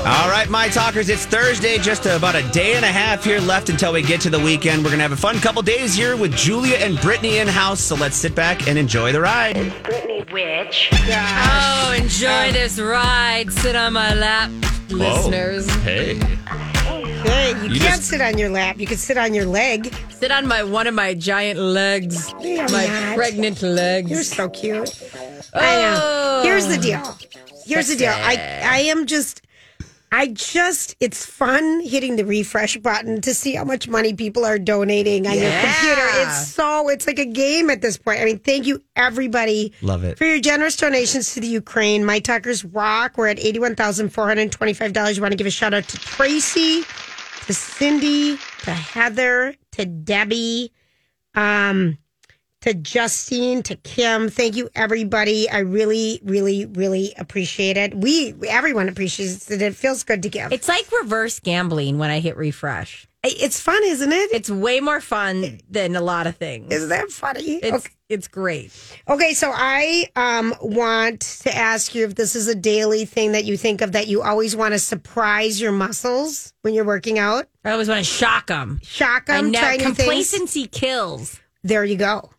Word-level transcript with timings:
All 0.00 0.28
right, 0.30 0.48
my 0.48 0.68
talkers, 0.68 1.08
it's 1.10 1.26
Thursday, 1.26 1.76
just 1.78 2.06
about 2.06 2.34
a 2.34 2.42
day 2.50 2.72
and 2.74 2.84
a 2.84 2.88
half 2.88 3.22
here 3.22 3.38
left 3.38 3.68
until 3.68 3.92
we 3.92 4.00
get 4.02 4.20
to 4.22 4.30
the 4.30 4.38
weekend. 4.40 4.78
We're 4.82 4.88
going 4.90 4.98
to 4.98 5.02
have 5.02 5.12
a 5.12 5.16
fun 5.16 5.38
couple 5.40 5.60
days 5.62 5.94
here 5.94 6.16
with 6.16 6.34
Julia 6.34 6.76
and 6.76 6.98
Brittany 7.00 7.36
in 7.38 7.46
house, 7.46 7.80
so 7.80 7.94
let's 7.96 8.16
sit 8.16 8.34
back 8.34 8.66
and 8.66 8.78
enjoy 8.78 9.12
the 9.12 9.20
ride. 9.20 9.54
Brittany, 9.84 10.24
witch. 10.32 10.88
Oh, 10.92 11.94
enjoy 11.96 12.50
this 12.52 12.78
ride. 12.80 13.52
Sit 13.52 13.76
on 13.76 13.92
my 13.92 14.14
lap, 14.14 14.50
listeners. 14.88 15.68
Hey. 15.82 16.14
Hey, 16.14 17.50
you, 17.62 17.74
You 17.74 17.80
can't 17.80 17.96
just- 17.96 18.04
sit 18.04 18.22
on 18.22 18.38
your 18.38 18.48
lap. 18.48 18.78
You 18.80 18.86
can 18.86 18.96
sit 18.96 19.18
on 19.18 19.34
your 19.34 19.44
leg. 19.44 19.94
Sit 20.08 20.30
on 20.30 20.46
my 20.46 20.62
one 20.62 20.86
of 20.86 20.94
my 20.94 21.12
giant 21.14 21.60
legs. 21.60 22.32
You're 22.40 22.68
my 22.70 22.86
not. 22.86 23.16
pregnant 23.16 23.60
legs. 23.62 24.10
You're 24.10 24.22
so 24.24 24.48
cute. 24.48 24.90
I 25.52 25.60
know. 25.82 26.00
Oh. 26.02 26.42
Here's 26.42 26.66
the 26.66 26.78
deal. 26.78 27.18
Here's 27.66 27.88
the 27.88 27.96
deal. 27.96 28.12
I 28.12 28.62
I 28.64 28.78
am 28.88 29.04
just 29.06 29.42
I 30.12 30.28
just 30.28 30.96
it's 30.98 31.24
fun 31.24 31.80
hitting 31.80 32.16
the 32.16 32.24
refresh 32.24 32.76
button 32.78 33.20
to 33.20 33.32
see 33.32 33.54
how 33.54 33.64
much 33.64 33.86
money 33.88 34.12
people 34.12 34.44
are 34.44 34.58
donating 34.58 35.26
on 35.26 35.34
your 35.38 35.52
computer. 35.52 36.06
It's 36.22 36.48
so 36.48 36.88
it's 36.88 37.06
like 37.06 37.20
a 37.20 37.24
game 37.26 37.70
at 37.70 37.80
this 37.80 37.96
point. 37.96 38.20
I 38.20 38.24
mean, 38.24 38.40
thank 38.40 38.66
you 38.66 38.82
everybody. 38.96 39.72
Love 39.82 40.02
it. 40.02 40.18
For 40.18 40.24
your 40.24 40.40
generous 40.40 40.76
donations 40.76 41.34
to 41.34 41.40
the 41.40 41.46
Ukraine. 41.46 42.04
My 42.04 42.18
Tuckers 42.18 42.64
rock. 42.64 43.16
We're 43.16 43.28
at 43.28 43.38
$81,425. 43.38 45.14
You 45.16 45.22
want 45.22 45.32
to 45.32 45.36
give 45.36 45.46
a 45.46 45.50
shout 45.50 45.74
out 45.74 45.84
to 45.84 45.98
Tracy, 45.98 46.82
to 47.46 47.54
Cindy, 47.54 48.36
to 48.64 48.72
Heather, 48.72 49.54
to 49.72 49.84
Debbie, 49.84 50.72
um, 51.34 51.98
to 52.62 52.74
Justine, 52.74 53.62
to 53.64 53.76
Kim. 53.76 54.28
Thank 54.28 54.56
you, 54.56 54.68
everybody. 54.74 55.48
I 55.48 55.60
really, 55.60 56.20
really, 56.24 56.66
really 56.66 57.14
appreciate 57.16 57.76
it. 57.76 57.94
We, 57.94 58.34
everyone 58.48 58.88
appreciates 58.88 59.50
it. 59.50 59.62
It 59.62 59.74
feels 59.74 60.04
good 60.04 60.22
to 60.22 60.28
give. 60.28 60.52
It's 60.52 60.68
like 60.68 60.90
reverse 61.00 61.40
gambling 61.40 61.98
when 61.98 62.10
I 62.10 62.20
hit 62.20 62.36
refresh. 62.36 63.06
It's 63.22 63.60
fun, 63.60 63.82
isn't 63.84 64.12
it? 64.12 64.32
It's 64.32 64.48
way 64.48 64.80
more 64.80 65.00
fun 65.00 65.60
than 65.68 65.94
a 65.94 66.00
lot 66.00 66.26
of 66.26 66.36
things. 66.36 66.72
Isn't 66.72 66.88
that 66.88 67.10
funny? 67.10 67.56
It's 67.56 67.86
okay. 67.86 67.94
it's 68.08 68.28
great. 68.28 68.72
Okay, 69.08 69.34
so 69.34 69.52
I 69.54 70.06
um, 70.16 70.54
want 70.62 71.20
to 71.42 71.54
ask 71.54 71.94
you 71.94 72.06
if 72.06 72.14
this 72.14 72.34
is 72.34 72.48
a 72.48 72.54
daily 72.54 73.04
thing 73.04 73.32
that 73.32 73.44
you 73.44 73.58
think 73.58 73.82
of 73.82 73.92
that 73.92 74.06
you 74.06 74.22
always 74.22 74.56
want 74.56 74.72
to 74.72 74.78
surprise 74.78 75.60
your 75.60 75.72
muscles 75.72 76.54
when 76.62 76.72
you're 76.72 76.86
working 76.86 77.18
out. 77.18 77.46
I 77.62 77.72
always 77.72 77.88
want 77.88 77.98
to 77.98 78.10
shock 78.10 78.46
them. 78.46 78.80
Shock 78.82 79.26
them, 79.26 79.50
know 79.50 79.76
complacency 79.78 80.66
kills. 80.66 81.38
There 81.62 81.84
you 81.84 81.96
go. 81.96 82.30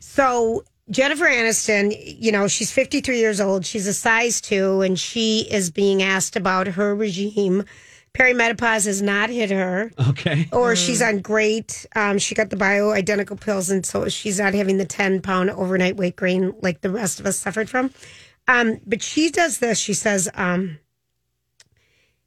So 0.00 0.64
Jennifer 0.90 1.26
Aniston, 1.26 1.94
you 2.20 2.32
know, 2.32 2.48
she's 2.48 2.72
53 2.72 3.18
years 3.18 3.40
old. 3.40 3.64
She's 3.64 3.86
a 3.86 3.92
size 3.94 4.40
two, 4.40 4.80
and 4.82 4.98
she 4.98 5.46
is 5.50 5.70
being 5.70 6.02
asked 6.02 6.36
about 6.36 6.66
her 6.66 6.94
regime. 6.94 7.64
Perimenopause 8.12 8.86
has 8.86 9.00
not 9.00 9.30
hit 9.30 9.50
her, 9.50 9.92
Okay. 10.08 10.48
or 10.52 10.74
she's 10.74 11.00
on 11.00 11.20
great. 11.20 11.86
Um, 11.94 12.18
she 12.18 12.34
got 12.34 12.50
the 12.50 12.56
bioidentical 12.56 13.40
pills, 13.40 13.70
and 13.70 13.86
so 13.86 14.08
she's 14.08 14.40
not 14.40 14.52
having 14.52 14.78
the 14.78 14.84
10 14.84 15.22
pound 15.22 15.50
overnight 15.50 15.96
weight 15.96 16.16
gain 16.16 16.52
like 16.60 16.80
the 16.80 16.90
rest 16.90 17.20
of 17.20 17.26
us 17.26 17.36
suffered 17.36 17.70
from. 17.70 17.92
Um, 18.48 18.80
but 18.84 19.00
she 19.00 19.30
does 19.30 19.58
this. 19.58 19.78
She 19.78 19.94
says, 19.94 20.28
um, 20.34 20.78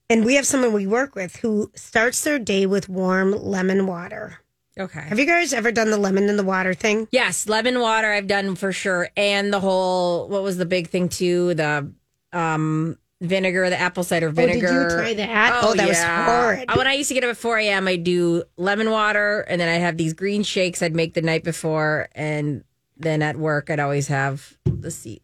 and 0.09 0.23
we 0.23 0.35
have 0.35 0.47
someone 0.47 0.71
we 0.71 0.87
work 0.87 1.15
with 1.15 1.35
who 1.37 1.69
starts 1.75 2.23
their 2.23 2.39
day 2.39 2.65
with 2.65 2.87
warm 2.87 3.31
lemon 3.31 3.85
water. 3.85 4.39
Okay. 4.79 5.01
Have 5.01 5.19
you 5.19 5.25
guys 5.25 5.53
ever 5.53 5.71
done 5.71 5.91
the 5.91 5.97
lemon 5.97 6.29
in 6.29 6.37
the 6.37 6.43
water 6.43 6.73
thing? 6.73 7.07
Yes, 7.11 7.47
lemon 7.47 7.79
water 7.79 8.11
I've 8.11 8.27
done 8.27 8.55
for 8.55 8.71
sure, 8.71 9.09
and 9.15 9.53
the 9.53 9.59
whole 9.59 10.27
what 10.29 10.41
was 10.43 10.57
the 10.57 10.65
big 10.65 10.89
thing 10.89 11.09
too? 11.09 11.53
The 11.53 11.91
um 12.31 12.97
vinegar, 13.21 13.69
the 13.69 13.79
apple 13.79 14.03
cider 14.03 14.27
Oh, 14.27 14.31
did 14.31 14.47
vinegar. 14.47 14.89
you 14.89 14.95
try 14.97 15.13
that? 15.13 15.61
Oh, 15.63 15.73
that 15.75 15.87
was 15.87 16.01
horrid. 16.03 16.65
Uh, 16.69 16.73
When 16.75 16.87
I 16.87 16.93
used 16.93 17.07
to 17.09 17.13
get 17.13 17.23
up 17.23 17.29
at 17.29 17.37
four 17.37 17.57
a.m., 17.59 17.87
I'd 17.87 18.03
do 18.03 18.43
lemon 18.57 18.89
water, 18.89 19.41
and 19.41 19.61
then 19.61 19.69
I'd 19.69 19.85
have 19.85 19.95
these 19.97 20.13
green 20.13 20.43
shakes 20.43 20.81
I'd 20.81 20.95
make 20.95 21.13
the 21.13 21.21
night 21.21 21.43
before, 21.43 22.09
and 22.15 22.63
then 22.97 23.21
at 23.21 23.37
work 23.37 23.69
I'd 23.69 23.79
always 23.79 24.07
have 24.07 24.57
the 24.65 24.89
sea 24.91 25.21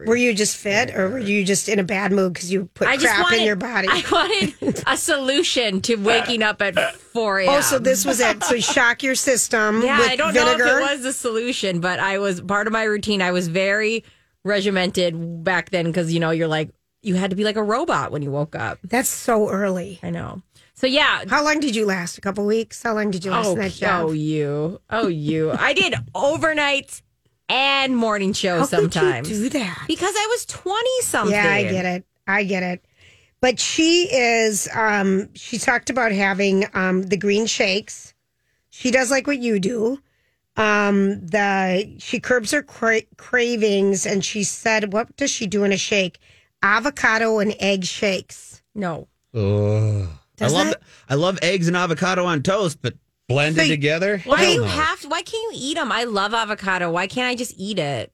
the. 0.00 0.06
Were 0.08 0.16
you 0.16 0.34
just 0.34 0.56
fit, 0.56 0.94
or 0.94 1.08
were 1.10 1.18
you 1.18 1.44
just 1.44 1.68
in 1.68 1.78
a 1.78 1.84
bad 1.84 2.12
mood 2.12 2.32
because 2.34 2.52
you 2.52 2.66
put 2.74 2.88
I 2.88 2.96
just 2.96 3.06
crap 3.06 3.24
wanted 3.24 3.40
in 3.40 3.46
your 3.46 3.56
body? 3.56 3.88
I 3.90 4.02
wanted 4.10 4.84
a 4.86 4.96
solution 4.96 5.80
to 5.82 5.96
waking 5.96 6.42
up 6.42 6.60
at 6.62 6.94
four 6.96 7.38
a.m. 7.40 7.48
oh, 7.54 7.60
so 7.60 7.78
this 7.78 8.04
was 8.04 8.20
it. 8.20 8.42
So 8.44 8.58
shock 8.58 9.02
your 9.02 9.14
system 9.14 9.82
Yeah, 9.84 9.98
with 9.98 10.10
I 10.10 10.16
don't 10.16 10.32
vinegar. 10.32 10.64
know 10.64 10.76
if 10.76 10.90
it 10.90 10.92
was 10.94 11.02
the 11.02 11.12
solution, 11.12 11.80
but 11.80 11.98
I 12.00 12.18
was 12.18 12.40
part 12.40 12.66
of 12.66 12.72
my 12.72 12.84
routine. 12.84 13.22
I 13.22 13.30
was 13.32 13.48
very 13.48 14.04
regimented 14.44 15.42
back 15.44 15.70
then 15.70 15.86
because 15.86 16.12
you 16.12 16.20
know 16.20 16.30
you're 16.30 16.48
like 16.48 16.70
you 17.02 17.14
had 17.14 17.30
to 17.30 17.36
be 17.36 17.44
like 17.44 17.56
a 17.56 17.62
robot 17.62 18.10
when 18.12 18.22
you 18.22 18.30
woke 18.30 18.54
up. 18.56 18.78
That's 18.84 19.08
so 19.08 19.48
early. 19.50 19.98
I 20.02 20.10
know. 20.10 20.42
So 20.74 20.86
yeah. 20.86 21.24
How 21.28 21.42
long 21.44 21.60
did 21.60 21.74
you 21.76 21.86
last? 21.86 22.18
A 22.18 22.20
couple 22.20 22.44
weeks? 22.44 22.82
How 22.82 22.94
long 22.94 23.10
did 23.10 23.24
you 23.24 23.30
last 23.30 23.46
Oh, 23.46 23.52
in 23.52 23.58
that 23.58 23.66
oh, 23.66 23.68
job? 23.70 24.06
oh, 24.08 24.12
you. 24.12 24.80
Oh, 24.90 25.06
you. 25.08 25.52
I 25.52 25.72
did 25.72 25.94
overnights 26.14 27.02
and 27.48 27.96
morning 27.96 28.32
shows 28.32 28.70
How 28.70 28.78
could 28.80 28.94
you 28.94 29.00
sometimes 29.00 29.28
do 29.28 29.48
that? 29.50 29.84
because 29.86 30.14
I 30.16 30.26
was 30.30 30.46
20 30.46 30.88
something. 31.02 31.32
Yeah, 31.36 31.48
I 31.50 31.62
get 31.64 31.84
it. 31.84 32.04
I 32.26 32.44
get 32.44 32.62
it. 32.62 32.84
But 33.40 33.60
she 33.60 34.08
is. 34.12 34.68
Um, 34.74 35.28
she 35.34 35.58
talked 35.58 35.90
about 35.90 36.10
having 36.12 36.64
um, 36.74 37.02
the 37.02 37.16
green 37.16 37.46
shakes. 37.46 38.14
She 38.70 38.90
does 38.90 39.10
like 39.10 39.26
what 39.26 39.38
you 39.38 39.60
do. 39.60 39.98
Um, 40.56 41.24
the 41.26 41.96
she 41.98 42.18
curbs 42.18 42.50
her 42.52 42.62
cra- 42.62 43.02
cravings, 43.18 44.06
and 44.06 44.24
she 44.24 44.42
said, 44.42 44.92
"What 44.92 45.14
does 45.16 45.30
she 45.30 45.46
do 45.46 45.64
in 45.64 45.72
a 45.72 45.76
shake? 45.76 46.18
Avocado 46.62 47.38
and 47.38 47.54
egg 47.60 47.84
shakes." 47.84 48.62
No. 48.74 49.06
Oh. 49.34 50.08
I 50.40 50.48
love 50.48 50.66
that- 50.68 50.82
I 51.08 51.14
love 51.14 51.38
eggs 51.42 51.68
and 51.68 51.76
avocado 51.76 52.24
on 52.24 52.42
toast, 52.42 52.78
but 52.82 52.94
blended 53.28 53.64
So- 53.64 53.68
together. 53.68 54.18
Why 54.24 54.44
do 54.44 54.52
you 54.52 54.60
no. 54.62 54.66
have 54.66 55.00
to? 55.02 55.08
Why 55.08 55.22
can't 55.22 55.54
you 55.54 55.60
eat 55.60 55.74
them? 55.74 55.90
I 55.92 56.04
love 56.04 56.34
avocado. 56.34 56.90
Why 56.90 57.06
can't 57.06 57.28
I 57.28 57.34
just 57.34 57.54
eat 57.56 57.78
it? 57.78 58.12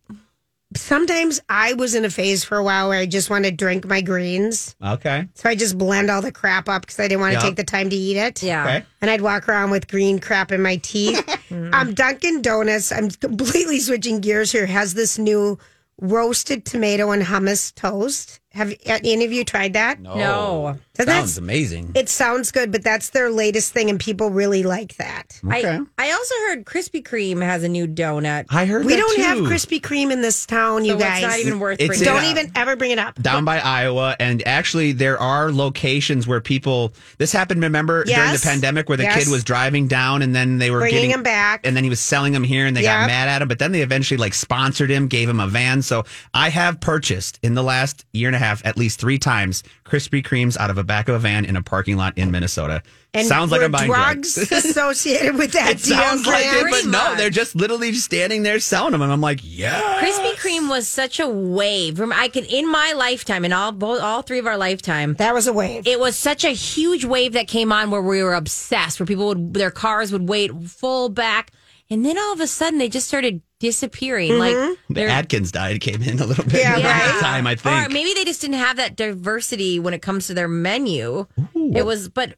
Sometimes 0.75 1.39
I 1.51 1.75
was 1.75 1.95
in 1.95 2.07
a 2.07 2.09
phase 2.11 2.45
for 2.45 2.57
a 2.57 2.65
while 2.65 2.89
where 2.89 2.99
I 2.99 3.05
just 3.05 3.29
wanted 3.29 3.51
to 3.51 3.57
drink 3.57 3.85
my 3.87 4.01
greens, 4.01 4.75
Okay. 4.83 5.29
so 5.35 5.51
I 5.51 5.55
just 5.55 5.77
blend 5.77 6.11
all 6.11 6.23
the 6.23 6.33
crap 6.33 6.67
up 6.67 6.83
because 6.87 6.99
I 6.99 7.09
didn't 7.09 7.21
want 7.21 7.35
to 7.35 7.41
Yeah. 7.41 7.45
take 7.45 7.57
the 7.57 7.65
time 7.65 7.91
to 7.91 7.97
eat 7.97 8.17
it. 8.17 8.43
Yeah. 8.43 8.65
Okay. 8.65 8.83
and 9.03 9.11
I'd 9.11 9.21
walk 9.21 9.51
around 9.51 9.71
with 9.71 9.87
green 9.87 10.19
crap 10.19 10.51
in 10.51 10.63
my 10.63 10.77
teeth. 10.77 11.23
um, 11.75 11.93
Dunkin' 11.93 12.41
Donuts, 12.41 12.91
I'm 12.91 13.11
completely 13.11 13.81
switching 13.81 14.21
gears 14.21 14.51
here, 14.51 14.65
has 14.65 14.95
this 14.95 15.19
new 15.19 15.59
roasted 16.01 16.65
tomato 16.65 17.11
and 17.11 17.23
hummus 17.23 17.75
toast. 17.75 18.41
Have 18.55 18.71
uh, 18.73 18.99
any 19.05 19.25
of 19.25 19.33
you 19.33 19.45
tried 19.45 19.73
that? 19.75 20.01
No. 20.01 20.77
So 20.95 21.05
Sounds 21.05 21.07
that's- 21.07 21.37
amazing. 21.39 21.93
It 21.95 22.09
sounds 22.11 22.51
good, 22.53 22.71
but 22.71 22.83
that's 22.85 23.11
their 23.11 23.31
latest 23.31 23.73
thing, 23.73 23.89
and 23.89 23.99
people 23.99 24.29
really 24.31 24.63
like 24.63 24.97
that. 24.97 25.41
Okay. 25.45 25.79
I, 25.99 26.09
I 26.09 26.13
also 26.13 26.35
heard 26.49 26.65
Krispy 26.67 27.03
Kreme 27.03 27.43
has 27.43 27.63
a 27.63 27.69
new 27.69 27.87
donut. 27.87 28.45
I 28.51 28.67
heard 28.67 28.85
We 28.85 28.93
that 28.95 28.99
don't 29.01 29.21
have. 29.21 29.39
Krispy 29.39 29.81
Kreme 29.81 30.13
in 30.13 30.21
this 30.21 30.45
town, 30.45 30.85
you 30.85 30.99
guys. 30.99 31.23
it's 31.23 31.33
not 31.33 31.39
even 31.41 31.61
worth 31.61 31.81
It's 31.81 31.89
bringing 31.89 32.07
in- 32.07 32.13
don't 32.15 32.25
up. 32.25 32.31
even 32.31 32.53
ever 32.55 32.77
bring 32.77 32.91
it 32.91 32.99
up. 32.99 33.15
down 33.23 33.45
by 33.47 33.59
Iowa, 33.61 34.17
and 34.21 34.47
actually 34.47 34.93
there 34.93 35.19
are 35.19 35.51
locations 35.51 36.27
where 36.27 36.41
people. 36.43 36.93
This 37.19 37.33
happened. 37.33 37.63
Remember 37.63 38.05
during 38.05 38.33
the 38.33 38.41
pandemic, 38.43 38.89
where 38.89 38.99
the 38.99 39.05
Yes. 39.05 39.25
kid 39.25 39.33
was 39.33 39.45
driving 39.45 39.89
down, 39.89 40.21
and 40.23 40.35
then 40.35 40.59
they 40.59 40.71
were 40.71 40.81
Bringing 40.81 40.97
getting 40.99 41.11
him 41.11 41.23
back. 41.23 41.67
and 41.67 41.75
then 41.75 41.85
he 41.85 41.91
was 41.91 42.01
selling 42.01 42.33
them 42.35 42.45
here, 42.45 42.67
and 42.67 42.77
they 42.77 42.83
got 42.83 43.07
mad 43.07 43.29
at 43.29 43.41
him. 43.41 43.49
But 43.49 43.59
then 43.59 43.73
they 43.73 43.81
eventually 43.81 44.19
like 44.19 44.35
sponsored 44.35 44.91
him, 44.91 45.09
gave 45.09 45.29
him 45.29 45.41
a 45.41 45.47
van. 45.49 45.81
So 45.81 46.05
I 46.35 46.51
have 46.51 46.81
purchased 46.81 47.39
in 47.43 47.55
the 47.55 47.63
last 47.63 48.05
year 48.13 48.29
and 48.29 48.37
a 48.37 48.42
have 48.43 48.63
at 48.65 48.77
least 48.77 49.01
three 49.01 49.19
times 49.19 49.63
Krispy 49.85 50.23
Kremes 50.23 50.59
out 50.59 50.71
of 50.71 50.79
a 50.79 50.85
back 50.85 51.09
of 51.09 51.15
a 51.15 51.19
van 51.19 51.45
in 51.45 51.57
a 51.57 51.63
parking 51.63 51.97
lot 51.97 52.17
in 52.19 52.31
Minnesota. 52.31 52.83
And 53.15 53.27
sounds 53.27 53.51
like 53.51 53.61
were 53.61 53.67
I'm 53.67 53.73
buying 53.73 53.91
drugs. 53.91 54.37
associated 54.53 55.37
with 55.37 55.53
that 55.53 55.73
it 55.73 55.81
sounds 55.81 56.27
like 56.27 56.45
Grant? 56.49 56.67
it, 56.69 56.71
but 56.71 56.91
no, 56.91 57.15
they're 57.17 57.31
just 57.31 57.55
literally 57.55 57.93
standing 57.93 58.43
there 58.43 58.59
selling 58.59 58.93
them, 58.93 59.03
and 59.03 59.13
I'm 59.13 59.21
like, 59.21 59.41
yeah. 59.43 60.01
Krispy 60.03 60.33
Kreme 60.37 60.69
was 60.69 60.89
such 60.89 61.21
a 61.21 61.29
wave. 61.29 62.01
I 62.01 62.29
could 62.29 62.45
in 62.47 62.71
my 62.71 62.93
lifetime, 62.97 63.45
in 63.45 63.53
all 63.53 63.71
both 63.73 64.01
all 64.01 64.23
three 64.23 64.39
of 64.39 64.47
our 64.47 64.57
lifetime, 64.57 65.15
That 65.15 65.35
was 65.35 65.47
a 65.47 65.53
wave. 65.53 65.87
it 65.87 66.01
was 66.01 66.17
such 66.17 66.45
a 66.45 66.51
huge 66.51 67.05
wave 67.05 67.35
that 67.35 67.49
came 67.49 67.71
on 67.73 67.91
where 67.91 68.03
we 68.03 68.23
were 68.23 68.35
obsessed, 68.35 68.99
where 68.99 69.07
people 69.07 69.27
would 69.29 69.55
their 69.55 69.71
cars 69.71 70.11
would 70.13 70.29
wait 70.29 70.51
full 70.67 71.09
back, 71.11 71.51
and 71.91 72.05
then 72.07 72.17
all 72.19 72.33
of 72.33 72.41
a 72.41 72.47
sudden 72.47 72.79
they 72.79 72.89
just 72.89 73.07
started 73.09 73.43
disappearing. 73.63 74.33
Mm-hmm. 74.33 74.39
Like 74.39 74.79
The 74.89 74.95
they're- 74.95 75.09
Atkins 75.09 75.53
diet 75.53 75.81
came 75.81 76.03
in 76.03 76.19
a 76.19 76.27
little 76.27 76.45
bit 76.45 76.55
Yeah, 76.55 76.73
around 76.75 76.83
right. 76.83 76.99
that 77.13 77.19
time, 77.23 77.47
I 77.47 77.55
think. 77.55 77.87
Or 77.87 77.89
maybe 77.93 78.13
they 78.15 78.25
just 78.25 78.41
didn't 78.41 78.57
have 78.59 78.77
that 78.77 78.97
diversity 78.97 79.79
when 79.81 79.95
it 79.95 80.03
comes 80.03 80.27
to 80.27 80.35
their 80.35 80.49
menu. 80.49 81.27
It 81.55 81.87
was, 81.87 82.09
but 82.09 82.35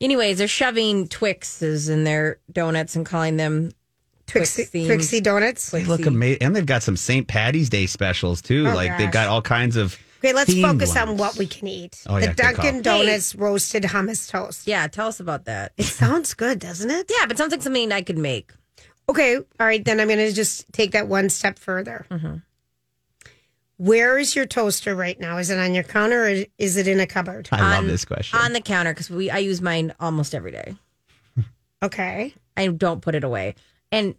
anyways, 0.00 0.38
they're 0.38 0.48
shoving 0.48 1.08
Twixes 1.08 1.88
in 1.88 2.04
their 2.04 2.38
donuts 2.52 2.96
and 2.96 3.06
calling 3.06 3.36
them 3.36 3.70
Twixie, 4.26 4.68
Twix-themed. 4.70 4.86
Twixie 4.88 5.22
donuts. 5.22 5.70
They 5.70 5.84
look 5.84 6.04
amazing, 6.04 6.42
and 6.42 6.56
they've 6.56 6.66
got 6.66 6.82
some 6.82 6.96
St. 6.96 7.28
Patty's 7.28 7.68
Day 7.70 7.86
specials 7.86 8.42
too. 8.42 8.66
Oh, 8.68 8.74
like 8.74 8.98
they've 8.98 9.10
got 9.12 9.28
all 9.28 9.40
kinds 9.40 9.76
of. 9.76 9.96
Okay, 10.18 10.32
let's 10.32 10.52
themed 10.52 10.62
focus 10.62 10.96
on 10.96 11.16
what 11.18 11.36
we 11.36 11.46
can 11.46 11.68
eat. 11.68 12.02
Oh, 12.08 12.16
yeah, 12.16 12.20
the 12.20 12.26
good 12.28 12.36
Dunkin' 12.56 12.82
call. 12.82 12.98
Donuts 13.04 13.34
roasted 13.36 13.84
hummus 13.84 14.28
toast. 14.28 14.66
Yeah, 14.66 14.88
tell 14.88 15.06
us 15.06 15.20
about 15.20 15.44
that. 15.44 15.72
It 15.76 15.84
sounds 15.84 16.34
good, 16.34 16.58
doesn't 16.58 16.90
it? 16.90 17.08
Yeah, 17.08 17.26
but 17.26 17.38
sounds 17.38 17.52
like 17.52 17.62
something 17.62 17.92
I 17.92 18.02
could 18.02 18.18
make. 18.18 18.50
Okay, 19.08 19.36
all 19.36 19.44
right, 19.66 19.84
then 19.84 20.00
I'm 20.00 20.08
going 20.08 20.18
to 20.18 20.32
just 20.32 20.70
take 20.72 20.92
that 20.92 21.06
one 21.08 21.28
step 21.28 21.58
further. 21.58 22.06
Mm-hmm. 22.10 22.36
Where 23.78 24.18
is 24.18 24.34
your 24.34 24.46
toaster 24.46 24.94
right 24.94 25.18
now? 25.20 25.36
Is 25.38 25.50
it 25.50 25.58
on 25.58 25.74
your 25.74 25.84
counter 25.84 26.24
or 26.26 26.44
is 26.58 26.76
it 26.76 26.88
in 26.88 26.98
a 26.98 27.06
cupboard? 27.06 27.48
I 27.52 27.60
love 27.60 27.78
On- 27.84 27.86
this 27.86 28.04
question. 28.04 28.38
on 28.38 28.52
the 28.52 28.60
counter 28.60 28.92
because 28.92 29.10
we 29.10 29.30
I 29.30 29.38
use 29.38 29.60
mine 29.60 29.94
almost 30.00 30.34
every 30.34 30.50
day. 30.52 30.74
Okay, 31.82 32.32
I 32.56 32.68
don't 32.68 33.02
put 33.02 33.14
it 33.14 33.22
away. 33.22 33.54
And 33.92 34.14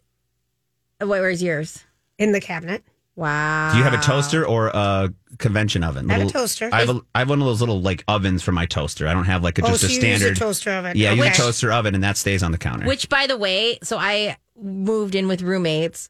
uh, 1.01 1.07
wait, 1.07 1.22
where's 1.22 1.42
yours? 1.42 1.84
in 2.19 2.31
the 2.31 2.42
cabinet. 2.42 2.84
Wow. 3.16 3.72
Do 3.72 3.78
you 3.80 3.84
have 3.84 3.94
a 3.94 3.98
toaster 4.01 4.45
or 4.45 4.68
a 4.68 5.12
convention 5.39 5.84
oven? 5.84 6.10
I 6.10 6.19
have 6.19 6.28
a 6.28 6.31
toaster. 6.31 6.69
I 6.72 6.80
have, 6.81 6.89
a, 6.89 7.01
I 7.16 7.19
have 7.19 7.30
one 7.30 7.39
of 7.42 7.45
those 7.48 7.60
little 7.60 7.81
like 7.81 8.04
ovens 8.07 8.42
for 8.44 8.51
my 8.51 8.66
toaster. 8.68 9.07
I 9.07 9.13
don't 9.13 9.25
have 9.25 9.44
like 9.44 9.57
a, 9.60 9.63
Oh, 9.66 9.69
just 9.69 9.81
so 9.81 9.88
a 9.88 9.89
you 9.92 10.00
standard 10.00 10.30
use 10.30 10.38
a 10.38 10.39
toaster 10.39 10.72
oven. 10.72 10.94
Yeah, 10.95 11.12
I 11.12 11.13
use 11.13 11.28
a 11.28 11.31
toaster 11.31 11.72
oven, 11.72 11.95
and 11.95 12.04
that 12.04 12.18
stays 12.18 12.42
on 12.44 12.51
the 12.51 12.57
counter. 12.60 12.86
Which, 12.88 13.10
by 13.10 13.25
the 13.28 13.38
way, 13.38 13.80
so 13.84 13.98
I 13.98 14.38
moved 14.62 15.15
in 15.15 15.27
with 15.27 15.42
roommates 15.42 16.09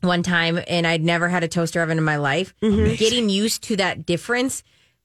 one 0.00 0.22
time, 0.22 0.60
and 0.68 0.86
I'd 0.86 1.02
never 1.02 1.28
had 1.28 1.42
a 1.44 1.48
toaster 1.48 1.80
oven 1.82 1.98
in 1.98 2.04
my 2.04 2.16
life. 2.16 2.54
Mm-hmm. 2.62 2.94
Getting 2.96 3.28
used 3.28 3.62
to 3.64 3.76
that 3.76 4.04
difference, 4.04 4.62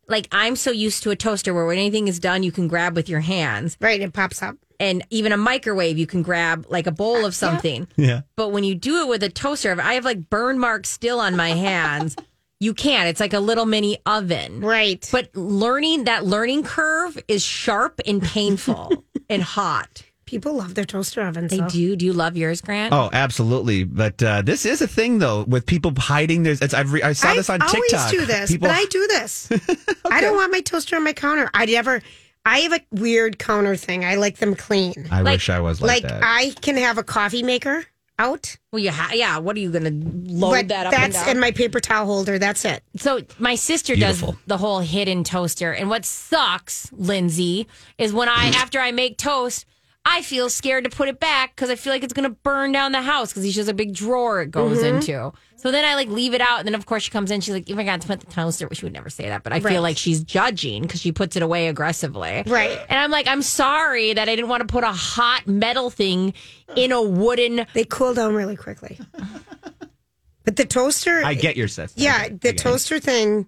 like 0.07 0.27
I'm 0.31 0.55
so 0.55 0.71
used 0.71 1.03
to 1.03 1.11
a 1.11 1.15
toaster 1.15 1.53
where 1.53 1.65
when 1.65 1.77
anything 1.77 2.07
is 2.07 2.19
done, 2.19 2.43
you 2.43 2.51
can 2.51 2.67
grab 2.67 2.95
with 2.95 3.07
your 3.09 3.21
hands, 3.21 3.77
Right, 3.79 4.01
it 4.01 4.11
pops 4.13 4.41
up. 4.43 4.55
and 4.79 5.05
even 5.09 5.31
a 5.31 5.37
microwave, 5.37 5.97
you 5.97 6.07
can 6.07 6.21
grab 6.21 6.65
like 6.69 6.87
a 6.87 6.91
bowl 6.91 7.25
of 7.25 7.33
something. 7.35 7.87
yeah, 7.95 8.21
But 8.35 8.49
when 8.49 8.63
you 8.63 8.75
do 8.75 9.01
it 9.01 9.07
with 9.07 9.23
a 9.23 9.29
toaster 9.29 9.71
oven, 9.71 9.85
I 9.85 9.93
have 9.93 10.05
like 10.05 10.29
burn 10.29 10.59
marks 10.59 10.89
still 10.89 11.19
on 11.19 11.35
my 11.37 11.49
hands. 11.49 12.15
you 12.59 12.73
can't. 12.73 13.07
It's 13.07 13.19
like 13.21 13.33
a 13.33 13.39
little 13.39 13.65
mini 13.65 13.99
oven. 14.05 14.59
Right. 14.59 15.07
But 15.13 15.33
learning 15.35 16.05
that 16.05 16.25
learning 16.25 16.63
curve 16.63 17.17
is 17.29 17.41
sharp 17.43 18.01
and 18.05 18.21
painful 18.21 19.05
and 19.29 19.41
hot. 19.41 20.03
People 20.29 20.53
love 20.53 20.75
their 20.75 20.85
toaster 20.85 21.23
ovens. 21.23 21.49
They 21.49 21.57
though. 21.57 21.67
do. 21.69 21.95
Do 21.95 22.05
you 22.05 22.13
love 22.13 22.37
yours, 22.37 22.61
Grant? 22.61 22.93
Oh, 22.93 23.09
absolutely. 23.11 23.83
But 23.83 24.21
uh, 24.21 24.43
this 24.43 24.63
is 24.63 24.79
a 24.79 24.87
thing, 24.87 25.17
though, 25.17 25.41
with 25.43 25.65
people 25.65 25.91
hiding 25.97 26.43
their. 26.43 26.53
It's, 26.61 26.71
I've 26.75 26.93
re, 26.93 27.01
I 27.01 27.13
saw 27.13 27.33
this 27.33 27.49
on 27.49 27.59
I 27.63 27.67
TikTok. 27.67 27.99
always 27.99 28.11
do 28.11 28.25
this, 28.27 28.51
People, 28.51 28.67
but 28.67 28.75
I 28.77 28.85
do 28.85 29.07
this. 29.07 29.49
I 30.11 30.21
don't 30.21 30.35
want 30.35 30.51
my 30.51 30.61
toaster 30.61 30.95
on 30.97 31.03
my 31.03 31.13
counter. 31.13 31.49
I 31.51 31.65
never. 31.65 32.03
I 32.45 32.59
have 32.59 32.73
a 32.73 32.81
weird 32.91 33.39
counter 33.39 33.75
thing. 33.75 34.05
I 34.05 34.15
like 34.15 34.37
them 34.37 34.53
clean. 34.53 35.07
I 35.09 35.21
Like- 35.21 35.37
wish 35.37 35.49
I 35.49 35.61
was 35.61 35.81
like, 35.81 36.03
Like 36.03 36.11
that. 36.11 36.21
I 36.23 36.53
can 36.61 36.77
have 36.77 36.99
a 36.99 37.03
coffee 37.03 37.41
maker 37.41 37.85
out, 38.19 38.55
Well, 38.71 38.79
you 38.83 38.91
ha- 38.91 39.11
yeah. 39.13 39.39
What 39.39 39.55
are 39.55 39.59
you 39.59 39.71
going 39.71 39.83
to 39.85 40.33
load 40.33 40.51
but 40.51 40.67
that 40.67 40.85
up 40.87 40.91
that's 40.93 41.15
down? 41.15 41.29
in 41.29 41.39
my 41.39 41.51
paper 41.51 41.79
towel 41.79 42.05
holder. 42.05 42.37
That's 42.37 42.65
it. 42.65 42.83
so 42.97 43.21
my 43.39 43.55
sister 43.55 43.95
Beautiful. 43.95 44.33
does 44.33 44.41
the 44.45 44.57
whole 44.57 44.79
hidden 44.81 45.23
toaster, 45.23 45.71
and 45.73 45.89
what 45.89 46.05
sucks, 46.05 46.91
Lindsay, 46.93 47.67
is 47.97 48.13
when 48.13 48.29
I 48.29 48.47
after 48.55 48.79
I 48.79 48.91
make 48.91 49.17
toast. 49.17 49.65
I 50.05 50.21
feel 50.23 50.49
scared 50.49 50.85
to 50.85 50.89
put 50.89 51.07
it 51.09 51.19
back 51.19 51.55
because 51.55 51.69
I 51.69 51.75
feel 51.75 51.93
like 51.93 52.03
it's 52.03 52.13
going 52.13 52.27
to 52.29 52.35
burn 52.43 52.71
down 52.71 52.91
the 52.93 53.01
house 53.01 53.31
because 53.31 53.51
she 53.51 53.59
has 53.59 53.67
a 53.67 53.73
big 53.73 53.93
drawer 53.93 54.41
it 54.41 54.49
goes 54.51 54.79
Mm-hmm. 54.79 54.95
into. 54.97 55.31
So 55.57 55.71
then 55.71 55.83
I 55.83 55.95
like 55.95 56.07
leave 56.07 56.33
it 56.33 56.39
out, 56.39 56.59
and 56.59 56.67
then 56.67 56.73
of 56.73 56.85
course 56.85 57.03
she 57.03 57.11
comes 57.11 57.31
in. 57.31 57.41
She's 57.41 57.53
like, 57.53 57.67
"You 57.67 57.75
forgot 57.75 57.99
to 57.99 58.07
put 58.07 58.21
the 58.21 58.27
toaster." 58.27 58.69
She 58.71 58.85
would 58.85 58.93
never 58.93 59.09
say 59.09 59.27
that, 59.27 59.43
but 59.43 59.51
I 59.51 59.57
Right. 59.59 59.73
feel 59.73 59.81
like 59.81 59.97
she's 59.97 60.23
judging 60.23 60.83
because 60.83 61.01
she 61.01 61.11
puts 61.11 61.35
it 61.35 61.43
away 61.43 61.67
aggressively. 61.67 62.43
Right. 62.47 62.79
And 62.87 62.97
I'm 62.97 63.11
like, 63.11 63.27
I'm 63.27 63.41
sorry 63.41 64.13
that 64.13 64.29
I 64.29 64.35
didn't 64.37 64.47
want 64.47 64.61
to 64.61 64.67
put 64.71 64.85
a 64.85 64.91
hot 64.93 65.47
metal 65.47 65.89
thing 65.89 66.33
in 66.77 66.93
a 66.93 67.01
wooden. 67.01 67.65
They 67.73 67.83
cool 67.83 68.13
down 68.13 68.35
really 68.35 68.55
quickly. 68.55 68.97
but 70.45 70.55
the 70.55 70.63
toaster, 70.65 71.21
I 71.25 71.33
get 71.33 71.57
your 71.57 71.67
sense. 71.67 71.93
Yeah, 71.97 72.29
the 72.29 72.35
get 72.35 72.55
it. 72.55 72.57
toaster 72.59 72.99
thing. 72.99 73.47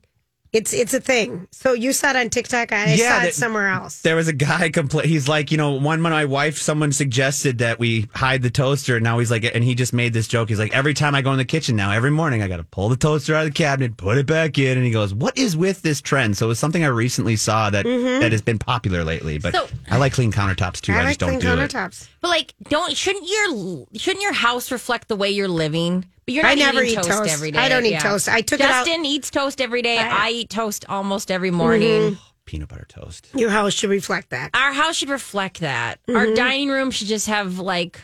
It's 0.53 0.73
it's 0.73 0.93
a 0.93 0.99
thing. 0.99 1.47
So 1.51 1.71
you 1.71 1.93
saw 1.93 2.09
it 2.09 2.17
on 2.17 2.29
TikTok. 2.29 2.73
I 2.73 2.93
Yeah, 2.95 3.13
saw 3.13 3.19
that- 3.19 3.27
it 3.29 3.35
somewhere 3.35 3.69
else. 3.69 4.01
There 4.01 4.17
was 4.17 4.27
a 4.27 4.33
guy 4.33 4.69
complain. 4.69 5.07
He's 5.07 5.29
like, 5.29 5.49
you 5.49 5.57
know, 5.57 5.71
one 5.71 6.01
my 6.01 6.25
wife, 6.25 6.57
someone 6.57 6.91
suggested 6.91 7.59
that 7.59 7.79
we 7.79 8.09
hide 8.13 8.41
the 8.41 8.49
toaster, 8.49 8.97
and 8.97 9.03
now 9.03 9.19
he's 9.19 9.31
like, 9.31 9.45
and 9.45 9.63
he 9.63 9.75
just 9.75 9.93
made 9.93 10.11
this 10.11 10.27
joke. 10.27 10.49
He's 10.49 10.59
like, 10.59 10.75
every 10.75 10.93
time 10.93 11.15
I 11.15 11.21
go 11.21 11.31
in 11.31 11.37
the 11.37 11.45
kitchen 11.45 11.77
now, 11.77 11.91
every 11.91 12.11
morning, 12.11 12.41
I 12.41 12.49
got 12.49 12.57
to 12.57 12.65
pull 12.65 12.89
the 12.89 12.97
toaster 12.97 13.33
out 13.33 13.45
of 13.45 13.53
the 13.53 13.57
cabinet, 13.57 13.95
put 13.95 14.17
it 14.17 14.25
back 14.25 14.57
in, 14.57 14.77
and 14.77 14.85
he 14.85 14.91
goes, 14.91 15.13
"What 15.13 15.37
is 15.37 15.55
with 15.55 15.83
this 15.83 16.01
trend?" 16.01 16.35
So 16.35 16.49
it's 16.49 16.59
something 16.59 16.83
I 16.83 16.87
recently 16.87 17.37
saw 17.37 17.69
that 17.69 17.85
mm-hmm. 17.85 18.19
that 18.19 18.33
has 18.33 18.41
been 18.41 18.59
popular 18.59 19.05
lately. 19.05 19.37
But 19.37 19.53
So- 19.53 19.67
I 19.89 19.97
like 19.97 20.11
clean 20.11 20.33
countertops 20.33 20.81
too. 20.81 20.91
I, 20.91 20.95
I 20.95 20.99
like 20.99 21.07
just 21.11 21.19
don't 21.21 21.29
clean 21.29 21.39
do 21.39 21.53
it. 21.53 21.69
countertops. 21.71 22.09
But 22.19 22.27
like, 22.27 22.53
don't 22.67 22.95
shouldn't 22.97 23.25
your 23.29 23.87
shouldn't 23.95 24.21
your 24.23 24.33
house 24.33 24.69
reflect 24.69 25.07
the 25.07 25.15
way 25.15 25.29
you're 25.29 25.47
living? 25.47 26.05
But 26.25 26.33
you're 26.35 26.43
not 26.43 26.51
I 26.51 26.55
never 26.55 26.83
eating 26.83 26.91
eat 26.99 27.03
toast, 27.03 27.09
toast. 27.09 27.31
every 27.33 27.51
day. 27.51 27.59
I 27.59 27.69
don't 27.69 27.85
eat 27.85 27.99
toast. 27.99 28.29
I 28.29 28.41
took 28.41 28.59
it 28.59 28.65
out- 28.65 28.85
Justin 28.85 29.05
eats 29.05 29.29
toast 29.31 29.59
every 29.61 29.81
day. 29.81 29.97
I, 29.97 30.29
eat 30.29 30.49
toast 30.49 30.85
almost 30.87 31.31
every 31.31 31.51
morning. 31.51 32.17
Peanut 32.45 32.69
butter 32.69 32.85
toast. 32.89 33.27
Your 33.35 33.49
house 33.49 33.73
should 33.73 33.89
reflect 33.89 34.31
that. 34.31 34.51
Our 34.53 34.73
house 34.73 34.97
should 34.97 35.09
reflect 35.09 35.59
that. 35.61 35.99
Mm-hmm. 36.07 36.17
Our 36.17 36.33
dining 36.33 36.69
room 36.69 36.91
should 36.91 37.07
just 37.07 37.27
have 37.27 37.59
like 37.59 38.01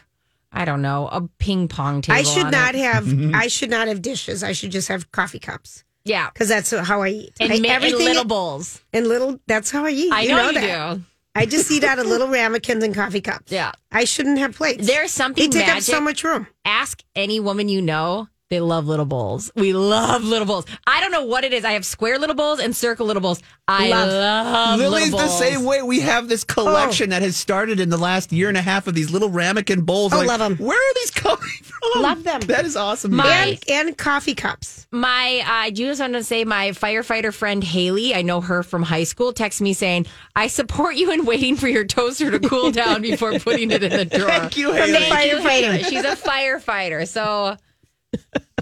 I 0.52 0.64
don't 0.66 0.82
know 0.82 1.08
a 1.12 1.22
ping 1.40 1.68
pong 1.68 2.02
table. 2.02 2.18
I 2.20 2.24
should 2.24 2.46
on 2.46 2.52
not 2.52 2.74
it. 2.76 2.80
have. 2.82 3.08
I 3.36 3.48
should 3.48 3.70
not 3.70 3.88
have 3.88 4.02
dishes. 4.02 4.44
I 4.44 4.54
should 4.54 4.72
just 4.72 4.88
have 4.88 5.12
coffee 5.12 5.40
cups 5.40 5.84
Yeah, 6.06 6.30
because 6.32 6.48
that's 6.48 6.72
how 6.72 7.02
I 7.02 7.10
eat. 7.10 7.34
and, 7.40 7.52
I, 7.52 7.56
ma- 7.60 7.64
and 7.64 7.66
everything 7.68 8.06
little 8.06 8.26
bowls. 8.26 8.82
and 8.94 9.08
little. 9.08 9.40
That's 9.48 9.70
how 9.72 9.86
I 9.86 9.90
eat. 9.90 10.12
I 10.12 10.22
you 10.22 10.30
know, 10.30 10.38
know, 10.38 10.50
you 10.50 10.54
that. 10.62 10.96
do. 10.96 11.04
I 11.38 11.46
just 11.46 11.70
eat 11.70 11.84
out 11.84 12.00
of 12.00 12.08
little 12.08 12.28
ramekins 12.28 12.84
and 12.84 12.96
coffee 12.96 13.22
cups. 13.22 13.52
Yeah. 13.52 13.72
I 13.92 14.06
shouldn't 14.06 14.40
have 14.40 14.56
plates. 14.56 14.88
There's 14.88 15.12
something 15.12 15.50
They 15.50 15.60
take 15.60 15.70
up 15.70 15.82
so 15.82 16.02
much 16.02 16.24
room. 16.24 16.48
ask 16.66 17.04
any 17.16 17.40
woman 17.40 17.70
you 17.70 17.82
know. 17.82 18.28
They 18.50 18.62
love 18.62 18.88
little 18.88 19.06
bowls. 19.06 19.52
We 19.56 19.74
love 19.74 20.24
little 20.24 20.48
bowls. 20.48 20.66
I 20.86 21.02
don't 21.02 21.12
know 21.12 21.26
what 21.26 21.44
it 21.44 21.52
is. 21.52 21.66
I 21.66 21.74
have 21.74 21.86
square 21.86 22.18
little 22.18 22.36
bowls 22.36 22.60
and 22.62 22.74
circle 22.74 23.06
little 23.06 23.22
bowls. 23.22 23.42
I 23.68 23.90
Love. 23.90 24.08
love, 24.10 24.80
Lily's 24.80 25.12
little 25.12 25.20
the 25.20 25.26
bowls. 25.26 25.38
same 25.40 25.64
way. 25.66 25.82
We 25.82 26.00
have 26.00 26.30
this 26.30 26.46
collection 26.46 27.10
that 27.10 27.22
has 27.22 27.36
started 27.36 27.82
in 27.82 27.90
the 27.90 27.98
last 27.98 28.32
year 28.32 28.48
and 28.48 28.56
a 28.58 28.62
half 28.62 28.88
of 28.88 28.94
these 28.96 29.12
little 29.12 29.30
ramekin 29.30 29.82
bowls. 29.82 30.14
Oh, 30.14 30.22
Like, 30.22 30.40
them. 30.40 30.56
Where 30.58 30.78
are 30.78 30.94
these 30.96 31.12
coming 31.16 31.38
from? 31.62 32.02
Love 32.04 32.24
them. 32.24 32.40
That 32.42 32.64
is 32.64 32.78
awesome. 32.78 33.16
My- 33.16 33.58
And 33.68 33.88
and 33.90 33.98
coffee 33.98 34.34
cups. 34.36 34.88
My, 34.92 35.42
uh, 35.46 35.52
I 35.52 35.72
just 35.72 36.00
want 36.00 36.14
to 36.14 36.24
say, 36.24 36.46
my 36.46 36.70
firefighter 36.70 37.34
friend 37.34 37.62
Haley, 37.62 38.16
I 38.16 38.22
know 38.22 38.40
her 38.40 38.64
from 38.64 38.82
high 38.82 39.04
school, 39.04 39.34
texted 39.34 39.60
me 39.60 39.74
saying, 39.74 40.06
"I 40.38 40.48
support 40.48 40.96
you 40.96 41.12
in 41.12 41.26
waiting 41.26 41.58
for 41.58 41.68
your 41.68 41.84
toaster 41.84 42.32
to 42.32 42.40
cool 42.40 42.72
down 42.72 43.02
before 43.02 43.38
putting 43.40 43.72
it 43.72 43.84
in 43.84 43.92
the 43.92 44.06
drawer." 44.06 44.30
Thank 44.40 44.56
you, 44.58 44.68
From 44.70 44.78
Haley. 44.78 44.92
the 44.94 45.00
Thank 45.00 45.32
firefighter. 45.34 45.72
Haley. 45.80 45.84
She's 45.84 46.06
a 46.06 46.16
firefighter, 46.16 47.06
so 47.06 47.58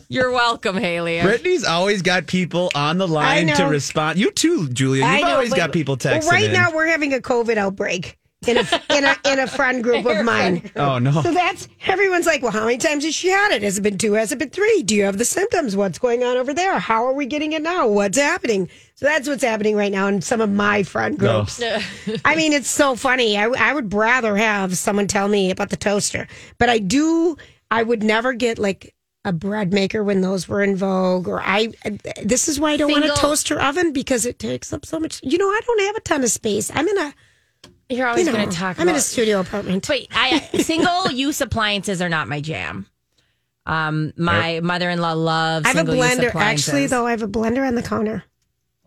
you're 0.10 0.32
welcome, 0.32 0.78
Haley. 0.78 1.22
Brittany's 1.22 1.64
always 1.66 2.02
got 2.02 2.28
people 2.28 2.72
on 2.76 2.98
the 2.98 3.08
line 3.08 3.48
to 3.48 3.66
respond. 3.66 4.20
You 4.20 4.32
too, 4.32 4.68
Julia. 4.70 5.06
You've 5.06 5.22
know, 5.22 5.34
always 5.34 5.54
got 5.54 5.72
people 5.72 5.98
texting. 5.98 6.22
Well, 6.22 6.32
right 6.32 6.46
in. 6.46 6.54
now 6.54 6.72
we're 6.74 6.88
having 6.88 7.14
a 7.14 7.20
COVID 7.20 7.58
outbreak 7.58 8.18
in 8.48 8.58
a 8.58 8.82
in 8.96 9.04
a 9.06 9.16
in 9.26 9.40
a 9.40 9.48
friend 9.48 9.84
group 9.84 10.06
of 10.06 10.24
mine. 10.26 10.70
Oh 10.76 11.00
no. 11.00 11.22
So 11.22 11.34
that's 11.34 11.68
everyone's 11.88 12.26
like, 12.28 12.42
well, 12.44 12.52
how 12.52 12.66
many 12.66 12.78
times 12.78 13.04
has 13.04 13.16
she 13.16 13.30
had 13.30 13.52
it? 13.52 13.64
Has 13.64 13.78
it 13.78 13.82
been 13.82 13.98
two? 13.98 14.14
Has 14.14 14.32
it 14.32 14.40
been 14.40 14.50
three? 14.50 14.84
Do 14.84 14.96
you 14.96 15.04
have 15.06 15.18
the 15.18 15.26
symptoms? 15.26 15.76
What's 15.76 15.98
going 16.00 16.24
on 16.24 16.38
over 16.38 16.54
there? 16.54 16.78
How 16.80 17.06
are 17.06 17.14
we 17.14 17.26
getting 17.26 17.54
it 17.54 17.62
now? 17.62 17.88
What's 17.88 18.18
happening? 18.18 18.70
So 18.96 19.06
that's 19.06 19.28
what's 19.28 19.44
happening 19.44 19.76
right 19.76 19.92
now 19.92 20.08
in 20.08 20.22
some 20.22 20.42
of 20.42 20.50
my 20.50 20.84
friend 20.84 21.18
No. 21.20 21.40
groups. 21.40 21.62
I 22.24 22.36
mean, 22.36 22.54
it's 22.54 22.70
so 22.70 22.96
funny. 22.96 23.38
I, 23.38 23.46
I 23.48 23.74
would 23.74 23.94
rather 23.94 24.38
have 24.38 24.78
someone 24.78 25.08
tell 25.08 25.28
me 25.28 25.52
about 25.52 25.70
the 25.70 25.78
toaster, 25.78 26.28
but 26.58 26.70
I 26.70 26.78
do. 26.80 27.36
I 27.72 27.82
would 27.84 28.04
never 28.04 28.34
get 28.34 28.60
like 28.60 28.95
a 29.26 29.34
bread 29.34 29.74
maker 29.74 30.04
when 30.04 30.22
those 30.22 30.48
were 30.48 30.64
in 30.64 30.76
vogue, 30.76 31.28
or 31.28 31.42
I. 31.42 31.74
This 32.24 32.48
is 32.48 32.60
why 32.60 32.74
I 32.74 32.78
don't 32.78 32.92
want 32.92 33.04
a 33.04 33.10
toaster 33.10 33.60
oven 33.60 33.92
because 33.92 34.26
it 34.26 34.40
takes 34.40 34.72
up 34.72 34.86
so 34.86 35.00
much. 35.00 35.20
You 35.24 35.38
know, 35.38 35.48
I 35.48 35.60
don't 35.66 35.82
have 35.82 35.96
a 35.96 36.02
ton 36.02 36.24
of 36.24 36.30
space. 36.30 36.72
I'm 36.74 36.88
in 36.88 36.98
a. 36.98 37.14
You're 37.90 38.08
always 38.08 38.26
You 38.26 38.32
know, 38.32 38.38
going 38.38 38.50
to 38.50 38.56
talk 38.56 38.80
I'm 38.80 38.88
in 38.88 38.96
a 38.96 39.00
studio 39.00 39.40
apartment. 39.40 39.88
Wait, 39.90 40.08
I 40.12 40.40
single 40.60 41.12
use 41.12 41.42
appliances 41.42 42.02
are 42.02 42.10
not 42.10 42.28
my 42.28 42.40
jam. 42.40 42.88
Um, 43.66 44.14
my 44.16 44.60
mother 44.62 44.90
in 44.90 45.02
law 45.02 45.14
loves. 45.14 45.66
I 45.66 45.70
have 45.70 45.88
a 45.88 45.92
single-use 45.92 46.18
blender. 46.18 46.36
Actually, 46.36 46.88
though, 46.88 47.08
I 47.08 47.12
have 47.12 47.24
a 47.24 47.28
blender 47.28 47.68
on 47.68 47.76
the 47.76 47.84
counter. 47.84 48.24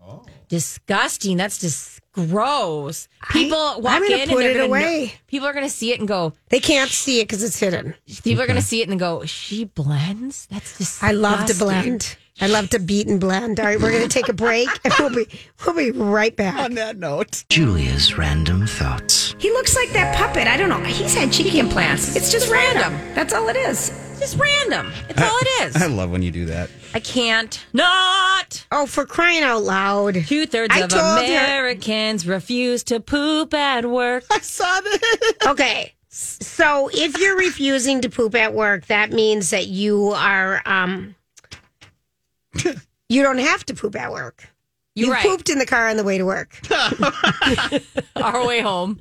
Oh. 0.01 0.23
disgusting. 0.47 1.37
That's 1.37 1.59
just 1.59 1.98
gross. 2.13 3.07
People 3.31 3.57
I'm 3.57 3.81
walk 3.83 4.01
gonna 4.01 4.15
in 4.15 4.29
put 4.29 4.37
and 4.37 4.39
they're 4.41 4.49
it 4.51 4.53
gonna 4.55 4.67
know- 4.67 4.75
away. 4.75 5.13
people 5.27 5.47
are 5.47 5.53
gonna 5.53 5.69
see 5.69 5.91
it 5.91 5.99
and 5.99 6.07
go. 6.07 6.33
They 6.49 6.59
can't 6.59 6.89
see 6.89 7.19
it 7.21 7.25
because 7.25 7.43
it's 7.43 7.59
hidden. 7.59 7.95
People 8.23 8.43
are 8.43 8.47
gonna 8.47 8.61
see 8.61 8.81
it 8.81 8.89
and 8.89 8.99
go. 8.99 9.25
She 9.25 9.65
blends. 9.65 10.47
That's 10.51 10.77
just. 10.77 11.03
I 11.03 11.11
love 11.11 11.45
to 11.47 11.53
blend. 11.55 12.17
I 12.41 12.47
love 12.47 12.69
to 12.69 12.79
beat 12.79 13.07
and 13.07 13.19
blend. 13.19 13.59
All 13.59 13.65
right, 13.65 13.77
we're 13.77 13.91
going 13.91 14.03
to 14.03 14.07
take 14.07 14.29
a 14.29 14.33
break 14.33 14.69
and 14.85 14.93
we'll 14.97 15.09
be 15.13 15.27
we'll 15.65 15.75
be 15.75 15.91
right 15.91 16.33
back. 16.33 16.55
On 16.55 16.73
that 16.75 16.95
note, 16.95 17.43
Julia's 17.49 18.17
random 18.17 18.65
thoughts. 18.65 19.35
He 19.39 19.51
looks 19.51 19.75
like 19.75 19.89
that 19.91 20.15
puppet. 20.15 20.47
I 20.47 20.55
don't 20.55 20.69
know. 20.69 20.79
He's 20.85 21.13
had 21.13 21.33
cheek 21.33 21.53
implants. 21.55 22.15
It's 22.15 22.31
just 22.31 22.49
random. 22.49 22.93
That's 23.13 23.33
all 23.33 23.49
it 23.49 23.57
is. 23.57 23.89
Just 24.19 24.37
random. 24.37 24.91
It's 25.09 25.21
all 25.21 25.37
it 25.41 25.61
is. 25.75 25.81
I 25.81 25.87
love 25.87 26.11
when 26.11 26.21
you 26.21 26.31
do 26.31 26.45
that. 26.45 26.69
I 26.93 26.99
can't 26.99 27.63
not. 27.73 28.65
Oh, 28.71 28.85
for 28.85 29.05
crying 29.05 29.43
out 29.43 29.63
loud. 29.63 30.15
Two 30.25 30.45
thirds 30.45 30.75
I 30.75 30.81
of 30.81 30.89
told 30.89 31.01
her- 31.03 31.23
Americans 31.23 32.27
refuse 32.27 32.83
to 32.85 32.99
poop 32.99 33.53
at 33.53 33.85
work. 33.89 34.25
I 34.31 34.39
saw 34.39 34.65
that. 34.81 35.33
Okay. 35.47 35.93
So 36.11 36.89
if 36.91 37.17
you're 37.19 37.37
refusing 37.37 38.01
to 38.01 38.09
poop 38.09 38.35
at 38.35 38.53
work, 38.53 38.87
that 38.87 39.11
means 39.11 39.51
that 39.51 39.67
you 39.67 40.07
are 40.09 40.61
um 40.65 41.15
you 43.09 43.23
don't 43.23 43.37
have 43.37 43.65
to 43.67 43.73
poop 43.73 43.95
at 43.95 44.11
work. 44.11 44.49
You're 44.95 45.07
you 45.07 45.13
right. 45.13 45.25
pooped 45.25 45.49
in 45.49 45.59
the 45.59 45.65
car 45.65 45.87
on 45.87 45.95
the 45.97 46.03
way 46.03 46.17
to 46.17 46.25
work. 46.25 46.59
Our 48.15 48.45
way 48.45 48.59
home. 48.61 48.99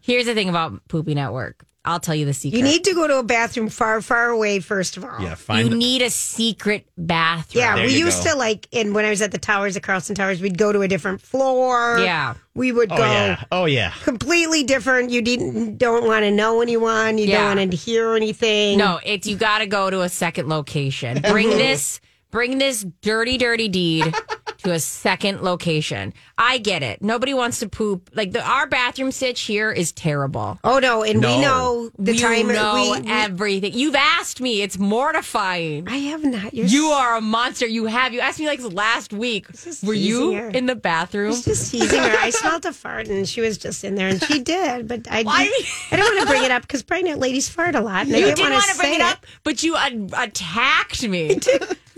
Here's 0.00 0.24
the 0.26 0.34
thing 0.34 0.48
about 0.48 0.86
pooping 0.88 1.18
at 1.18 1.32
work. 1.34 1.64
I'll 1.84 1.98
tell 2.00 2.14
you 2.14 2.26
the 2.26 2.34
secret. 2.34 2.58
You 2.58 2.62
need 2.64 2.84
to 2.84 2.94
go 2.94 3.06
to 3.06 3.18
a 3.20 3.22
bathroom 3.22 3.70
far, 3.70 4.02
far 4.02 4.28
away, 4.28 4.60
first 4.60 4.98
of 4.98 5.04
all. 5.04 5.18
Yeah, 5.20 5.34
find 5.34 5.70
You 5.70 5.74
need 5.76 6.02
a 6.02 6.10
secret 6.10 6.86
bathroom. 6.98 7.62
Yeah, 7.62 7.76
There 7.76 7.86
we 7.86 7.92
you 7.96 8.04
used 8.04 8.22
go. 8.22 8.32
to 8.32 8.36
like, 8.36 8.68
and 8.74 8.94
when 8.94 9.06
I 9.06 9.10
was 9.10 9.22
at 9.22 9.32
the 9.32 9.38
towers, 9.38 9.74
the 9.74 9.80
Carlson 9.80 10.14
Towers, 10.14 10.42
we'd 10.42 10.58
go 10.58 10.72
to 10.72 10.82
a 10.82 10.88
different 10.88 11.22
floor. 11.22 11.98
Yeah. 12.00 12.34
we 12.54 12.70
would 12.72 12.92
Oh 12.92 12.96
go 12.98 13.02
yeah. 13.06 13.44
Oh 13.50 13.64
yeah. 13.64 13.92
completely 14.02 14.62
different. 14.64 15.10
You 15.10 15.22
didn't 15.22 15.78
don't 15.78 16.04
want 16.06 16.24
to 16.24 16.30
know 16.30 16.60
anyone. 16.60 17.16
You 17.16 17.26
Yeah. 17.26 17.48
don't 17.48 17.56
want 17.56 17.70
to 17.70 17.76
hear 17.78 18.14
anything. 18.14 18.76
No, 18.76 19.00
it's 19.02 19.26
you 19.26 19.36
got 19.36 19.60
to 19.60 19.66
go 19.66 19.88
to 19.88 20.02
a 20.02 20.08
second 20.10 20.48
location. 20.50 21.22
Bring 21.22 21.48
this, 21.64 21.98
bring 22.30 22.58
this 22.58 22.84
dirty, 23.02 23.38
dirty 23.38 23.68
deed 23.68 24.14
to 24.58 24.72
a 24.72 24.78
second 24.80 25.42
location. 25.42 26.12
I 26.36 26.58
get 26.58 26.82
it. 26.82 27.02
Nobody 27.02 27.34
wants 27.34 27.60
to 27.60 27.68
poop. 27.68 28.10
Like 28.14 28.32
the 28.32 28.42
our 28.46 28.66
bathroom 28.66 29.10
sitch 29.12 29.42
here 29.42 29.70
is 29.72 29.92
terrible. 29.92 30.58
Oh 30.64 30.78
no, 30.78 31.02
and 31.02 31.20
No. 31.20 31.28
we 31.36 31.42
know 31.42 31.90
the 31.98 32.14
you 32.14 32.20
time. 32.20 32.48
know 32.48 32.92
we, 32.94 33.00
we- 33.02 33.10
everything. 33.10 33.72
You've 33.74 33.94
asked 33.94 34.40
me. 34.40 34.62
It's 34.62 34.78
mortifying. 34.78 35.88
I 35.88 35.96
have 35.96 36.24
not. 36.24 36.54
You're 36.54 36.66
You 36.66 36.86
are 36.86 37.16
a 37.16 37.20
monster. 37.20 37.66
You 37.66 37.86
have. 37.86 38.12
You 38.12 38.20
asked 38.20 38.38
me 38.38 38.46
like 38.46 38.60
last 38.72 39.12
week. 39.12 39.50
just 39.52 39.82
Were 39.84 39.94
you 39.94 40.30
teasing 40.30 40.36
her. 40.38 40.48
in 40.50 40.66
the 40.66 40.76
bathroom? 40.76 41.32
Just, 41.32 41.44
just 41.44 41.70
teasing 41.70 41.98
her. 42.00 42.16
I 42.18 42.30
smelled 42.30 42.64
a 42.66 42.72
fart 42.72 43.08
and 43.08 43.28
she 43.28 43.40
was 43.40 43.58
just 43.58 43.84
in 43.84 43.94
there, 43.94 44.08
and 44.08 44.22
she 44.22 44.40
did. 44.40 44.88
But 44.88 45.06
I, 45.10 45.22
Why? 45.22 45.44
did, 45.44 45.66
I 45.92 45.96
don't 45.96 46.14
want 46.14 46.26
to 46.26 46.32
bring 46.32 46.44
it 46.44 46.50
up 46.50 46.62
because 46.62 46.82
pregnant 46.82 47.18
ladies 47.18 47.48
fart 47.48 47.74
a 47.74 47.80
lot. 47.80 48.06
And 48.06 48.14
I 48.14 48.18
You 48.18 48.24
didn't, 48.26 48.36
didn't 48.38 48.52
want 48.52 48.64
want 48.66 48.70
to 48.72 48.78
bring 48.78 48.92
say 48.94 48.96
it 48.96 49.02
up, 49.02 49.26
but 49.44 49.62
you 49.62 49.74
uh, 49.76 49.90
attacked 50.22 51.06
me. 51.08 51.38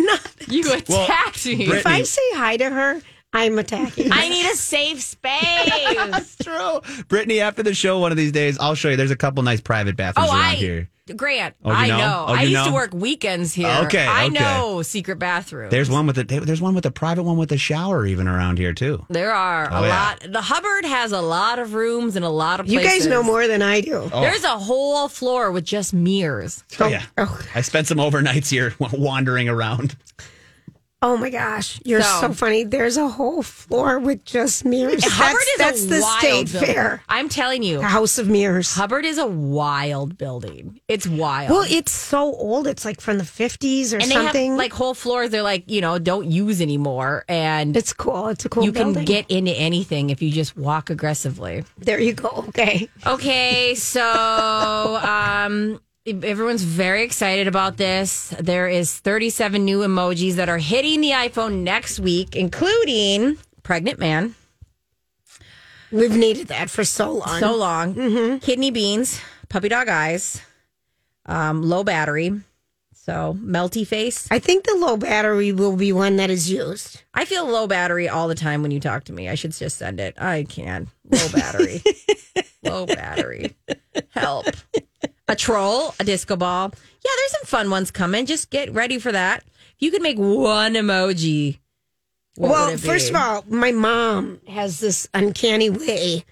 No, 0.06 0.14
You 0.48 0.72
attacked 0.72 1.46
me. 1.46 1.66
if 1.72 1.86
I 1.86 2.02
say 2.02 2.20
hi 2.34 2.56
to 2.56 2.68
her, 2.70 3.00
I'm 3.32 3.58
attacking. 3.58 4.10
I 4.12 4.28
need 4.28 4.44
a 4.50 4.56
safe 4.56 5.00
space. 5.00 5.94
That's 5.96 6.36
true. 6.36 6.80
Brittany, 7.08 7.40
after 7.40 7.62
the 7.62 7.74
show, 7.74 7.98
one 7.98 8.10
of 8.12 8.18
these 8.18 8.32
days, 8.32 8.58
I'll 8.58 8.74
show 8.74 8.90
you. 8.90 8.96
There's 8.96 9.10
a 9.10 9.16
couple 9.16 9.42
nice 9.42 9.60
private 9.60 9.96
bathrooms 9.96 10.28
Oh, 10.30 10.34
around 10.34 10.44
I 10.44 10.54
here. 10.54 10.88
Grant. 11.16 11.56
Oh, 11.64 11.70
you 11.70 11.76
I 11.76 11.88
know? 11.88 11.98
know. 11.98 12.24
Oh, 12.28 12.32
I 12.34 12.42
you 12.42 12.50
used 12.50 12.66
to 12.66 12.72
work 12.72 12.94
weekends 12.94 13.52
here. 13.52 13.66
Okay, 13.86 14.06
I 14.06 14.26
okay. 14.26 14.34
know 14.34 14.82
secret 14.82 15.18
bathrooms. 15.18 15.70
There's 15.72 15.90
one 15.90 16.06
with 16.06 16.16
a 16.16 16.22
there's 16.24 16.60
one 16.60 16.76
with 16.76 16.86
a 16.86 16.92
private 16.92 17.24
one 17.24 17.36
with 17.36 17.50
a 17.50 17.56
shower 17.58 18.06
even 18.06 18.28
around 18.28 18.58
here 18.58 18.72
too. 18.72 19.04
There 19.10 19.32
are 19.32 19.68
Oh, 19.70 19.82
a 19.82 19.86
yeah. 19.88 19.88
lot. 19.88 20.26
The 20.30 20.40
Hubbard 20.40 20.84
has 20.84 21.10
a 21.10 21.20
lot 21.20 21.58
of 21.58 21.74
rooms 21.74 22.14
and 22.14 22.24
a 22.24 22.28
lot 22.30 22.60
of 22.60 22.68
you 22.68 22.80
guys 22.80 23.06
know 23.08 23.22
more 23.24 23.48
than 23.48 23.62
I 23.62 23.80
do. 23.80 24.08
Oh. 24.12 24.20
There's 24.20 24.44
a 24.44 24.56
whole 24.58 25.08
floor 25.08 25.50
with 25.50 25.64
just 25.64 25.92
mirrors. 25.92 26.62
Oh, 26.78 26.86
yeah. 26.86 27.02
oh. 27.18 27.40
I 27.54 27.62
spent 27.62 27.88
some 27.88 27.98
overnights 27.98 28.48
here 28.50 28.72
wandering 28.92 29.48
around. 29.48 29.96
Oh 31.04 31.16
my 31.16 31.30
gosh, 31.30 31.80
you're 31.84 32.00
So- 32.00 32.20
so, 32.20 32.32
funny. 32.32 32.62
There's 32.62 32.96
a 32.96 33.08
whole 33.08 33.42
floor 33.42 33.98
with 33.98 34.24
just 34.24 34.64
mirrors. 34.64 35.02
Hubbard 35.04 35.42
that's 35.58 35.80
is 35.80 35.88
that's 35.88 35.92
a 35.92 35.94
the 35.96 36.00
wild 36.00 36.18
state 36.48 36.52
building. 36.60 36.74
fair, 36.74 37.02
I'm 37.08 37.28
telling 37.28 37.62
you, 37.64 37.78
the 37.78 37.84
House 37.84 38.18
of 38.18 38.28
Mirrors. 38.28 38.72
Hubbard 38.74 39.04
is 39.04 39.18
a 39.18 39.26
wild 39.26 40.16
building. 40.16 40.80
It's 40.86 41.06
wild. 41.06 41.50
Well, 41.50 41.66
it's 41.68 41.90
so 41.90 42.32
old. 42.34 42.68
It's 42.68 42.84
like 42.84 43.00
from 43.00 43.18
the 43.18 43.24
50s 43.24 43.92
or 43.92 43.96
and 43.96 44.04
they 44.10 44.14
something. 44.14 44.50
have 44.52 44.58
like 44.58 44.72
whole 44.72 44.94
floors. 44.94 45.30
They're 45.30 45.42
like 45.42 45.68
you 45.68 45.80
know 45.80 45.98
don't 45.98 46.30
use 46.30 46.60
anymore, 46.60 47.24
and 47.28 47.76
it's 47.76 47.92
cool. 47.92 48.28
It's 48.28 48.44
a 48.44 48.48
cool 48.48 48.62
you 48.64 48.70
can 48.72 48.92
get 49.04 49.28
into 49.28 49.50
anything 49.52 50.10
if 50.10 50.22
you 50.22 50.30
just 50.30 50.56
walk 50.56 50.88
aggressively. 50.88 51.64
there 51.78 51.98
you 51.98 52.12
go. 52.12 52.44
Okay. 52.48 52.88
Okay, 53.04 53.74
so 53.74 54.00
um 55.02 55.80
everyone's 56.06 56.62
very 56.62 57.02
excited 57.02 57.46
about 57.46 57.76
this. 57.76 58.34
There 58.40 58.68
is 58.68 58.98
37 58.98 59.64
new 59.64 59.80
emojis 59.80 60.34
that 60.34 60.48
are 60.48 60.58
hitting 60.58 61.00
the 61.00 61.10
iPhone 61.10 61.62
next 61.62 62.00
week, 62.00 62.34
including 62.36 63.38
pregnant 63.62 63.98
man, 63.98 64.34
We've 65.92 66.16
needed 66.16 66.48
that 66.48 66.70
for 66.70 66.84
so 66.84 67.12
long. 67.12 67.38
so 67.38 67.54
long, 67.54 68.40
kidney 68.40 68.70
beans, 68.70 69.20
puppy 69.50 69.68
dog 69.68 69.88
eyes, 69.88 70.40
um, 71.26 71.62
low 71.62 71.84
battery, 71.84 72.40
so 72.94 73.36
melty 73.38 73.86
face. 73.86 74.26
I 74.30 74.38
think 74.38 74.64
the 74.64 74.74
low 74.74 74.96
battery 74.96 75.52
will 75.52 75.76
be 75.76 75.92
one 75.92 76.16
that 76.16 76.30
is 76.30 76.50
used. 76.50 77.02
I 77.12 77.26
feel 77.26 77.46
low 77.46 77.66
battery 77.66 78.08
all 78.08 78.26
the 78.26 78.34
time 78.34 78.62
when 78.62 78.70
you 78.70 78.80
talk 78.80 79.04
to 79.04 79.12
me. 79.12 79.28
I 79.28 79.34
should 79.34 79.52
just 79.52 79.76
send 79.76 80.00
it. 80.00 80.14
I 80.18 80.44
can. 80.44 80.88
Low 81.10 81.28
battery. 81.28 81.82
low 82.64 82.86
battery. 82.86 83.54
Help. 84.10 84.46
A 85.28 85.36
troll, 85.36 85.94
a 86.00 86.04
disco 86.04 86.36
ball. 86.36 86.72
Yeah, 87.04 87.10
there's 87.16 87.30
some 87.32 87.44
fun 87.46 87.70
ones 87.70 87.90
coming. 87.90 88.26
Just 88.26 88.50
get 88.50 88.72
ready 88.72 88.98
for 88.98 89.12
that. 89.12 89.44
If 89.76 89.76
you 89.80 89.90
could 89.90 90.02
make 90.02 90.18
one 90.18 90.74
emoji, 90.74 91.58
well, 92.36 92.66
would 92.66 92.74
it 92.74 92.82
be? 92.82 92.88
first 92.88 93.10
of 93.10 93.16
all, 93.16 93.44
my 93.48 93.72
mom 93.72 94.40
has 94.48 94.80
this 94.80 95.08
uncanny 95.14 95.70
way 95.70 96.24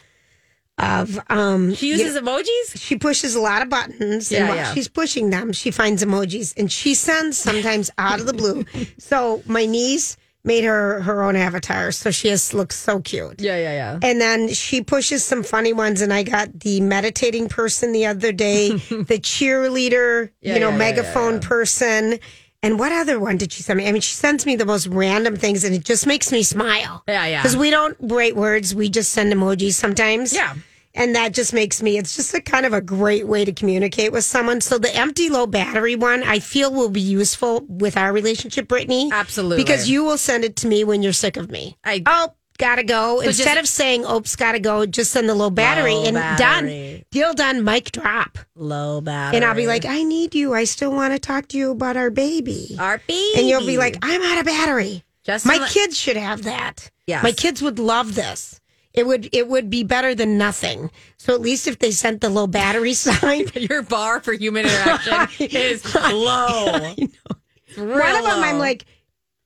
of 0.78 1.20
um 1.28 1.74
she 1.74 1.88
uses 1.90 2.16
emojis. 2.16 2.76
she 2.76 2.96
pushes 2.96 3.34
a 3.34 3.40
lot 3.40 3.60
of 3.60 3.68
buttons 3.68 4.32
Yeah, 4.32 4.38
and 4.40 4.48
while 4.48 4.56
yeah. 4.56 4.72
she's 4.72 4.88
pushing 4.88 5.28
them 5.28 5.52
she 5.52 5.70
finds 5.70 6.02
emojis 6.02 6.54
and 6.56 6.72
she 6.72 6.94
sends 6.94 7.36
sometimes 7.36 7.90
out 7.98 8.18
of 8.18 8.24
the 8.24 8.32
blue 8.32 8.64
so 8.98 9.42
my 9.46 9.66
niece 9.66 10.16
made 10.44 10.64
her 10.64 11.00
her 11.02 11.22
own 11.22 11.36
avatar 11.36 11.92
so 11.92 12.10
she 12.10 12.28
has 12.28 12.54
looks 12.54 12.76
so 12.76 13.00
cute 13.00 13.40
Yeah, 13.40 13.56
yeah, 13.56 13.72
yeah. 13.72 13.98
and 14.02 14.20
then 14.20 14.48
she 14.48 14.82
pushes 14.82 15.22
some 15.22 15.42
funny 15.42 15.72
ones 15.72 16.00
and 16.00 16.12
i 16.12 16.22
got 16.22 16.60
the 16.60 16.80
meditating 16.80 17.48
person 17.48 17.92
the 17.92 18.06
other 18.06 18.32
day 18.32 18.70
the 18.78 19.18
cheerleader 19.20 20.30
Yeah, 20.40 20.54
you 20.54 20.60
know 20.60 20.68
yeah, 20.68 20.72
yeah, 20.72 20.78
megaphone 20.78 21.40
person 21.40 22.18
and 22.62 22.78
what 22.78 22.92
other 22.92 23.18
one 23.18 23.38
did 23.38 23.52
she 23.54 23.62
send 23.62 23.78
me? 23.78 23.88
I 23.88 23.92
mean, 23.92 24.02
she 24.02 24.12
sends 24.12 24.44
me 24.44 24.54
the 24.54 24.66
most 24.66 24.86
random 24.86 25.34
things, 25.34 25.64
and 25.64 25.74
it 25.74 25.82
just 25.82 26.06
makes 26.06 26.30
me 26.30 26.42
smile. 26.42 27.02
Yeah, 27.08 27.24
yeah. 27.24 27.40
Because 27.40 27.56
we 27.56 27.70
don't 27.70 27.96
write 28.00 28.36
words; 28.36 28.74
we 28.74 28.90
just 28.90 29.12
send 29.12 29.32
emojis 29.32 29.72
sometimes. 29.72 30.34
Yeah. 30.34 30.52
And 30.94 31.14
that 31.14 31.32
just 31.34 31.52
makes 31.52 31.82
me, 31.82 31.98
it's 31.98 32.16
just 32.16 32.34
a 32.34 32.40
kind 32.40 32.66
of 32.66 32.72
a 32.72 32.80
great 32.80 33.26
way 33.28 33.44
to 33.44 33.52
communicate 33.52 34.10
with 34.12 34.24
someone. 34.24 34.60
So 34.60 34.76
the 34.78 34.94
empty 34.94 35.28
low 35.30 35.46
battery 35.46 35.94
one, 35.96 36.22
I 36.24 36.40
feel 36.40 36.72
will 36.72 36.90
be 36.90 37.00
useful 37.00 37.64
with 37.68 37.96
our 37.96 38.12
relationship, 38.12 38.66
Brittany. 38.68 39.10
Absolutely. 39.12 39.62
Because 39.62 39.88
you 39.88 40.02
will 40.04 40.18
send 40.18 40.44
it 40.44 40.56
to 40.56 40.66
me 40.66 40.82
when 40.84 41.02
you're 41.02 41.12
sick 41.12 41.36
of 41.36 41.48
me. 41.50 41.76
I- 41.84 42.02
oh, 42.06 42.34
gotta 42.58 42.82
go. 42.82 43.22
just- 43.22 43.38
Instead 43.38 43.58
of 43.58 43.68
saying, 43.68 44.04
oops, 44.04 44.34
gotta 44.36 44.58
go, 44.58 44.84
just 44.84 45.12
send 45.12 45.28
the 45.28 45.34
low 45.34 45.48
battery 45.48 45.94
Low 45.94 46.04
and 46.06 46.14
battery. 46.16 46.92
done. 46.96 47.04
Deal 47.12 47.34
done, 47.34 47.64
mic 47.64 47.92
drop. 47.92 48.38
Low 48.56 49.00
battery. 49.00 49.36
And 49.36 49.44
I'll 49.44 49.54
be 49.54 49.66
like, 49.68 49.84
I 49.84 50.02
need 50.02 50.34
you. 50.34 50.54
I 50.54 50.64
still 50.64 50.90
want 50.92 51.12
to 51.14 51.18
talk 51.20 51.46
to 51.48 51.56
you 51.56 51.70
about 51.70 51.96
our 51.96 52.10
baby. 52.10 52.76
our 52.78 52.98
baby. 53.06 53.32
And 53.38 53.48
you'll 53.48 53.64
be 53.66 53.78
like, 53.78 53.96
I'm 54.02 54.22
out 54.22 54.38
of 54.38 54.44
battery. 54.44 55.04
Just 55.24 55.46
My 55.46 55.66
kids 55.70 55.96
should 55.96 56.16
have 56.16 56.42
that. 56.42 56.90
Yes. 57.06 57.22
My 57.22 57.32
kids 57.32 57.62
would 57.62 57.78
love 57.78 58.14
this. 58.14 58.59
It 58.92 59.06
would 59.06 59.28
it 59.32 59.46
would 59.48 59.70
be 59.70 59.84
better 59.84 60.14
than 60.14 60.36
nothing. 60.38 60.90
So 61.16 61.32
at 61.34 61.40
least 61.40 61.66
if 61.68 61.78
they 61.78 61.90
sent 61.92 62.20
the 62.20 62.28
low 62.28 62.46
battery 62.46 62.92
sign. 62.94 63.46
your 63.54 63.82
bar 63.82 64.20
for 64.20 64.32
human 64.32 64.64
interaction 64.66 65.46
is 65.50 65.94
low. 65.94 66.94
It's 66.96 67.78
real 67.78 67.88
One 67.98 68.16
of 68.16 68.24
them 68.24 68.42
I'm 68.42 68.58
like, 68.58 68.84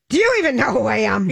Do 0.09 0.17
you 0.19 0.37
even 0.39 0.57
know 0.57 0.73
who 0.73 0.87
I 0.87 0.99
am? 0.99 1.31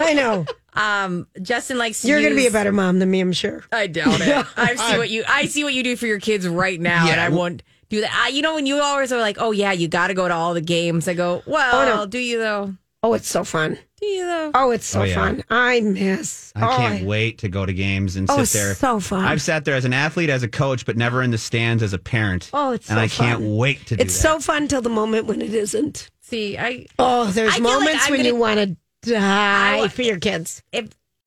I 0.00 0.14
know. 0.14 0.46
um, 0.74 1.26
Justin 1.42 1.78
likes 1.78 2.02
to 2.02 2.08
You're 2.08 2.22
gonna 2.22 2.34
be 2.34 2.46
a 2.46 2.50
better 2.50 2.72
mom 2.72 2.98
than 2.98 3.10
me, 3.10 3.20
I'm 3.20 3.32
sure. 3.32 3.64
I 3.72 3.86
doubt 3.86 4.20
it. 4.20 4.46
I 4.56 4.74
see 4.76 4.96
what 4.98 5.10
you 5.10 5.24
I 5.28 5.46
see 5.46 5.64
what 5.64 5.74
you 5.74 5.82
do 5.82 5.96
for 5.96 6.06
your 6.06 6.20
kids 6.20 6.48
right 6.48 6.80
now, 6.80 7.08
and 7.10 7.20
I 7.20 7.28
won't 7.28 7.62
do 7.88 8.00
that. 8.00 8.10
I, 8.14 8.28
you 8.28 8.40
know, 8.42 8.54
when 8.54 8.64
you 8.66 8.80
always 8.80 9.12
are 9.12 9.20
like, 9.20 9.36
"Oh 9.38 9.50
yeah, 9.50 9.72
you 9.72 9.86
got 9.88 10.08
to 10.08 10.14
go 10.14 10.26
to 10.28 10.34
all 10.34 10.54
the 10.54 10.60
games," 10.62 11.08
I 11.08 11.14
go, 11.14 11.42
"Well, 11.46 11.80
Oh, 11.90 11.96
no. 11.96 12.06
do 12.06 12.18
you 12.18 12.38
though? 12.38 12.74
Oh, 13.04 13.14
it's 13.14 13.28
so 13.28 13.42
fun. 13.44 13.78
Do 14.00 14.06
you 14.06 14.24
though?" 14.26 14.50
Oh, 14.54 14.70
it's 14.70 14.86
so 14.86 15.00
Oh, 15.00 15.04
yeah. 15.04 15.14
fun. 15.14 15.42
I 15.50 15.80
miss. 15.80 16.52
I 16.54 16.66
oh, 16.72 16.76
can't 16.76 17.04
wait 17.04 17.38
to 17.38 17.48
go 17.48 17.66
to 17.66 17.72
games 17.72 18.16
and 18.16 18.30
Oh, 18.30 18.44
sit 18.44 18.58
there. 18.58 18.74
so 18.74 19.00
fun. 19.00 19.24
I've 19.24 19.42
sat 19.42 19.64
there 19.64 19.74
as 19.74 19.84
an 19.84 19.92
athlete, 19.92 20.30
as 20.30 20.42
a 20.42 20.48
coach, 20.48 20.86
but 20.86 20.96
never 20.96 21.22
in 21.22 21.30
the 21.30 21.38
stands 21.38 21.82
as 21.82 21.92
a 21.92 21.98
parent. 21.98 22.50
Oh, 22.52 22.72
it's 22.72 22.88
and 22.88 22.96
so 22.98 23.02
I 23.02 23.08
can't 23.08 23.40
fun. 23.40 23.56
wait 23.56 23.86
to 23.86 23.96
do 23.96 24.02
It's 24.02 24.14
that. 24.14 24.28
so 24.28 24.38
fun 24.40 24.68
till 24.68 24.82
the 24.82 24.88
moment 24.90 25.26
when 25.26 25.42
it 25.42 25.52
isn't. 25.54 26.10
See, 26.20 26.56
I 26.58 26.86
Oh, 26.98 27.26
there's 27.26 27.52
I 27.54 27.56
feel 27.56 27.64
like 27.64 27.72
moments 27.80 28.04
I'm 28.06 28.10
when 28.12 28.18
gonna- 28.20 28.28
you 28.28 28.36
want 28.36 28.58
to 29.02 29.10
die 29.10 29.88
for 29.88 30.02
your 30.02 30.18
kids. 30.18 30.62
If 30.72 30.88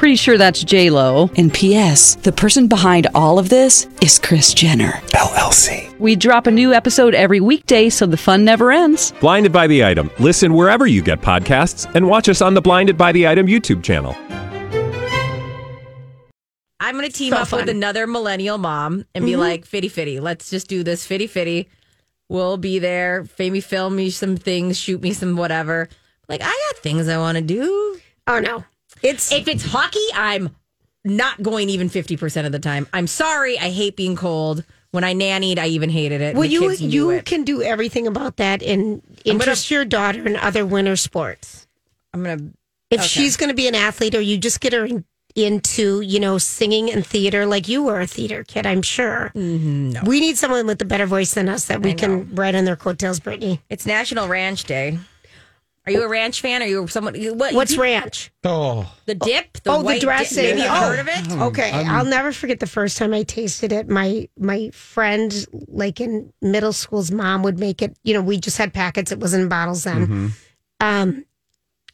Pretty 0.00 0.16
sure 0.16 0.38
that's 0.38 0.64
J 0.64 0.88
Lo. 0.88 1.28
And 1.36 1.52
P.S. 1.52 2.14
The 2.14 2.32
person 2.32 2.68
behind 2.68 3.06
all 3.14 3.38
of 3.38 3.50
this 3.50 3.86
is 4.00 4.18
Kris 4.18 4.54
Jenner 4.54 4.92
LLC. 5.08 5.94
We 5.98 6.16
drop 6.16 6.46
a 6.46 6.50
new 6.50 6.72
episode 6.72 7.14
every 7.14 7.38
weekday, 7.38 7.90
so 7.90 8.06
the 8.06 8.16
fun 8.16 8.42
never 8.42 8.72
ends. 8.72 9.12
Blinded 9.20 9.52
by 9.52 9.66
the 9.66 9.84
item. 9.84 10.10
Listen 10.18 10.54
wherever 10.54 10.86
you 10.86 11.02
get 11.02 11.20
podcasts, 11.20 11.84
and 11.94 12.08
watch 12.08 12.30
us 12.30 12.40
on 12.40 12.54
the 12.54 12.62
Blinded 12.62 12.96
by 12.96 13.12
the 13.12 13.28
Item 13.28 13.46
YouTube 13.46 13.82
channel. 13.82 14.16
I'm 16.80 16.94
going 16.96 17.06
to 17.06 17.12
team 17.12 17.34
So 17.34 17.40
up 17.40 17.52
with 17.52 17.68
another 17.68 18.06
millennial 18.06 18.56
mom 18.56 19.04
and 19.14 19.26
be 19.26 19.32
mm-hmm. 19.32 19.40
like, 19.40 19.66
fitty 19.66 19.88
fitty, 19.88 20.18
let's 20.18 20.48
just 20.48 20.66
do 20.66 20.82
this 20.82 21.04
fitty 21.04 21.26
fitty. 21.26 21.68
We'll 22.30 22.56
be 22.56 22.78
there. 22.78 23.26
Maybe 23.38 23.60
film 23.60 23.96
me 23.96 24.08
some 24.08 24.38
things, 24.38 24.78
shoot 24.78 25.02
me 25.02 25.12
some 25.12 25.36
whatever. 25.36 25.90
Like, 26.26 26.40
I 26.40 26.46
got 26.46 26.82
things 26.82 27.06
I 27.06 27.18
want 27.18 27.36
to 27.36 27.42
do. 27.42 28.00
Oh 28.26 28.38
no, 28.38 28.64
it's 29.02 29.32
If 29.32 29.48
it's 29.48 29.64
hockey, 29.64 30.04
I'm 30.14 30.54
not 31.04 31.42
going 31.42 31.70
even 31.70 31.88
50% 31.88 32.46
of 32.46 32.52
the 32.52 32.58
time. 32.58 32.86
I'm 32.92 33.06
sorry. 33.06 33.58
I 33.58 33.70
hate 33.70 33.96
being 33.96 34.16
cold. 34.16 34.64
When 34.92 35.04
I 35.04 35.14
nannied, 35.14 35.58
I 35.58 35.68
even 35.68 35.88
hated 35.88 36.20
it. 36.20 36.34
well, 36.34 36.44
you 36.44 36.72
you 36.72 37.22
can 37.22 37.44
do 37.44 37.62
everything 37.62 38.08
about 38.08 38.38
that 38.38 38.60
and 38.60 39.00
interest 39.24 39.70
your 39.70 39.84
daughter 39.84 40.26
in 40.26 40.34
other 40.36 40.66
winter 40.66 40.96
sports. 40.96 41.66
I'm 42.12 42.24
going 42.24 42.38
to. 42.38 42.44
If 42.90 42.98
Okay. 43.00 43.06
she's 43.06 43.36
going 43.36 43.50
to 43.50 43.54
be 43.54 43.68
an 43.68 43.76
athlete, 43.76 44.16
or 44.16 44.20
you 44.20 44.36
just 44.36 44.60
get 44.60 44.72
her 44.72 44.84
in, 44.84 45.04
into 45.36 46.00
you 46.00 46.18
know 46.18 46.38
singing 46.38 46.90
and 46.90 47.06
theater, 47.06 47.46
like 47.46 47.68
you 47.68 47.84
were 47.84 48.00
a 48.00 48.06
theater 48.08 48.42
kid, 48.42 48.66
I'm 48.66 48.82
sure. 48.82 49.30
Mm-hmm, 49.36 50.04
We 50.08 50.18
need 50.18 50.36
someone 50.36 50.66
with 50.66 50.82
a 50.82 50.84
better 50.84 51.06
voice 51.06 51.34
than 51.34 51.48
us 51.48 51.66
that 51.66 51.82
we 51.82 51.94
can 51.94 52.34
ride 52.34 52.56
on 52.56 52.64
their 52.64 52.74
coattails, 52.74 53.20
Brittany. 53.20 53.60
It's 53.70 53.86
National 53.86 54.26
Ranch 54.26 54.64
Day. 54.64 54.98
Are 55.86 55.92
you 55.92 56.02
a 56.02 56.08
ranch 56.08 56.42
fan? 56.42 56.62
Are 56.62 56.66
you 56.66 56.86
someone? 56.88 57.14
you- 57.14 57.32
What, 57.34 57.54
What's 57.54 57.72
you- 57.72 57.82
ranch? 57.82 58.30
Oh, 58.44 58.92
The 59.06 59.14
dip? 59.14 59.54
The 59.62 59.70
oh, 59.72 59.78
the 59.78 59.84
white 59.84 60.00
dressing. 60.02 60.36
Dip. 60.44 60.56
Maybe 60.56 60.60
you've 60.62 60.70
Oh. 60.70 60.80
heard 60.88 60.98
of 60.98 61.08
it? 61.08 61.32
Okay, 61.32 61.70
I'll 61.72 62.04
never 62.04 62.32
forget 62.32 62.60
the 62.60 62.66
first 62.66 62.98
time 62.98 63.14
I 63.14 63.22
tasted 63.22 63.72
it. 63.72 63.88
My 63.88 64.28
my 64.38 64.70
friend, 64.70 65.32
like 65.68 66.00
in 66.00 66.32
middle 66.42 66.72
school's 66.74 67.10
mom, 67.10 67.42
would 67.44 67.58
make 67.58 67.80
it. 67.82 67.96
You 68.04 68.14
know, 68.14 68.20
we 68.22 68.38
just 68.38 68.58
had 68.58 68.74
packets; 68.74 69.10
it 69.10 69.18
wasn't 69.20 69.44
in 69.44 69.48
bottles 69.48 69.84
then. 69.84 70.32
Um, 70.80 71.24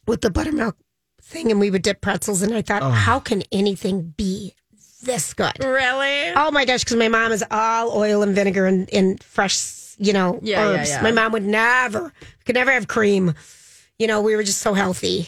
with 0.05 0.21
the 0.21 0.29
buttermilk 0.29 0.75
thing, 1.21 1.49
and 1.51 1.59
we 1.59 1.69
would 1.71 1.81
dip 1.81 2.01
pretzels. 2.01 2.41
And 2.41 2.53
I 2.53 2.61
thought, 2.61 2.83
how 2.93 3.19
can 3.19 3.41
anything 3.53 4.13
be 4.17 4.53
this 5.01 5.33
good? 5.33 5.63
Really? 5.63 6.29
Oh 6.35 6.51
my 6.51 6.65
gosh! 6.65 6.83
Because 6.83 6.97
my 6.97 7.07
mom 7.07 7.31
is 7.31 7.43
all 7.51 7.97
oil 7.97 8.21
and 8.21 8.35
vinegar 8.35 8.65
and, 8.65 8.89
and 8.93 9.23
fresh, 9.23 9.95
you 9.97 10.11
know, 10.13 10.39
Yeah, 10.41 10.57
yeah, 10.73 10.79
herbs. 10.79 10.89
yeah. 10.89 11.01
My 11.01 11.11
mom 11.11 11.31
would 11.31 11.45
never, 11.45 12.11
could 12.45 12.55
never 12.55 12.71
have 12.71 12.87
cream. 12.89 13.33
You 13.99 14.07
know, 14.07 14.21
we 14.21 14.35
were 14.35 14.43
just 14.43 14.59
so 14.61 14.73
healthy. 14.73 15.27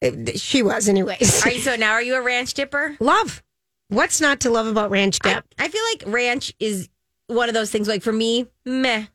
It- 0.00 0.38
She 0.40 0.62
was, 0.62 0.88
anyways. 0.88 1.44
Are 1.46 1.50
you, 1.50 1.60
so 1.60 1.76
now 1.76 1.92
are 1.92 2.02
you 2.02 2.14
a 2.16 2.22
ranch 2.22 2.54
dipper? 2.54 2.96
love. 3.00 3.42
What's 3.88 4.20
not 4.20 4.40
to 4.40 4.50
love 4.50 4.66
about 4.68 4.90
ranch 4.90 5.18
dip? 5.18 5.44
I 5.58 5.66
feel 5.68 5.82
like 5.92 6.04
ranch 6.14 6.54
is 6.60 6.88
one 7.26 7.48
of 7.48 7.54
those 7.54 7.70
things. 7.72 7.88
Like 7.88 8.02
for 8.02 8.12
me, 8.12 8.46
meh. 8.64 9.06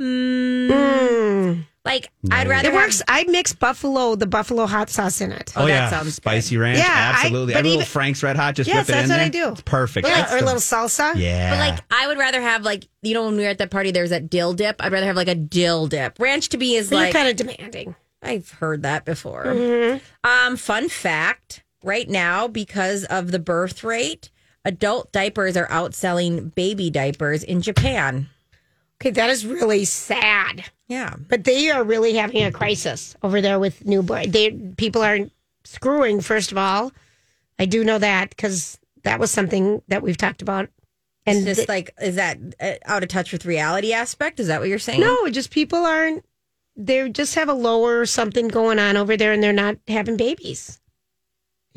Mm, 0.00 0.68
Mm. 0.68 1.64
like 1.84 2.10
I'd 2.30 2.48
rather 2.48 2.68
It 2.68 2.72
have- 2.74 2.82
works. 2.82 3.02
I 3.06 3.22
mix 3.28 3.52
buffalo, 3.52 4.16
the 4.16 4.26
buffalo 4.26 4.66
hot 4.66 4.90
sauce 4.90 5.20
in 5.20 5.30
it. 5.30 5.52
Oh, 5.54 5.66
that 5.66 5.68
yeah, 5.68 5.90
sounds 5.90 6.14
spicy 6.16 6.56
ranch. 6.56 6.78
Yeah, 6.78 6.86
I- 6.88 7.20
absolutely. 7.22 7.52
but 7.54 7.58
Every 7.60 7.70
little 7.70 7.86
Frank's 7.86 8.22
Red 8.24 8.34
Hot, 8.36 8.56
just 8.56 8.66
Yes, 8.68 8.88
whip 8.88 8.88
it 8.88 8.92
that's 8.92 9.08
what 9.10 9.16
there. 9.16 9.24
I 9.26 9.28
do. 9.28 9.52
It's 9.52 9.62
perfect. 9.62 10.08
Yeah, 10.08 10.14
That's 10.16 10.32
or 10.32 10.38
a 10.38 10.42
little 10.42 10.60
salsa. 10.60 11.14
Yeah, 11.14 11.50
But 11.50 11.58
like 11.60 11.80
I 11.90 12.08
would 12.08 12.18
rather 12.18 12.40
have 12.40 12.62
like 12.64 12.88
you 13.02 13.14
know 13.14 13.24
when 13.26 13.36
we 13.36 13.44
were 13.44 13.50
at 13.50 13.58
that 13.58 13.70
party 13.70 13.92
there's 13.92 14.10
that 14.10 14.28
dill 14.30 14.52
dip. 14.54 14.82
I'd 14.84 14.90
rather 14.90 15.06
have 15.06 15.16
like 15.16 15.28
a 15.28 15.36
dill 15.36 15.86
dip. 15.86 16.18
Ranch 16.18 16.48
to 16.50 16.58
me 16.58 16.74
is 16.74 16.90
But 16.90 16.96
like 16.96 17.12
you're 17.14 17.22
kind 17.22 17.28
of 17.28 17.36
demanding. 17.46 17.94
I've 18.22 18.50
heard 18.52 18.82
that 18.82 19.04
before. 19.04 19.44
Mm-hmm. 19.46 19.98
Um, 20.26 20.56
fun 20.56 20.88
fact: 20.88 21.62
right 21.82 22.08
now, 22.08 22.48
because 22.48 23.04
of 23.04 23.30
the 23.30 23.38
birth 23.38 23.82
rate, 23.84 24.30
adult 24.64 25.10
diapers 25.12 25.56
are 25.56 25.66
outselling 25.68 26.54
baby 26.54 26.90
diapers 26.90 27.42
in 27.42 27.62
Japan. 27.62 28.28
Okay, 29.00 29.10
that 29.10 29.30
is 29.30 29.44
really 29.44 29.84
sad. 29.84 30.64
Yeah, 30.86 31.16
But 31.28 31.44
they 31.44 31.70
are 31.70 31.82
really 31.82 32.14
having 32.14 32.42
a 32.44 32.52
crisis 32.52 33.16
over 33.22 33.40
there 33.40 33.58
with 33.58 33.84
newborn. 33.86 34.30
They 34.30 34.50
people 34.50 35.02
are 35.02 35.18
screwing. 35.64 36.20
First 36.20 36.52
of 36.52 36.58
all, 36.58 36.92
I 37.58 37.64
do 37.64 37.82
know 37.82 37.98
that 37.98 38.28
because 38.30 38.78
that 39.02 39.18
was 39.18 39.30
something 39.30 39.80
that 39.88 40.02
we've 40.02 40.18
talked 40.18 40.42
about. 40.42 40.68
and 41.26 41.38
And 41.38 41.46
just 41.46 41.60
th- 41.60 41.68
like 41.68 41.94
is 42.00 42.16
that 42.16 42.38
uh, 42.60 42.74
out 42.84 43.02
of 43.02 43.08
touch 43.08 43.32
with 43.32 43.46
reality 43.46 43.92
aspect? 43.92 44.38
Is 44.38 44.48
that 44.48 44.60
what 44.60 44.68
you're 44.68 44.78
saying? 44.78 45.00
no, 45.00 45.28
just 45.30 45.50
people 45.50 45.78
aren't. 45.84 46.24
They 46.76 47.08
just 47.10 47.34
have 47.34 47.48
a 47.48 47.54
lower 47.54 48.06
something 48.06 48.48
going 48.48 48.78
on 48.78 48.96
over 48.96 49.16
there, 49.16 49.32
and 49.32 49.42
they're 49.42 49.52
not 49.52 49.76
having 49.88 50.16
babies. 50.16 50.80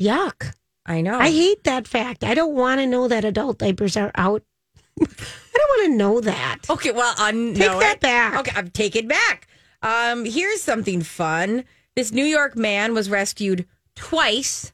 Yuck! 0.00 0.54
I 0.84 1.00
know. 1.00 1.18
I 1.18 1.30
hate 1.30 1.64
that 1.64 1.86
fact. 1.88 2.22
I 2.24 2.34
don't 2.34 2.54
want 2.54 2.80
to 2.80 2.86
know 2.86 3.08
that 3.08 3.24
adult 3.24 3.58
diapers 3.58 3.96
are 3.96 4.12
out. 4.14 4.42
I 5.00 5.04
don't 5.04 5.68
want 5.80 5.90
to 5.92 5.96
know 5.96 6.20
that. 6.20 6.58
Okay, 6.70 6.92
well, 6.92 7.14
un- 7.18 7.54
Take 7.54 7.70
no, 7.70 7.80
that 7.80 7.96
it- 7.96 8.00
back. 8.00 8.34
Okay, 8.40 8.52
I'm 8.54 8.70
take 8.70 8.96
it 8.96 9.08
back. 9.08 9.48
Um, 9.82 10.24
here's 10.24 10.62
something 10.62 11.02
fun. 11.02 11.64
This 11.94 12.12
New 12.12 12.24
York 12.24 12.56
man 12.56 12.94
was 12.94 13.10
rescued 13.10 13.66
twice 13.94 14.72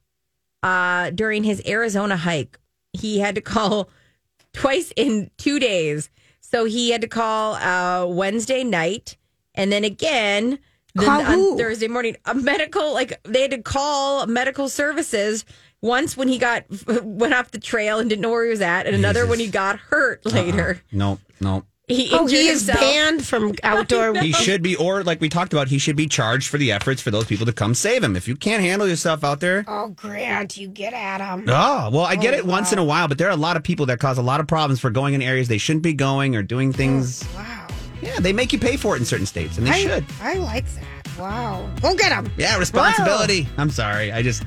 uh, 0.62 1.10
during 1.10 1.44
his 1.44 1.62
Arizona 1.66 2.16
hike. 2.16 2.58
He 2.92 3.18
had 3.20 3.34
to 3.36 3.40
call 3.40 3.90
twice 4.52 4.92
in 4.96 5.30
two 5.38 5.58
days. 5.58 6.10
So 6.40 6.64
he 6.66 6.90
had 6.90 7.00
to 7.00 7.08
call 7.08 7.54
uh, 7.54 8.06
Wednesday 8.06 8.62
night 8.64 9.16
and 9.54 9.70
then 9.72 9.84
again 9.84 10.58
the- 10.94 11.04
Call 11.04 11.22
on? 11.22 11.56
Thursday 11.58 11.88
morning. 11.88 12.16
A 12.26 12.34
medical, 12.34 12.92
like 12.92 13.18
they 13.24 13.42
had 13.42 13.50
to 13.52 13.62
call 13.62 14.26
medical 14.26 14.68
services 14.68 15.44
once 15.80 16.16
when 16.18 16.28
he 16.28 16.36
got 16.38 16.64
went 17.02 17.32
off 17.32 17.50
the 17.50 17.58
trail 17.58 17.98
and 17.98 18.10
didn't 18.10 18.20
know 18.22 18.30
where 18.30 18.44
he 18.44 18.50
was 18.50 18.60
at, 18.60 18.86
and 18.86 18.94
another 18.94 19.26
when 19.26 19.38
he 19.38 19.46
got 19.48 19.78
hurt 19.78 20.20
uh-uh. 20.26 20.34
later. 20.34 20.82
Nope, 20.92 21.20
nope. 21.40 21.64
He 21.88 22.10
Oh, 22.12 22.20
injured 22.22 22.30
he 22.38 22.46
is 22.48 22.66
himself. 22.66 22.80
banned 22.80 23.26
from 23.26 23.52
outdoor. 23.64 24.14
He 24.14 24.32
should 24.32 24.62
be, 24.62 24.76
or 24.76 25.02
like 25.02 25.20
we 25.20 25.28
talked 25.28 25.52
about, 25.52 25.68
he 25.68 25.78
should 25.78 25.96
be 25.96 26.06
charged 26.06 26.48
for 26.48 26.56
the 26.56 26.70
efforts 26.72 27.02
for 27.02 27.10
those 27.10 27.24
people 27.24 27.44
to 27.46 27.52
come 27.52 27.74
save 27.74 28.04
him. 28.04 28.14
If 28.14 28.28
you 28.28 28.36
can't 28.36 28.62
handle 28.62 28.86
yourself 28.86 29.24
out 29.24 29.40
there, 29.40 29.64
Oh, 29.66 29.88
Grant, 29.88 30.56
you 30.56 30.68
get 30.68 30.92
at 30.94 31.20
him. 31.20 31.46
Oh, 31.48 31.90
well, 31.90 32.04
I 32.04 32.14
get 32.16 32.34
oh, 32.34 32.38
it 32.38 32.46
once 32.46 32.72
in 32.72 32.78
a 32.78 32.84
while, 32.84 33.08
but 33.08 33.18
there 33.18 33.26
are 33.28 33.32
a 33.32 33.36
lot 33.36 33.56
of 33.56 33.62
people 33.64 33.86
that 33.86 33.98
cause 33.98 34.16
a 34.16 34.22
lot 34.22 34.40
of 34.40 34.46
problems 34.46 34.78
for 34.78 34.90
going 34.90 35.14
in 35.14 35.22
areas 35.22 35.48
they 35.48 35.58
shouldn't 35.58 35.82
be 35.82 35.92
going 35.92 36.36
or 36.36 36.42
doing 36.42 36.72
things. 36.72 37.24
Oh, 37.24 37.36
wow. 37.36 37.61
Yeah, 38.02 38.18
they 38.20 38.32
make 38.32 38.52
you 38.52 38.58
pay 38.58 38.76
for 38.76 38.94
it 38.96 38.98
in 38.98 39.04
certain 39.06 39.26
states, 39.26 39.56
and 39.58 39.66
they 39.66 39.70
I, 39.70 39.78
should. 39.80 40.04
I 40.20 40.34
like 40.34 40.66
that. 40.74 41.18
Wow. 41.18 41.70
Go 41.80 41.94
get 41.94 42.08
them. 42.10 42.30
Yeah, 42.36 42.58
responsibility. 42.58 43.46
I'm 43.56 43.70
sorry. 43.70 44.12
I 44.12 44.22
just. 44.22 44.42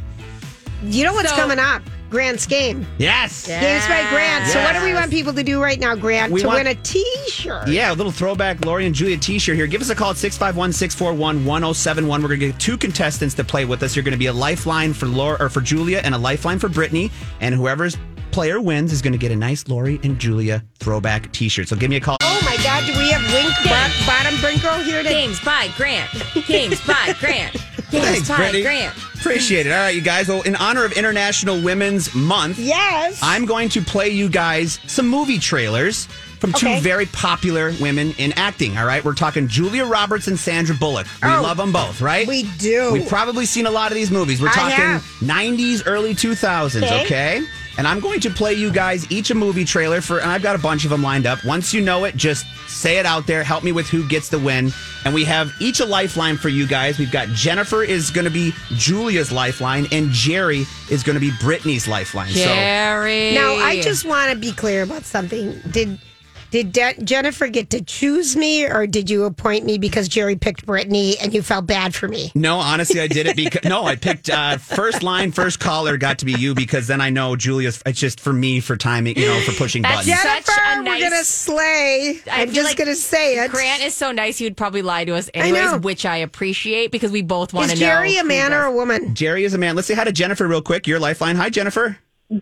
You 0.83 1.05
know 1.05 1.13
what's 1.13 1.29
So- 1.29 1.35
coming 1.35 1.57
up? 1.59 1.81
Grant's 2.11 2.45
game. 2.45 2.85
Yes. 2.99 3.47
Games 3.47 3.85
by 3.87 4.07
Grant. 4.11 4.45
So, 4.47 4.61
what 4.61 4.73
do 4.75 4.83
we 4.85 4.93
want 4.93 5.09
people 5.11 5.33
to 5.33 5.43
do 5.43 5.61
right 5.61 5.79
now, 5.79 5.95
Grant, 5.95 6.31
We 6.31 6.41
to 6.41 6.47
want- 6.47 6.59
win 6.59 6.67
a 6.67 6.75
t 6.75 7.03
shirt? 7.27 7.67
Yeah, 7.67 7.91
a 7.91 7.95
little 7.95 8.11
throwback 8.11 8.63
Lori 8.63 8.85
and 8.85 8.93
Julia 8.93 9.17
t 9.17 9.39
shirt 9.39 9.55
here. 9.55 9.67
Give 9.67 9.81
us 9.81 9.89
a 9.89 9.95
call 9.95 10.11
at 10.11 10.17
651 10.17 10.71
641 10.71 11.43
1071. 11.45 12.21
We're 12.21 12.27
going 12.27 12.39
to 12.39 12.47
get 12.51 12.59
two 12.59 12.77
contestants 12.77 13.33
to 13.35 13.43
play 13.43 13.65
with 13.65 13.81
us. 13.83 13.95
You're 13.95 14.03
going 14.03 14.13
to 14.13 14.19
be 14.19 14.27
a 14.27 14.33
lifeline 14.33 14.93
for 14.93 15.07
Laura 15.07 15.37
or 15.41 15.49
for 15.49 15.61
Julia 15.61 15.99
and 16.03 16.13
a 16.13 16.17
lifeline 16.17 16.59
for 16.59 16.69
Brittany. 16.69 17.09
And 17.41 17.55
whoever's 17.55 17.97
player 18.35 18.59
wins 18.59 18.91
is 18.91 19.01
going 19.01 19.13
to 19.13 19.17
get 19.17 19.31
a 19.31 19.35
nice 19.35 19.65
Lori 19.69 19.97
and 20.03 20.19
Julia 20.19 20.61
throwback 20.79 21.31
t 21.31 21.47
shirt. 21.47 21.69
So 21.69 21.75
give 21.77 21.89
me 21.89 21.95
a 21.95 22.01
call. 22.01 22.17
Oh, 22.21 22.41
my 22.43 22.57
God. 22.61 22.85
Do 22.85 22.91
we 22.99 23.09
have 23.11 23.21
Wink 23.33 23.53
Bo- 23.63 24.05
Bottom 24.05 24.33
Brinko 24.35 24.83
here 24.83 25.01
to 25.01 25.07
Games 25.07 25.39
by 25.39 25.69
Grant. 25.77 26.09
Games 26.45 26.85
by 26.85 27.15
Grant. 27.21 27.53
Games 27.53 28.03
Thanks, 28.05 28.27
by 28.27 28.35
Brittany. 28.35 28.63
Grant. 28.63 28.93
Appreciate 29.15 29.65
it. 29.67 29.71
All 29.71 29.77
right, 29.77 29.95
you 29.95 30.01
guys. 30.01 30.27
Well, 30.27 30.41
in 30.41 30.57
honor 30.57 30.83
of 30.83 30.91
International 30.91 31.61
Women's 31.61 32.13
Month, 32.13 32.59
Yes. 32.59 33.19
I'm 33.23 33.45
going 33.45 33.69
to 33.69 33.81
play 33.81 34.09
you 34.09 34.27
guys 34.27 34.79
some 34.85 35.07
movie 35.07 35.39
trailers 35.39 36.05
from 36.05 36.51
from 36.51 36.59
two 36.59 36.67
Okay. 36.67 36.79
very 36.81 37.05
popular 37.07 37.71
women 37.79 38.13
in 38.17 38.33
acting. 38.33 38.77
All 38.77 38.85
right, 38.85 39.03
we're 39.03 39.13
talking 39.13 39.47
Julia 39.47 39.85
Roberts 39.85 40.27
and 40.27 40.37
Sandra 40.37 40.75
Bullock. 40.75 41.07
We 41.23 41.29
Oh, 41.29 41.41
love 41.41 41.55
them 41.57 41.71
both, 41.71 42.01
right? 42.01 42.27
we 42.27 42.43
do. 42.59 42.91
We've 42.91 43.07
probably 43.07 43.45
seen 43.45 43.65
a 43.65 43.71
lot 43.71 43.91
of 43.91 43.95
these 43.95 44.11
movies. 44.11 44.41
We're 44.41 44.49
I 44.49 44.53
talking 44.53 44.75
have. 44.75 45.01
90s, 45.21 45.83
early 45.87 46.13
2000s. 46.13 46.83
Okay. 46.83 47.05
Okay. 47.05 47.41
And 47.77 47.87
I'm 47.87 47.99
going 47.99 48.19
to 48.21 48.29
play 48.29 48.53
you 48.53 48.71
guys 48.71 49.09
each 49.11 49.31
a 49.31 49.35
movie 49.35 49.65
trailer 49.65 50.01
for, 50.01 50.19
and 50.19 50.31
I've 50.31 50.41
got 50.41 50.55
a 50.55 50.59
bunch 50.59 50.85
of 50.85 50.91
them 50.91 51.03
lined 51.03 51.25
up. 51.25 51.43
Once 51.43 51.73
you 51.73 51.81
know 51.81 52.05
it, 52.05 52.15
just 52.15 52.45
say 52.67 52.99
it 52.99 53.05
out 53.05 53.27
there. 53.27 53.43
Help 53.43 53.63
me 53.63 53.71
with 53.71 53.87
who 53.87 54.07
gets 54.07 54.29
the 54.29 54.39
win. 54.39 54.71
And 55.03 55.13
we 55.13 55.25
have 55.25 55.51
each 55.59 55.81
a 55.81 55.85
lifeline 55.85 56.37
for 56.37 56.49
you 56.49 56.65
guys. 56.65 56.97
We've 56.97 57.11
got 57.11 57.27
Jennifer 57.29 57.83
is 57.83 58.11
going 58.11 58.25
to 58.25 58.31
be 58.31 58.53
Julia's 58.69 59.31
lifeline, 59.31 59.87
and 59.91 60.09
Jerry 60.11 60.65
is 60.89 61.03
going 61.03 61.15
to 61.15 61.19
be 61.19 61.31
Brittany's 61.41 61.87
lifeline. 61.87 62.31
Jerry. 62.31 63.33
Now, 63.33 63.55
I 63.55 63.81
just 63.81 64.05
want 64.05 64.31
to 64.31 64.37
be 64.37 64.51
clear 64.51 64.83
about 64.83 65.03
something. 65.03 65.59
Did 65.69 65.99
did 66.51 66.71
De- 66.71 67.03
Jennifer 67.03 67.47
get 67.47 67.69
to 67.71 67.81
choose 67.81 68.35
me, 68.35 68.65
or 68.65 68.87
did 68.87 69.09
you 69.09 69.25
appoint 69.25 69.65
me 69.65 69.77
because 69.77 70.07
Jerry 70.07 70.35
picked 70.35 70.65
Brittany 70.65 71.17
and 71.19 71.33
you 71.33 71.41
felt 71.41 71.65
bad 71.65 71.93
for 71.93 72.07
me? 72.07 72.31
No, 72.35 72.57
honestly, 72.57 72.99
I 72.99 73.07
did 73.07 73.27
it 73.27 73.35
because, 73.35 73.63
no, 73.63 73.83
I 73.85 73.95
picked 73.95 74.29
uh, 74.29 74.57
first 74.57 75.03
line, 75.03 75.31
first 75.31 75.59
caller 75.59 75.97
got 75.97 76.19
to 76.19 76.25
be 76.25 76.33
you 76.33 76.55
because 76.55 76.87
then 76.87 77.01
I 77.01 77.09
know 77.09 77.35
Julia's, 77.35 77.81
it's 77.85 77.99
just 77.99 78.19
for 78.19 78.33
me 78.33 78.59
for 78.59 78.75
timing, 78.77 79.17
you 79.17 79.27
know, 79.27 79.39
for 79.41 79.51
pushing 79.53 79.81
That's 79.81 80.07
buttons. 80.07 80.23
Jennifer, 80.23 80.51
a 80.51 80.83
we're 80.83 80.99
gonna 80.99 81.23
slay. 81.23 82.21
I 82.31 82.41
I'm 82.41 82.51
just 82.51 82.69
like 82.69 82.77
gonna 82.77 82.95
say 82.95 83.37
it. 83.37 83.51
Grant 83.51 83.83
is 83.83 83.95
so 83.95 84.11
nice; 84.11 84.37
he 84.37 84.45
would 84.45 84.57
probably 84.57 84.81
lie 84.81 85.05
to 85.05 85.15
us 85.15 85.29
know. 85.33 85.41
anyways, 85.41 85.81
which 85.81 86.05
I 86.05 86.17
appreciate 86.17 86.91
because 86.91 87.11
we 87.11 87.21
both 87.21 87.53
want 87.53 87.69
to 87.69 87.75
know. 87.75 87.79
Jerry 87.79 88.17
a 88.17 88.23
man 88.23 88.53
or 88.53 88.63
a 88.63 88.71
woman? 88.71 89.15
Jerry 89.15 89.43
is 89.45 89.53
a 89.53 89.57
man. 89.57 89.75
Let's 89.75 89.87
say 89.87 89.95
hi 89.95 90.03
to 90.03 90.11
Jennifer 90.11 90.47
real 90.47 90.61
quick. 90.61 90.87
Your 90.87 90.99
lifeline. 90.99 91.35
Hi, 91.35 91.49
Jennifer. 91.49 91.97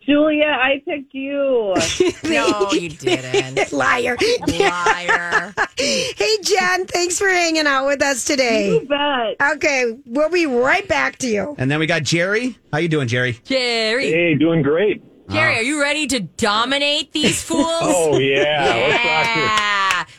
Julia, 0.06 0.48
I 0.48 0.82
picked 0.88 1.13
you. 1.13 1.76
No, 2.24 2.72
you 2.72 2.89
didn't. 2.89 3.72
Liar. 3.74 4.17
Liar. 4.48 5.54
hey, 5.78 6.38
Jen, 6.41 6.88
thanks 6.88 7.19
for 7.19 7.28
hanging 7.28 7.67
out 7.67 7.86
with 7.86 8.02
us 8.02 8.24
today. 8.24 8.69
You 8.72 8.88
bet. 8.88 9.56
Okay, 9.56 9.98
we'll 10.06 10.30
be 10.30 10.46
right 10.46 10.88
back 10.88 11.17
to 11.17 11.28
you. 11.28 11.56
And 11.58 11.69
then 11.69 11.80
we 11.80 11.86
got 11.86 12.04
Jerry. 12.04 12.58
How 12.72 12.80
you 12.80 12.88
doing, 12.88 13.08
Jerry? 13.08 13.34
Jerry. 13.43 14.10
Hey, 14.10 14.36
doing 14.36 14.62
great. 14.62 15.04
Jerry, 15.30 15.56
ah. 15.56 15.60
are 15.60 15.63
you 15.63 15.82
ready 15.82 16.08
to 16.08 16.19
dominate 16.22 17.12
these 17.12 17.41
fools? 17.43 17.65
Oh 17.65 18.17
yeah, 18.17 18.88
let's 18.89 19.06
rock 19.06 19.36
this. 19.36 19.43
Yeah. 19.43 19.73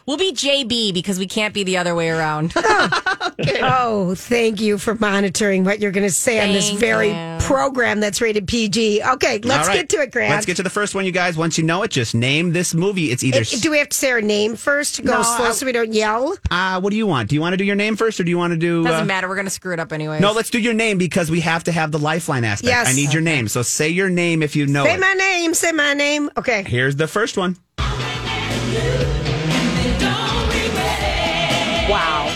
We'll 0.07 0.19
be 0.19 0.33
JB 0.33 0.93
because 0.93 1.19
we 1.19 1.27
can't 1.27 1.55
be 1.55 1.64
the 1.64 1.79
other 1.79 1.95
way 1.95 2.11
around. 2.11 2.53
okay. 2.57 3.61
Oh, 3.62 4.14
thank 4.14 4.61
you 4.61 4.77
for 4.77 4.95
monitoring 4.97 5.64
what 5.64 5.81
you're 5.81 5.93
going 5.93 6.07
to 6.07 6.12
say 6.12 6.47
on 6.47 6.53
this 6.53 6.71
very 6.71 7.09
you. 7.09 7.37
program 7.40 8.01
that's 8.01 8.21
rated 8.21 8.47
PG. 8.47 9.03
Okay, 9.03 9.38
let's 9.38 9.67
All 9.67 9.75
right. 9.75 9.81
get 9.81 9.88
to 9.90 10.03
it, 10.03 10.11
Grant. 10.12 10.31
Let's 10.31 10.45
get 10.45 10.57
to 10.59 10.62
the 10.62 10.69
first 10.69 10.95
one, 10.95 11.07
you 11.07 11.11
guys. 11.12 11.38
Once 11.38 11.57
you 11.57 11.64
know 11.64 11.83
it, 11.85 11.90
just 11.90 12.14
name 12.14 12.53
this 12.53 12.75
movie. 12.75 13.11
It's 13.12 13.25
either. 13.25 13.40
It- 13.40 13.62
do 13.62 13.71
we 13.71 13.79
have 13.79 13.88
to 13.88 13.97
say 13.97 14.11
our 14.11 14.21
name 14.21 14.57
first 14.57 14.97
to 14.97 15.03
go 15.03 15.12
No, 15.14 15.23
slow 15.23 15.47
I- 15.47 15.53
so 15.53 15.64
we 15.64 15.73
don't 15.73 15.95
yell? 15.95 16.37
uh, 16.51 16.81
what 16.81 16.90
do 16.90 16.97
you 16.97 17.07
want? 17.07 17.31
Do 17.31 17.35
you 17.35 17.40
want 17.40 17.55
to 17.55 17.57
do 17.57 17.64
your 17.64 17.77
name 17.77 17.97
first, 17.97 18.21
or 18.21 18.25
do 18.25 18.31
you 18.31 18.37
want 18.38 18.51
to 18.53 18.59
do? 18.59 18.85
Doesn't 18.85 19.05
uh, 19.05 19.07
matter. 19.07 19.27
We're 19.27 19.37
gonna 19.37 19.49
screw 19.49 19.73
it 19.73 19.81
up 19.81 19.90
anyway. 19.93 20.21
No, 20.21 20.33
let's 20.33 20.51
do 20.51 20.59
your 20.61 20.75
name 20.75 20.99
because 20.99 21.31
we 21.31 21.40
have 21.40 21.64
to 21.64 21.73
have 21.73 21.93
the 21.93 21.99
lifeline 21.99 22.45
aspect. 22.45 22.69
Yes. 22.69 22.88
I 22.88 22.93
need 22.93 23.12
your 23.14 23.23
name. 23.23 23.49
So 23.49 23.62
say 23.62 23.88
your 23.88 24.11
name 24.11 24.43
if 24.43 24.55
you 24.55 24.67
know 24.67 24.85
Say 24.85 24.95
it. 24.95 25.01
my 25.01 25.14
name. 25.14 25.55
Say 25.55 25.73
my 25.73 25.95
name. 25.95 26.31
Okay. 26.37 26.62
Here's 26.64 26.97
the 26.97 27.09
first 27.09 27.38
one. 27.38 27.57
Wow. 31.88 32.27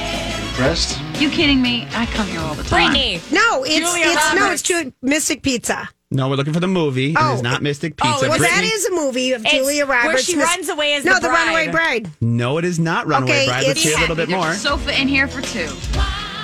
Impressed? 0.49 1.01
You 1.21 1.31
kidding 1.31 1.63
me? 1.63 1.87
I 1.93 2.07
come 2.07 2.27
here 2.27 2.41
all 2.41 2.55
the 2.55 2.63
time. 2.65 2.91
Brittany. 2.93 3.21
No, 3.33 3.65
it's 3.65 3.77
Julia 3.77 4.05
it's 4.09 4.35
no, 4.35 4.41
Roberts. 4.43 4.61
it's 4.61 4.63
Ju- 4.69 4.93
Mystic 5.03 5.43
Pizza. 5.43 5.89
No, 6.11 6.29
we're 6.29 6.37
looking 6.37 6.53
for 6.53 6.61
the 6.61 6.67
movie. 6.69 7.15
Oh. 7.17 7.31
it 7.31 7.35
is 7.35 7.41
oh. 7.41 7.43
not 7.43 7.63
Mystic 7.63 7.95
Oh, 8.03 8.05
Pizza. 8.05 8.27
it's- 8.27 8.31
Well, 8.31 8.39
that 8.49 8.61
Brittany- 8.61 8.69
is 8.75 8.85
a 8.87 8.91
movie 8.95 9.33
of 9.33 9.43
It's 9.45 9.53
Julia 9.55 9.87
where 9.87 10.05
Roberts. 10.05 10.25
she 10.25 10.37
Mis- 10.37 10.45
runs 10.45 10.69
away 10.69 10.95
as 10.95 11.05
no, 11.05 11.15
the 11.15 11.21
the 11.21 11.29
Runaway 11.31 11.69
bride. 11.71 12.03
Bride. 12.05 12.11
No, 12.21 12.59
it 12.59 12.65
is 12.67 12.79
not 12.79 13.07
Runaway 13.07 13.31
Okay, 13.33 13.47
Bride. 13.47 13.67
Let's 13.67 13.81
it's- 13.81 13.85
hear 13.85 13.97
a 13.97 14.01
little 14.01 14.17
bit 14.17 14.29
more. 14.29 14.53
Sofa 14.53 15.01
in 15.01 15.09
here 15.09 15.29
for 15.29 15.41
two. 15.41 15.69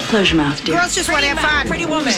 Close 0.08 0.30
your 0.30 0.36
mouth, 0.38 0.64
dear. 0.64 0.76
Girls 0.78 0.94
just 0.94 1.10
want 1.10 1.22
to 1.22 1.28
have 1.28 1.38
fun. 1.40 1.66
Pretty 1.66 1.86
woman. 1.86 2.12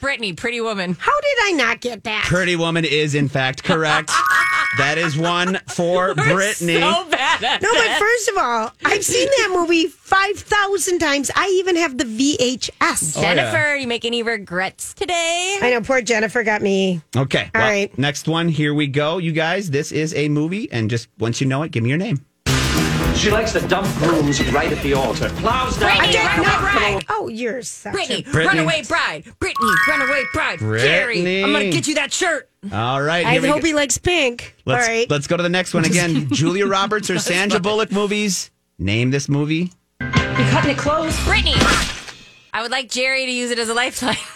Brittany, 0.00 0.32
pretty 0.34 0.60
woman. 0.60 0.96
How 0.98 1.18
did 1.20 1.38
I 1.44 1.52
not 1.52 1.80
get 1.80 2.04
that? 2.04 2.24
Pretty 2.26 2.56
Woman 2.56 2.84
is 2.84 3.14
in 3.14 3.28
fact 3.28 3.64
correct. 3.64 4.08
that 4.78 4.96
is 4.98 5.16
one 5.16 5.58
for 5.68 6.14
Brittany. 6.14 6.80
So 6.80 7.04
bad 7.10 7.42
at 7.42 7.62
No, 7.62 7.72
but 7.72 7.86
it. 7.86 7.98
first 7.98 8.28
of 8.28 8.36
all, 8.38 8.72
I've 8.84 9.04
seen 9.04 9.26
that 9.38 9.50
movie 9.52 9.86
5,000 9.86 10.98
times. 10.98 11.30
I 11.34 11.48
even 11.60 11.76
have 11.76 11.96
the 11.98 12.04
VHS. 12.04 13.16
Oh, 13.16 13.20
yeah. 13.22 13.34
Jennifer, 13.34 13.76
you 13.76 13.86
make 13.88 14.04
any 14.04 14.22
regrets 14.22 14.92
today? 14.94 15.58
I 15.62 15.70
know, 15.70 15.80
poor 15.80 16.02
Jennifer 16.02 16.42
got 16.42 16.60
me. 16.62 17.00
Okay. 17.16 17.50
All 17.54 17.60
well, 17.60 17.70
right. 17.70 17.98
Next 17.98 18.28
one. 18.28 18.48
Here 18.48 18.74
we 18.74 18.86
go, 18.88 19.18
you 19.18 19.32
guys. 19.32 19.70
This 19.70 19.90
is 19.90 20.14
a 20.14 20.28
movie, 20.28 20.70
and 20.70 20.90
just 20.90 21.08
once 21.18 21.40
you 21.40 21.46
know 21.46 21.62
it, 21.62 21.70
give 21.72 21.82
me 21.82 21.88
your 21.88 21.98
name. 21.98 22.24
She 23.18 23.30
likes 23.30 23.52
to 23.52 23.60
dump 23.66 23.92
brooms 23.98 24.40
right 24.52 24.72
at 24.72 24.80
the 24.82 24.94
altar. 24.94 25.28
Plows 25.30 25.76
down. 25.76 25.90
Brittany, 25.98 26.12
did 26.12 26.24
runaway 26.24 26.44
not- 26.46 26.60
bride. 26.72 27.04
Oh, 27.08 27.28
you're 27.28 27.62
such 27.62 27.92
Brittany, 27.92 28.20
a... 28.26 28.30
Brittany. 28.30 28.58
runaway 28.60 28.82
bride. 28.84 29.24
Brittany, 29.40 29.70
runaway 29.88 30.22
bride. 30.32 30.58
Jerry, 30.60 31.42
I'm 31.44 31.52
gonna 31.52 31.70
get 31.70 31.86
you 31.88 31.96
that 31.96 32.12
shirt. 32.12 32.48
All 32.72 33.02
right. 33.02 33.26
I 33.26 33.32
Here 33.32 33.42
we 33.42 33.48
hope 33.48 33.60
go. 33.62 33.66
he 33.66 33.74
likes 33.74 33.98
pink. 33.98 34.54
Let's, 34.64 34.86
all 34.86 34.94
right. 34.94 35.10
let's 35.10 35.26
go 35.26 35.36
to 35.36 35.42
the 35.42 35.48
next 35.48 35.74
one 35.74 35.84
again. 35.84 36.28
Julia 36.32 36.66
Roberts 36.66 37.10
or 37.10 37.18
Sandra 37.18 37.58
Bullock 37.60 37.90
movies. 37.92 38.50
Name 38.78 39.10
this 39.10 39.28
movie. 39.28 39.72
You're 40.00 40.10
cutting 40.12 40.70
it 40.70 40.78
close. 40.78 41.12
Brittany, 41.24 41.54
I 42.52 42.62
would 42.62 42.70
like 42.70 42.88
Jerry 42.88 43.26
to 43.26 43.32
use 43.32 43.50
it 43.50 43.58
as 43.58 43.68
a 43.68 43.74
lifeline. 43.74 44.16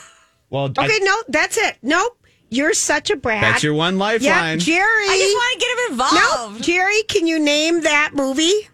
Well, 0.51 0.71
I- 0.77 0.85
Okay, 0.85 0.99
no, 1.01 1.17
that's 1.29 1.57
it. 1.57 1.79
Nope. 1.83 2.19
You're 2.51 2.75
such 2.75 3.09
a 3.09 3.17
brat. 3.17 3.41
that's 3.41 3.63
your 3.63 3.73
one 3.73 3.95
Yeah, 3.95 4.01
lifeline. 4.01 4.59
Jerry. 4.59 5.07
I 5.09 5.17
just 5.19 5.35
want 5.35 5.53
to 5.53 5.59
get 5.59 5.79
him 5.79 5.93
involved. 5.93 6.61
No, 6.61 6.61
Jerry, 6.63 7.03
can 7.05 7.27
you 7.27 7.39
name 7.39 7.81
that 7.85 8.11
movie? 8.13 8.69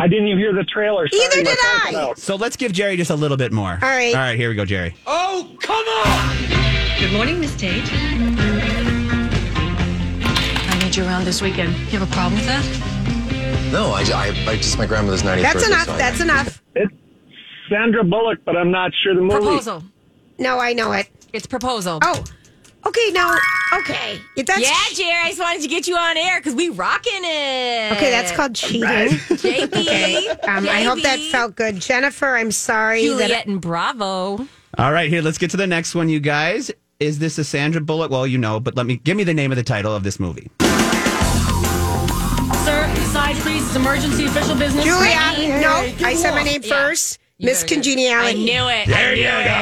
I 0.00 0.06
didn't 0.06 0.26
even 0.28 0.38
hear 0.38 0.52
the 0.52 0.62
trailer. 0.64 1.08
Sorry, 1.08 1.24
Either 1.24 1.42
did 1.42 1.58
I. 1.60 2.12
so 2.16 2.36
let's 2.36 2.56
give 2.56 2.72
Jerry 2.72 2.96
just 2.96 3.10
a 3.10 3.16
little 3.16 3.36
bit 3.36 3.52
more. 3.52 3.72
All 3.82 3.88
right. 3.88 4.14
All 4.14 4.20
right. 4.20 4.38
Here 4.38 4.48
we 4.48 4.54
go, 4.54 4.64
Jerry. 4.64 4.94
Oh, 5.06 5.56
come 5.60 5.84
on! 5.86 7.00
Good 7.00 7.12
morning, 7.12 7.40
Miss 7.40 7.56
Tate. 7.56 7.82
I 10.70 10.78
need 10.82 10.94
you 10.96 11.04
around 11.04 11.24
this 11.24 11.42
weekend. 11.42 11.74
You 11.92 11.98
have 11.98 12.02
a 12.08 12.12
problem 12.12 12.34
with 12.34 12.46
that? 12.46 13.72
No, 13.72 13.90
I, 13.90 14.02
I, 14.02 14.28
I 14.52 14.56
just 14.56 14.78
my 14.78 14.86
grandmother's 14.86 15.22
90th 15.22 15.42
That's 15.42 15.66
enough. 15.66 15.86
so 15.86 15.92
I- 15.92 15.98
That's 15.98 16.20
enough. 16.20 16.62
It's 16.74 16.92
Sandra 17.68 18.04
Bullock, 18.04 18.38
but 18.44 18.56
I'm 18.56 18.70
not 18.70 18.92
sure 19.02 19.14
the 19.14 19.20
movie. 19.20 19.34
Proposal. 19.40 19.82
No, 20.38 20.58
I 20.58 20.72
know 20.72 20.92
it. 20.92 21.08
It's 21.32 21.46
proposal. 21.46 21.98
Oh, 22.02 22.22
okay. 22.86 23.10
Now, 23.12 23.36
okay. 23.74 24.18
That's 24.36 24.60
yeah, 24.60 24.74
Jerry. 24.94 25.20
I 25.24 25.28
just 25.28 25.40
wanted 25.40 25.62
to 25.62 25.68
get 25.68 25.86
you 25.88 25.96
on 25.96 26.16
air 26.16 26.38
because 26.40 26.54
we 26.54 26.68
rocking 26.70 27.12
it. 27.24 27.92
Okay, 27.92 28.10
that's 28.10 28.32
called 28.32 28.54
cheating. 28.54 28.82
JP. 28.88 30.48
Um, 30.48 30.68
I 30.68 30.82
hope 30.82 31.02
that 31.02 31.18
felt 31.30 31.56
good. 31.56 31.80
Jennifer, 31.80 32.36
I'm 32.36 32.50
sorry 32.52 33.02
Juliet 33.02 33.30
that 33.30 33.46
and 33.46 33.60
Bravo. 33.60 34.46
All 34.78 34.92
right. 34.92 35.08
Here, 35.10 35.22
let's 35.22 35.38
get 35.38 35.50
to 35.52 35.56
the 35.56 35.66
next 35.66 35.94
one, 35.94 36.08
you 36.08 36.20
guys. 36.20 36.70
Is 37.00 37.18
this 37.18 37.38
a 37.38 37.44
Sandra 37.44 37.80
Bullock? 37.80 38.10
Well, 38.10 38.26
you 38.26 38.38
know, 38.38 38.58
but 38.60 38.76
let 38.76 38.86
me 38.86 38.96
give 38.96 39.16
me 39.16 39.24
the 39.24 39.34
name 39.34 39.52
of 39.52 39.56
the 39.56 39.62
title 39.62 39.94
of 39.94 40.02
this 40.02 40.18
movie. 40.18 40.50
Sir, 42.64 42.84
side 43.12 43.36
please. 43.36 43.64
It's 43.66 43.76
emergency 43.76 44.26
official 44.26 44.54
business. 44.56 44.84
Julia. 44.84 45.14
Brittany. 45.34 45.48
No, 45.60 45.82
Hey, 45.82 46.04
I 46.04 46.14
said 46.14 46.32
my 46.32 46.42
name 46.42 46.60
Yeah. 46.62 46.68
first. 46.74 47.18
You 47.38 47.46
Miss 47.46 47.62
Congeniality. 47.62 48.30
I 48.30 48.32
knew 48.32 48.68
it. 48.68 48.88
There 48.88 49.10
I 49.12 49.14
knew 49.14 49.20
you 49.22 49.28
it. 49.28 49.44
go. 49.44 49.57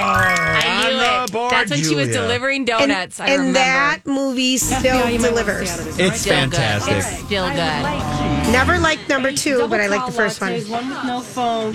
That's 1.69 1.81
when 1.81 1.89
she 1.89 1.95
was 1.95 2.07
Julia. 2.09 2.23
delivering 2.23 2.57
And, 2.61 2.67
donuts. 2.67 3.21
I 3.21 3.27
and 3.29 3.39
remember. 3.39 3.59
that 3.59 4.01
movie 4.07 4.57
still 4.59 5.19
delivers. 5.19 5.71
It's 5.99 6.21
Still 6.21 6.35
fantastic. 6.35 6.89
Good. 6.95 6.99
It's 6.99 7.25
still 7.25 7.49
good. 7.49 8.53
Never 8.53 8.79
liked 8.79 9.09
number 9.09 9.33
two, 9.33 9.67
but 9.69 9.81
I 9.81 9.87
like 9.89 10.07
the 10.07 10.13
first 10.13 10.41
one. 10.41 10.53
One 10.69 10.89
with 10.89 11.05
no 11.05 11.21
phone. 11.21 11.73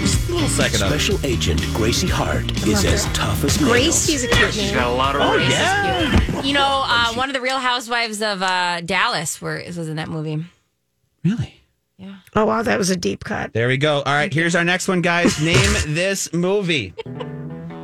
Just 0.00 0.30
a 0.30 0.48
second 0.48 0.82
of 0.82 0.92
it. 0.92 1.00
Special 1.00 1.18
Agent 1.26 1.60
Gracie 1.74 2.08
Hart 2.08 2.50
is 2.66 2.84
as 2.84 3.04
tough 3.12 3.44
as 3.44 3.60
nails. 3.60 3.70
Gracie's 3.72 4.24
a 4.24 4.28
cute 4.28 4.40
name. 4.40 4.50
She's 4.52 4.72
got 4.72 4.86
a 4.88 4.94
lot 4.94 5.14
of 5.14 5.22
Oh 5.22 5.36
rings. 5.36 5.50
yeah. 5.52 6.42
You 6.42 6.54
know, 6.54 6.82
uh, 6.86 7.12
one 7.14 7.28
of 7.28 7.34
the 7.34 7.40
Real 7.40 7.58
Housewives 7.58 8.20
of 8.22 8.42
uh, 8.42 8.80
Dallas 8.80 9.40
were 9.40 9.62
was 9.66 9.78
in 9.88 9.96
that 9.96 10.08
movie. 10.08 10.44
Really? 11.24 11.54
Yeah. 11.98 12.16
Oh 12.34 12.46
wow, 12.46 12.62
that 12.62 12.78
was 12.78 12.90
a 12.90 12.96
deep 12.96 13.22
cut. 13.22 13.52
There 13.52 13.68
we 13.68 13.76
go. 13.76 13.96
All 13.98 14.12
right. 14.12 14.32
Here's 14.32 14.56
our 14.56 14.64
next 14.64 14.88
one, 14.88 15.02
guys. 15.02 15.40
Name 15.40 15.54
this 15.94 16.32
movie. 16.32 16.94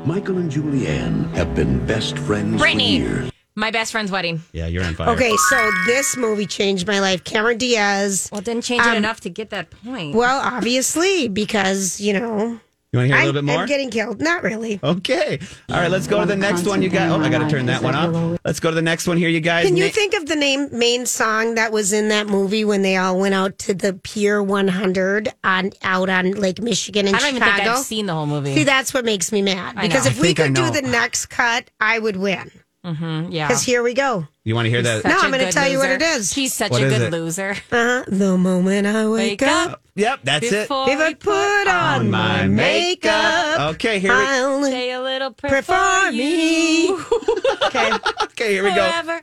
Michael 0.08 0.38
and 0.38 0.50
Julianne 0.50 1.30
have 1.34 1.54
been 1.54 1.84
best 1.84 2.16
friends 2.20 2.56
Brittany. 2.58 3.00
for 3.02 3.06
years. 3.10 3.30
My 3.56 3.70
best 3.70 3.92
friend's 3.92 4.10
wedding. 4.10 4.40
Yeah, 4.52 4.66
you're 4.66 4.82
on 4.82 4.94
fire. 4.94 5.10
Okay, 5.10 5.36
so 5.50 5.70
this 5.84 6.16
movie 6.16 6.46
changed 6.46 6.86
my 6.86 6.98
life. 6.98 7.24
Cameron 7.24 7.58
Diaz. 7.58 8.30
Well, 8.32 8.38
it 8.38 8.46
didn't 8.46 8.64
change 8.64 8.80
it 8.86 8.88
Um, 8.88 8.96
enough 8.96 9.20
to 9.20 9.28
get 9.28 9.50
that 9.50 9.68
point. 9.84 10.14
Well, 10.14 10.40
obviously, 10.42 11.28
because 11.28 12.00
you 12.00 12.14
know 12.14 12.58
You 12.92 13.00
want 13.00 13.04
to 13.04 13.06
hear 13.08 13.16
a 13.16 13.18
I'm, 13.20 13.26
little 13.26 13.42
bit 13.42 13.44
more? 13.52 13.60
I'm 13.62 13.68
getting 13.68 13.90
killed. 13.90 14.20
Not 14.22 14.42
really. 14.42 14.80
Okay. 14.82 15.38
All 15.68 15.76
right, 15.76 15.90
let's 15.90 16.06
go 16.06 16.20
to 16.20 16.26
the 16.26 16.36
next 16.36 16.66
one, 16.66 16.80
you 16.80 16.88
guys. 16.88 17.12
Oh, 17.12 17.20
I 17.20 17.28
got 17.28 17.40
to 17.40 17.48
turn 17.50 17.66
that 17.66 17.82
one 17.82 17.94
off. 17.94 18.38
Let's 18.46 18.60
go 18.60 18.70
to 18.70 18.74
the 18.74 18.80
next 18.80 19.06
one 19.06 19.18
here, 19.18 19.28
you 19.28 19.40
guys. 19.40 19.66
Can 19.66 19.76
you 19.76 19.84
Na- 19.84 19.90
think 19.90 20.14
of 20.14 20.24
the 20.26 20.36
name 20.36 20.68
main 20.72 21.04
song 21.04 21.56
that 21.56 21.70
was 21.70 21.92
in 21.92 22.08
that 22.08 22.28
movie 22.28 22.64
when 22.64 22.80
they 22.80 22.96
all 22.96 23.18
went 23.18 23.34
out 23.34 23.58
to 23.58 23.74
the 23.74 23.92
Pier 23.92 24.42
100 24.42 25.28
on 25.44 25.70
out 25.82 26.08
on 26.08 26.30
Lake 26.32 26.62
Michigan 26.62 27.06
in 27.06 27.14
I 27.14 27.18
don't 27.18 27.28
even 27.36 27.42
think 27.42 27.60
I've 27.68 27.78
seen 27.84 28.06
the 28.06 28.14
whole 28.14 28.24
movie. 28.26 28.54
See, 28.54 28.64
that's 28.64 28.94
what 28.94 29.04
makes 29.04 29.32
me 29.32 29.42
mad. 29.42 29.76
I 29.76 29.86
Because 29.86 30.06
know. 30.06 30.10
if 30.12 30.20
we 30.22 30.30
I 30.30 30.34
could 30.34 30.54
do 30.54 30.62
know. 30.62 30.70
the 30.70 30.82
next 30.82 31.26
cut, 31.26 31.70
I 31.78 31.98
would 31.98 32.16
win. 32.16 32.50
Mm-hmm, 32.88 33.32
yeah. 33.32 33.48
Because 33.48 33.62
here 33.62 33.82
we 33.82 33.92
go. 33.94 34.26
You 34.44 34.54
want 34.54 34.66
to 34.66 34.70
hear 34.70 34.80
that? 34.82 35.04
No, 35.04 35.18
I'm 35.18 35.30
going 35.30 35.44
to 35.44 35.52
tell 35.52 35.68
you 35.68 35.78
what 35.78 35.90
it 35.90 36.00
is. 36.00 36.32
He's 36.32 36.54
such 36.54 36.70
What 36.70 36.82
a 36.82 36.86
is 36.86 36.92
good 36.92 37.02
it? 37.02 37.12
loser. 37.12 37.50
Uh-huh. 37.70 38.04
The 38.08 38.38
moment 38.38 38.86
I 38.86 39.06
wake, 39.08 39.40
Wake 39.40 39.42
up, 39.42 39.70
up. 39.72 39.82
Yep, 39.94 40.20
that's 40.24 40.46
it. 40.46 40.68
Before 40.68 40.88
if 40.88 40.98
I 40.98 41.08
you 41.08 41.16
put 41.16 41.68
on 41.68 42.10
my 42.10 42.46
makeup, 42.46 43.74
Okay, 43.74 43.98
here 43.98 44.12
we 44.16 44.18
I 44.24 44.38
only 44.40 44.70
Say 44.70 44.92
a 44.92 45.00
little 45.02 45.32
prayer 45.32 45.50
pray 45.50 45.60
for 45.62 45.74
for 45.74 46.12
me. 46.12 46.90
okay. 47.66 47.92
Okay, 48.24 48.52
here 48.52 48.64
we 48.64 48.70
go. 48.70 48.88
Forever. 48.88 49.20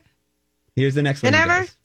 Here's 0.75 0.93
the 0.93 1.01
next 1.01 1.23
one. 1.23 1.34
you 1.34 1.39
Whenever. 1.39 1.62
guys. 1.62 1.75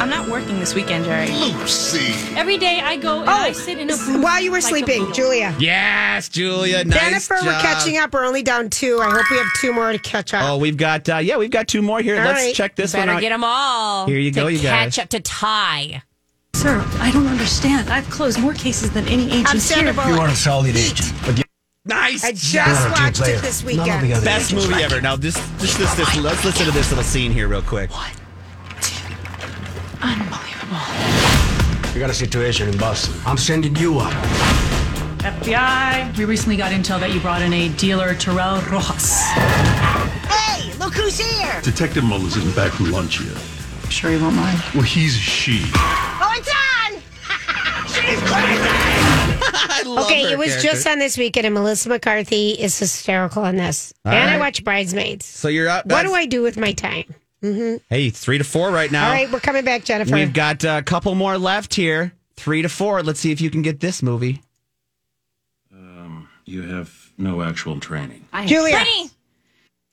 I'm 0.00 0.10
not 0.10 0.28
working 0.28 0.58
this 0.58 0.74
weekend, 0.74 1.04
Jerry. 1.04 1.28
Lucy. 1.28 2.12
Every 2.36 2.58
day 2.58 2.80
I 2.80 2.96
go 2.96 3.20
and 3.20 3.30
I 3.30 3.52
sit 3.52 3.78
in 3.78 3.88
a 3.90 3.92
booth 3.92 4.06
Oh, 4.08 4.20
While 4.20 4.40
you 4.42 4.50
were 4.50 4.56
like 4.58 4.64
a 4.64 4.68
sleeping, 4.68 4.98
beetle. 5.00 5.12
Julia. 5.14 5.54
Yes, 5.58 6.28
Julia. 6.28 6.84
Nice 6.84 7.00
Jennifer, 7.00 7.36
we're 7.44 7.52
job. 7.52 7.62
catching 7.62 7.96
up. 7.98 8.12
We're 8.12 8.24
only 8.24 8.42
down 8.42 8.70
two. 8.70 8.98
I 9.00 9.10
hope 9.10 9.30
we 9.30 9.38
have 9.38 9.46
two 9.60 9.72
more 9.72 9.92
to 9.92 9.98
catch 9.98 10.34
up. 10.34 10.42
Oh, 10.44 10.58
we've 10.58 10.76
got 10.76 11.08
uh, 11.08 11.18
yeah, 11.18 11.36
we've 11.36 11.50
got 11.50 11.68
two 11.68 11.80
more 11.80 12.00
here. 12.00 12.18
All 12.18 12.24
Let's 12.24 12.40
right. 12.42 12.54
check 12.54 12.74
this 12.76 12.92
one 12.94 13.02
Better 13.06 13.12
out. 13.16 13.20
get 13.20 13.30
them 13.30 13.44
all. 13.44 14.06
Here 14.06 14.18
you 14.18 14.30
to 14.30 14.34
go, 14.40 14.46
you 14.48 14.58
guys. 14.58 14.94
catch 14.96 14.98
up 15.04 15.08
to 15.10 15.20
tie. 15.20 16.02
Sir, 16.54 16.84
I 16.98 17.10
don't 17.10 17.26
understand. 17.26 17.88
I've 17.90 18.08
closed 18.10 18.38
more 18.40 18.54
cases 18.54 18.90
than 18.92 19.06
any 19.08 19.26
agent 19.28 19.48
I'm 19.50 19.58
Sandra 19.58 19.92
here. 20.04 20.16
Bullock. 20.16 20.30
a 20.32 20.36
solid 20.36 20.76
agent. 20.76 21.12
But 21.24 21.38
you 21.38 21.44
Nice. 21.86 22.24
I 22.24 22.32
just 22.32 22.90
watched 23.00 23.20
it 23.28 23.42
this 23.42 23.62
weekend. 23.62 24.08
Best 24.24 24.54
movie 24.54 24.82
ever. 24.82 25.00
Now, 25.02 25.16
this, 25.16 25.34
this, 25.58 25.76
this, 25.76 25.94
this, 25.94 26.16
let's 26.16 26.42
listen 26.44 26.64
to 26.66 26.72
this 26.72 26.88
little 26.90 27.04
scene 27.04 27.30
here 27.30 27.46
real 27.46 27.60
quick. 27.60 27.90
Unbelievable. 30.04 31.94
We 31.94 32.00
got 32.00 32.10
a 32.10 32.14
situation 32.14 32.68
in 32.68 32.76
Boston. 32.76 33.14
I'm 33.24 33.38
sending 33.38 33.74
you 33.76 33.98
up. 34.00 34.12
FBI, 35.24 36.16
we 36.18 36.26
recently 36.26 36.56
got 36.58 36.72
intel 36.72 37.00
that 37.00 37.12
you 37.14 37.20
brought 37.20 37.40
in 37.40 37.52
a 37.54 37.70
dealer, 37.70 38.14
Terrell 38.14 38.60
Rojas. 38.70 39.20
Hey, 40.28 40.74
look 40.78 40.92
who's 40.94 41.18
here. 41.18 41.58
Detective 41.62 42.04
Mullins 42.04 42.36
isn't 42.36 42.54
back 42.54 42.72
from 42.72 42.90
lunch 42.90 43.20
yet. 43.22 43.36
I'm 43.82 43.88
Sure 43.90 44.10
you 44.10 44.20
won't 44.20 44.36
mind. 44.36 44.60
Well, 44.74 44.82
he's 44.82 45.16
a 45.16 45.18
she. 45.20 45.62
Oh, 45.74 46.34
it's 46.36 46.50
on. 46.50 47.00
She's 47.88 48.20
crazy. 48.20 48.60
I 49.56 49.82
love 49.86 50.04
Okay, 50.04 50.24
her 50.24 50.32
it 50.32 50.38
was 50.38 50.48
character. 50.48 50.68
just 50.68 50.86
on 50.86 50.98
this 50.98 51.16
weekend, 51.16 51.46
and 51.46 51.54
Melissa 51.54 51.88
McCarthy 51.88 52.50
is 52.50 52.78
hysterical 52.78 53.42
on 53.44 53.56
this. 53.56 53.94
All 54.04 54.12
and 54.12 54.28
I 54.30 54.38
watch 54.38 54.62
Bridesmaids. 54.64 55.24
So 55.24 55.48
you're 55.48 55.68
up. 55.68 55.86
What 55.86 56.02
do 56.04 56.12
I 56.12 56.26
do 56.26 56.42
with 56.42 56.58
my 56.58 56.72
time? 56.72 57.14
Mm-hmm. 57.44 57.76
Hey, 57.90 58.10
three 58.10 58.38
to 58.38 58.44
four 58.44 58.70
right 58.70 58.90
now. 58.90 59.06
All 59.06 59.12
right, 59.12 59.30
we're 59.30 59.40
coming 59.40 59.64
back, 59.64 59.84
Jennifer. 59.84 60.14
We've 60.14 60.32
got 60.32 60.64
a 60.64 60.82
couple 60.82 61.14
more 61.14 61.36
left 61.36 61.74
here. 61.74 62.14
Three 62.36 62.62
to 62.62 62.68
four. 62.68 63.02
Let's 63.02 63.20
see 63.20 63.32
if 63.32 63.40
you 63.40 63.50
can 63.50 63.62
get 63.62 63.80
this 63.80 64.02
movie. 64.02 64.42
You 66.46 66.62
have 66.62 67.10
no 67.16 67.42
actual 67.42 67.80
training. 67.80 68.26
Julia. 68.44 68.84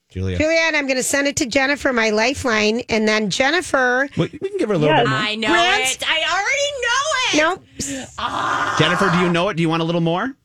Julia. 0.10 0.38
Julianne, 0.38 0.74
I'm 0.74 0.86
going 0.86 0.98
to 0.98 1.04
send 1.04 1.28
it 1.28 1.38
to 1.38 1.46
Jennifer, 1.46 1.94
my 1.94 2.10
lifeline, 2.10 2.82
and 2.90 3.08
then 3.08 3.30
Jennifer. 3.30 4.10
We, 4.18 4.38
we 4.42 4.50
can 4.50 4.58
give 4.58 4.68
her 4.68 4.76
a 4.76 4.78
little 4.78 4.98
bit 4.98 5.08
more. 5.08 5.18
I 5.18 5.36
know 5.36 5.48
Grant? 5.48 5.84
it. 5.84 6.04
I 6.06 6.20
already 7.38 7.56
know 7.56 7.56
it. 7.56 7.64
Nope. 8.68 8.78
Jennifer, 8.78 9.10
do 9.12 9.20
you 9.24 9.32
know 9.32 9.48
it? 9.48 9.56
Do 9.56 9.64
you 9.64 9.70
want 9.70 9.82
a 9.82 9.86
little 9.86 10.02
more? 10.02 10.36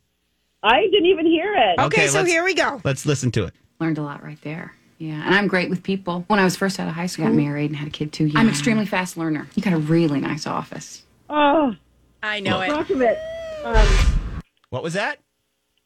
I 0.62 0.82
didn't 0.82 1.06
even 1.06 1.26
hear 1.26 1.52
it. 1.56 1.80
Okay, 1.80 2.06
so 2.06 2.24
here 2.24 2.44
we 2.44 2.54
go. 2.54 2.80
Let's 2.84 3.04
listen 3.04 3.32
to 3.32 3.44
it. 3.44 3.54
Learned 3.80 3.98
a 3.98 4.02
lot 4.02 4.22
right 4.22 4.40
there. 4.42 4.74
Yeah, 4.98 5.22
and 5.26 5.34
I'm 5.34 5.46
great 5.46 5.68
with 5.68 5.82
people. 5.82 6.24
When 6.28 6.38
I 6.38 6.44
was 6.44 6.56
first 6.56 6.80
out 6.80 6.88
of 6.88 6.94
high 6.94 7.06
school, 7.06 7.26
got 7.26 7.34
married 7.34 7.70
and 7.70 7.76
had 7.76 7.88
a 7.88 7.90
kid 7.90 8.12
too 8.12 8.26
young. 8.26 8.36
I'm 8.38 8.48
extremely 8.48 8.86
fast 8.86 9.16
learner. 9.16 9.46
You 9.54 9.62
got 9.62 9.74
a 9.74 9.78
really 9.78 10.20
nice 10.20 10.46
office. 10.46 11.02
Oh, 11.28 11.74
I 12.22 12.40
know 12.40 12.60
it. 12.62 12.70
Brockovich. 12.70 13.16
Um, 13.64 14.38
What 14.70 14.82
was 14.82 14.94
that? 14.94 15.18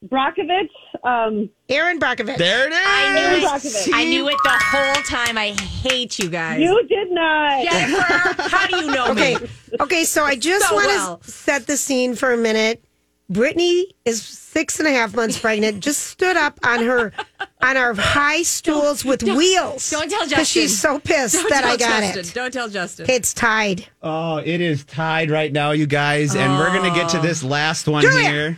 Brockovich. 0.07 0.69
Um, 1.03 1.49
Erin 1.69 1.99
Brockovich. 1.99 2.37
There 2.37 2.67
it 2.67 2.71
is. 2.73 2.79
I 2.81 3.13
knew 3.13 3.19
Erin 3.21 3.39
it. 3.41 3.45
Brockovich. 3.45 3.89
I 3.93 4.03
knew 4.05 4.29
it 4.29 4.37
the 4.43 4.49
whole 4.49 5.03
time. 5.03 5.37
I 5.37 5.49
hate 5.51 6.17
you 6.17 6.29
guys. 6.29 6.59
You 6.61 6.81
did 6.87 7.11
not. 7.11 7.63
Jennifer, 7.63 8.41
how 8.49 8.67
do 8.67 8.77
you 8.77 8.91
know 8.91 9.07
Okay, 9.11 9.35
me? 9.35 9.49
okay. 9.81 10.03
So 10.05 10.23
I 10.23 10.35
just 10.37 10.67
So 10.69 10.75
want 10.75 10.89
to 10.89 10.95
well. 10.95 11.21
set 11.23 11.67
the 11.67 11.75
scene 11.77 12.15
for 12.15 12.31
a 12.33 12.37
minute. 12.37 12.83
Brittany 13.31 13.87
is 14.03 14.21
six 14.21 14.79
and 14.79 14.87
a 14.87 14.91
half 14.91 15.15
months 15.15 15.39
pregnant. 15.39 15.79
Just 15.81 16.03
stood 16.07 16.35
up 16.35 16.59
on 16.65 16.83
her 16.83 17.13
on 17.61 17.77
our 17.77 17.93
high 17.93 18.43
stools 18.43 19.05
with 19.05 19.23
wheels. 19.23 19.89
Don't 19.89 20.09
tell 20.09 20.19
Justin. 20.19 20.29
because 20.29 20.49
she's 20.49 20.77
so 20.77 20.99
pissed 20.99 21.35
Don't 21.35 21.49
that 21.49 21.63
I 21.63 21.77
got 21.77 22.01
Justin. 22.01 22.25
it. 22.25 22.33
Don't 22.33 22.51
tell 22.51 22.67
Justin. 22.67 23.05
It's 23.09 23.33
tied. 23.33 23.87
Oh, 24.03 24.37
it 24.37 24.59
is 24.59 24.83
tied 24.83 25.31
right 25.31 25.51
now, 25.51 25.71
you 25.71 25.85
guys. 25.85 26.35
And 26.35 26.57
we're 26.57 26.73
going 26.77 26.91
to 26.91 26.99
get 26.99 27.07
to 27.11 27.19
oh. 27.19 27.21
this 27.21 27.41
last 27.41 27.87
one 27.87 28.01
Julia. 28.01 28.29
here. 28.29 28.57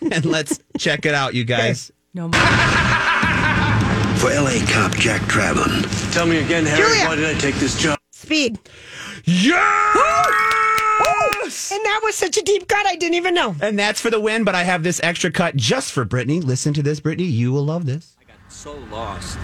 and 0.12 0.24
let's 0.24 0.60
check 0.78 1.04
it 1.04 1.14
out, 1.14 1.34
you 1.34 1.42
guys. 1.42 1.90
no 2.14 2.28
more. 2.28 2.40
For 4.16 4.30
LA 4.30 4.64
cop 4.72 4.94
Jack 4.96 5.20
Traven. 5.22 6.12
Tell 6.14 6.26
me 6.26 6.38
again, 6.38 6.64
Harry, 6.64 6.80
Julia. 6.80 7.06
why 7.06 7.16
did 7.16 7.36
I 7.36 7.38
take 7.40 7.56
this 7.56 7.76
job? 7.76 7.98
Speed. 8.12 8.58
Yes! 11.46 11.72
And 11.72 11.84
that 11.84 12.00
was 12.04 12.14
such 12.14 12.36
a 12.36 12.42
deep 12.42 12.68
cut. 12.68 12.86
I 12.86 12.96
didn't 12.96 13.14
even 13.14 13.34
know. 13.34 13.54
And 13.60 13.78
that's 13.78 14.00
for 14.00 14.10
the 14.10 14.20
win, 14.20 14.44
but 14.44 14.54
I 14.54 14.62
have 14.64 14.82
this 14.82 15.00
extra 15.02 15.30
cut 15.30 15.56
just 15.56 15.92
for 15.92 16.04
Brittany. 16.04 16.40
Listen 16.40 16.72
to 16.74 16.82
this, 16.82 17.00
Brittany. 17.00 17.28
You 17.28 17.52
will 17.52 17.64
love 17.64 17.86
this. 17.86 18.16
I 18.20 18.24
got 18.24 18.36
so 18.52 18.74
lost. 18.90 19.38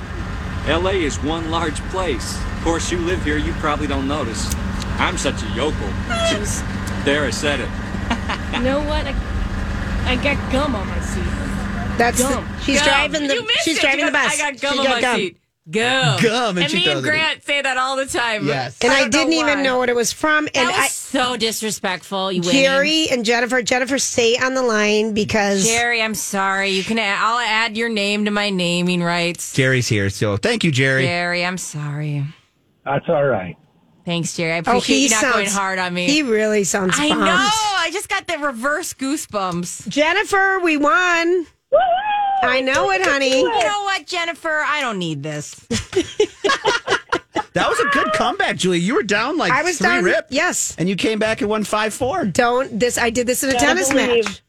LA 0.66 0.90
is 0.90 1.16
one 1.22 1.50
large 1.50 1.80
place. 1.90 2.36
Of 2.58 2.62
course, 2.64 2.90
you 2.92 2.98
live 2.98 3.22
here, 3.24 3.36
you 3.36 3.52
probably 3.54 3.86
don't 3.86 4.06
notice. 4.06 4.52
I'm 4.98 5.18
such 5.18 5.42
a 5.42 5.46
yokel. 5.48 5.88
Just, 6.30 6.64
there, 7.04 7.24
I 7.24 7.30
said 7.30 7.60
it. 7.60 7.68
You 8.52 8.60
know 8.60 8.80
what? 8.80 9.06
I, 9.06 9.14
I 10.12 10.16
got 10.16 10.52
gum 10.52 10.74
on 10.76 10.86
my 10.86 11.00
seat. 11.00 11.24
That's 11.98 12.18
the, 12.18 12.24
Gum. 12.28 12.46
she's 12.62 12.78
Gum. 12.80 12.88
driving 12.88 13.26
the 13.28 13.34
You 13.34 13.48
she's 13.64 13.78
it. 13.78 13.80
driving 13.80 14.06
the 14.06 14.12
bus. 14.12 14.32
I 14.34 14.36
got 14.52 14.60
gum 14.60 14.70
She's 14.72 14.78
on 14.80 14.84
got 14.84 14.94
my 14.96 15.00
gum. 15.00 15.16
seat. 15.16 15.36
Gum. 15.70 16.20
Gum, 16.20 16.56
and 16.56 16.64
And 16.64 16.70
she 16.70 16.78
me 16.78 16.82
throws 16.84 16.96
and 16.98 17.06
it. 17.06 17.08
Grant 17.10 17.44
say 17.44 17.62
that 17.62 17.76
all 17.76 17.96
the 17.96 18.06
time. 18.06 18.46
Yes. 18.48 18.78
And 18.82 18.92
I, 18.92 19.02
don't 19.02 19.10
know 19.12 19.18
didn't 19.18 19.32
even 19.34 19.62
know 19.62 19.78
what 19.78 19.88
it 19.88 19.94
was 19.94 20.12
from. 20.12 20.46
That 20.46 20.56
And 20.56 20.66
was 20.68 20.76
I, 20.76 20.88
so 20.88 21.36
disrespectful. 21.36 22.32
You 22.32 22.40
winning. 22.40 22.62
Jerry 22.62 23.08
and 23.10 23.24
Jennifer, 23.24 23.62
Jennifer, 23.62 23.98
stay 23.98 24.36
on 24.36 24.54
the 24.54 24.62
line 24.62 25.14
because 25.14 25.64
Jerry, 25.64 26.02
I'm 26.02 26.14
sorry. 26.16 26.70
You 26.70 26.82
can. 26.82 26.98
Add, 26.98 27.16
I'll 27.20 27.38
add 27.38 27.76
your 27.76 27.88
name 27.88 28.24
to 28.24 28.32
my 28.32 28.50
naming 28.50 29.04
rights. 29.04 29.52
Jerry's 29.54 29.86
here. 29.86 30.10
So 30.10 30.36
thank 30.36 30.64
you, 30.64 30.72
Jerry. 30.72 31.04
Jerry, 31.04 31.44
I'm 31.44 31.58
sorry. 31.58 32.24
That's 32.84 33.08
all 33.08 33.24
right. 33.24 33.56
Thanks, 34.04 34.36
Jerry. 34.36 34.54
I 34.54 34.56
Oh, 34.56 34.60
appreciate 34.62 34.96
he 34.96 35.04
you 35.04 35.10
not 35.10 35.20
sounds 35.20 35.34
going 35.34 35.46
hard 35.50 35.78
on 35.78 35.94
me. 35.94 36.06
He 36.06 36.24
really 36.24 36.64
sounds. 36.64 36.96
I 36.98 37.08
bummed. 37.10 37.20
know. 37.20 37.26
I 37.48 37.88
just 37.92 38.08
got 38.08 38.26
the 38.26 38.36
reverse 38.38 38.94
goosebumps. 38.94 39.86
Jennifer, 39.88 40.58
we 40.58 40.76
won. 40.76 41.46
I 42.42 42.60
know 42.60 42.90
it, 42.90 43.02
honey. 43.02 43.38
You 43.40 43.48
know 43.48 43.82
what, 43.84 44.06
Jennifer? 44.06 44.62
I 44.66 44.80
don't 44.80 44.98
need 44.98 45.22
this. 45.22 45.54
That 47.54 47.68
was 47.68 47.78
a 47.80 47.84
good 47.92 48.12
comeback, 48.14 48.56
Julie. 48.56 48.78
You 48.78 48.94
were 48.94 49.02
down 49.02 49.36
like 49.36 49.52
I 49.52 49.62
was 49.62 49.76
three 49.78 49.86
down. 49.88 50.04
rip. 50.04 50.26
Yes. 50.30 50.74
And 50.78 50.88
you 50.88 50.96
came 50.96 51.18
back 51.18 51.40
and 51.42 51.50
won 51.50 51.64
5 51.64 51.92
4. 51.92 52.24
Don't 52.26 52.80
this. 52.80 52.96
I 52.96 53.10
did 53.10 53.26
this 53.26 53.42
in 53.42 53.50
a 53.50 53.52
Gotta 53.52 53.66
tennis 53.66 53.90
believe. 53.90 54.24
match. 54.24 54.42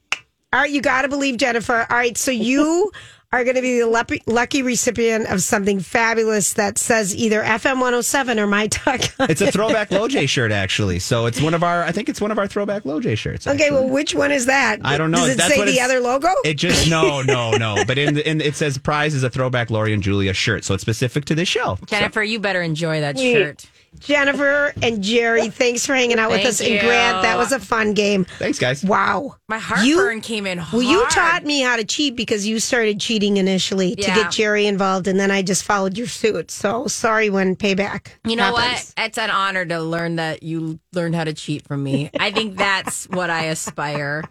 All 0.53 0.61
right, 0.61 0.69
you 0.71 0.81
got 0.81 1.01
to 1.01 1.09
believe 1.09 1.37
Jennifer. 1.37 1.85
All 1.89 1.97
right, 1.97 2.17
so 2.17 2.31
you 2.31 2.91
are 3.33 3.43
going 3.43 3.55
to 3.55 3.61
be 3.63 3.79
the 3.79 3.87
lucky, 3.87 4.21
lucky 4.27 4.61
recipient 4.61 5.25
of 5.27 5.41
something 5.41 5.79
fabulous 5.79 6.53
that 6.53 6.77
says 6.77 7.15
either 7.15 7.41
FM 7.41 7.73
107 7.79 8.39
or 8.39 8.45
My 8.45 8.67
Talk. 8.67 9.01
It's 9.21 9.41
a 9.41 9.51
throwback 9.51 9.89
LoJ 9.91 10.29
shirt, 10.29 10.51
actually. 10.51 10.99
So 10.99 11.25
it's 11.25 11.41
one 11.41 11.55
of 11.55 11.63
our, 11.63 11.81
I 11.83 11.91
think 11.91 12.09
it's 12.09 12.21
one 12.21 12.29
of 12.29 12.37
our 12.37 12.45
throwback 12.45 12.83
LoJ 12.83 13.17
shirts. 13.17 13.47
Okay, 13.47 13.71
well, 13.71 13.89
which 13.89 14.13
one 14.13 14.31
is 14.31 14.45
that? 14.45 14.81
I 14.83 14.99
don't 14.99 15.09
know. 15.09 15.17
Does 15.17 15.29
it 15.29 15.37
That's 15.39 15.51
say 15.51 15.57
what 15.57 15.65
the 15.65 15.81
other 15.81 15.99
logo? 15.99 16.27
It 16.45 16.53
just 16.53 16.87
no, 16.87 17.21
no, 17.23 17.53
no. 17.57 17.83
But 17.87 17.97
in, 17.97 18.13
the, 18.13 18.29
in 18.29 18.39
it 18.39 18.55
says 18.55 18.77
prize 18.77 19.15
is 19.15 19.23
a 19.23 19.31
throwback 19.31 19.71
Lori 19.71 19.93
and 19.93 20.03
Julia 20.03 20.33
shirt, 20.33 20.63
so 20.63 20.75
it's 20.75 20.81
specific 20.81 21.25
to 21.25 21.35
this 21.35 21.47
show. 21.47 21.79
Jennifer, 21.87 22.21
you 22.21 22.39
better 22.39 22.61
enjoy 22.61 23.01
that 23.01 23.17
Sweet. 23.17 23.33
shirt. 23.33 23.65
Jennifer 23.99 24.73
and 24.81 25.01
Jerry, 25.03 25.49
thanks 25.49 25.85
for 25.85 25.93
hanging 25.95 26.19
out 26.19 26.29
with 26.29 26.39
Thank 26.39 26.49
us. 26.49 26.59
And 26.61 26.69
you. 26.69 26.79
Grant, 26.81 27.21
that 27.23 27.37
was 27.37 27.51
a 27.51 27.59
fun 27.59 27.93
game. 27.93 28.25
Thanks, 28.37 28.59
guys. 28.59 28.83
Wow. 28.83 29.35
My 29.47 29.57
heartburn 29.59 30.21
came 30.21 30.45
in 30.45 30.57
hard. 30.57 30.83
Well, 30.83 30.91
you 30.91 31.05
taught 31.09 31.45
me 31.45 31.61
how 31.61 31.75
to 31.77 31.83
cheat 31.85 32.15
because 32.15 32.45
you 32.45 32.59
started 32.59 32.99
cheating 32.99 33.37
initially 33.37 33.95
to 33.95 34.01
Yeah. 34.01 34.15
get 34.15 34.31
Jerry 34.31 34.65
involved, 34.67 35.07
and 35.07 35.19
then 35.19 35.31
I 35.31 35.41
just 35.41 35.63
followed 35.63 35.97
your 35.97 36.07
suit. 36.07 36.51
So 36.51 36.87
sorry 36.87 37.29
when 37.29 37.55
payback. 37.55 38.07
You 38.25 38.35
know 38.35 38.55
happens. 38.55 38.93
what? 38.97 39.05
It's 39.05 39.17
an 39.17 39.29
honor 39.29 39.65
to 39.65 39.79
learn 39.81 40.17
that 40.17 40.43
you 40.43 40.79
learned 40.93 41.15
how 41.15 41.23
to 41.23 41.33
cheat 41.33 41.65
from 41.65 41.83
me. 41.83 42.09
I 42.19 42.31
think 42.31 42.57
that's 42.57 43.05
what 43.09 43.29
I 43.29 43.45
aspire 43.45 44.23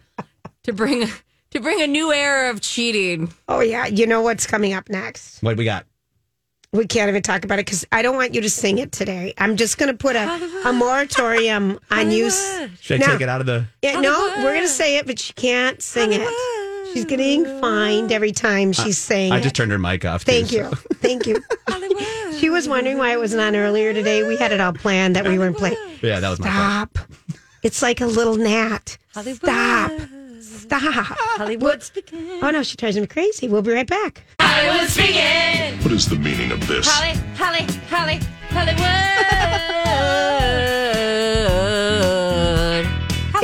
to 0.65 0.73
bring 0.73 1.09
to 1.53 1.61
bring 1.61 1.81
a 1.83 1.87
new 1.87 2.13
era 2.13 2.51
of 2.51 2.61
cheating. 2.61 3.33
Oh 3.49 3.61
yeah, 3.61 3.87
you 3.87 4.07
know 4.07 4.23
what's 4.23 4.47
coming 4.47 4.73
up 4.75 4.89
next? 4.89 5.43
What 5.43 5.57
we 5.57 5.65
got? 5.65 5.87
We 6.73 6.87
can't 6.87 7.11
even 7.11 7.21
talk 7.21 7.45
about 7.45 7.59
it 7.59 7.67
because 7.67 7.87
I 7.93 8.01
don't 8.01 8.17
want 8.17 8.35
you 8.35 8.41
to 8.41 8.49
sing 8.49 8.79
it 8.79 8.93
today. 8.93 9.35
I'm 9.37 9.57
just 9.59 9.77
going 9.77 9.91
to 9.93 9.97
put 9.97 10.17
a, 10.17 10.69
a 10.69 10.73
moratorium 10.73 11.79
on 11.91 12.11
you. 12.11 12.31
Should 12.81 13.03
I 13.03 13.07
No. 13.07 13.13
take 13.13 13.21
it 13.21 13.29
out 13.29 13.41
of 13.43 13.47
the. 13.47 13.67
Yeah, 13.83 14.01
no, 14.01 14.33
we're 14.39 14.55
going 14.55 14.63
to 14.63 14.69
say 14.69 14.97
it, 14.97 15.07
but 15.07 15.19
she 15.19 15.35
can't 15.35 15.83
sing 15.83 16.11
it. 16.15 16.27
She's 16.95 17.05
getting 17.05 17.45
fined 17.61 18.11
every 18.11 18.33
time 18.33 18.73
she's 18.73 18.97
saying 18.97 19.33
I 19.33 19.39
it. 19.39 19.43
just 19.43 19.55
turned 19.55 19.71
her 19.71 19.79
mic 19.79 20.07
off. 20.07 20.25
Too, 20.25 20.33
Thank 20.33 20.49
so- 20.49 20.57
you. 20.57 20.65
Thank 20.95 21.27
you. 21.27 21.43
she 22.39 22.49
was 22.49 22.67
wondering 22.69 22.97
why 22.97 23.13
it 23.13 23.19
wasn't 23.19 23.43
on 23.43 23.55
earlier 23.55 23.93
today. 23.93 24.27
We 24.27 24.39
had 24.39 24.51
it 24.53 24.61
all 24.61 24.73
planned 24.73 25.15
that 25.17 25.27
we 25.27 25.39
weren't 25.39 25.59
playing. 25.59 25.77
Yeah, 26.01 26.21
that 26.21 26.29
was 26.31 26.41
my 26.41 26.47
fault. 26.51 26.89
Stop. 26.97 27.09
It's 27.63 27.83
like 27.83 28.01
a 28.01 28.07
little 28.07 28.37
gnat. 28.37 28.97
Stop. 29.13 29.93
The 30.73 30.79
ha 30.79 30.91
ha 30.91 31.03
ha. 31.03 31.15
Hollywood 31.37 31.83
speaking. 31.83 32.39
Oh 32.41 32.51
no, 32.51 32.63
she 32.63 32.79
drives 32.79 32.97
me 32.99 33.07
crazy. 33.07 33.47
We'll 33.47 33.61
be 33.61 33.73
right 33.73 33.87
back. 33.87 34.25
Hollywood 34.41 34.89
speaking. 34.89 35.77
What 35.83 35.93
is 35.93 36.09
the 36.09 36.17
meaning 36.17 36.51
of 36.51 36.67
this? 36.67 36.87
Holly, 36.89 37.13
Holly, 37.37 37.67
Holly, 37.91 38.21
Hollywood. 38.49 38.83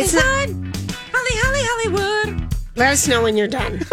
It's 0.00 0.14
not- 0.14 0.48
Holly, 1.12 1.34
Holly, 1.42 1.60
Hollywood. 1.62 2.54
Let 2.76 2.92
us 2.92 3.06
know 3.08 3.22
when 3.22 3.36
you're 3.36 3.48
done. 3.48 3.80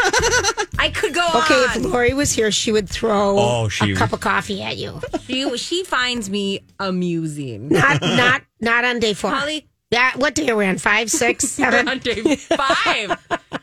I 0.80 0.89
could 0.93 1.13
go 1.13 1.21
on 1.26 1.43
Okay, 1.43 1.56
on. 1.56 1.78
if 1.78 1.84
Lori 1.91 2.13
was 2.13 2.32
here, 2.32 2.52
she 2.52 2.71
would 2.71 2.88
throw 2.88 3.38
Oh, 3.39 3.67
she- 3.67 3.91
a 3.91 3.95
cup 3.95 4.13
of 4.13 4.19
coffee 4.21 4.62
at 4.62 4.78
you. 4.78 5.02
She 5.28 5.58
she 5.58 5.84
finds 5.84 6.30
me 6.30 6.62
amusing. 6.80 7.67
Not 7.69 8.02
not 8.02 8.43
not 8.62 8.86
on 8.86 9.00
day 9.00 9.13
four. 9.13 9.32
Holly- 9.32 9.67
Yeah, 9.95 10.12
what 10.17 10.36
day 10.36 10.49
are 10.49 10.58
we 10.58 10.65
on? 10.65 10.77
Five, 10.77 11.10
six, 11.23 11.47
seven? 11.47 11.88
on 11.88 11.99
day 11.99 12.36
five, 12.36 13.17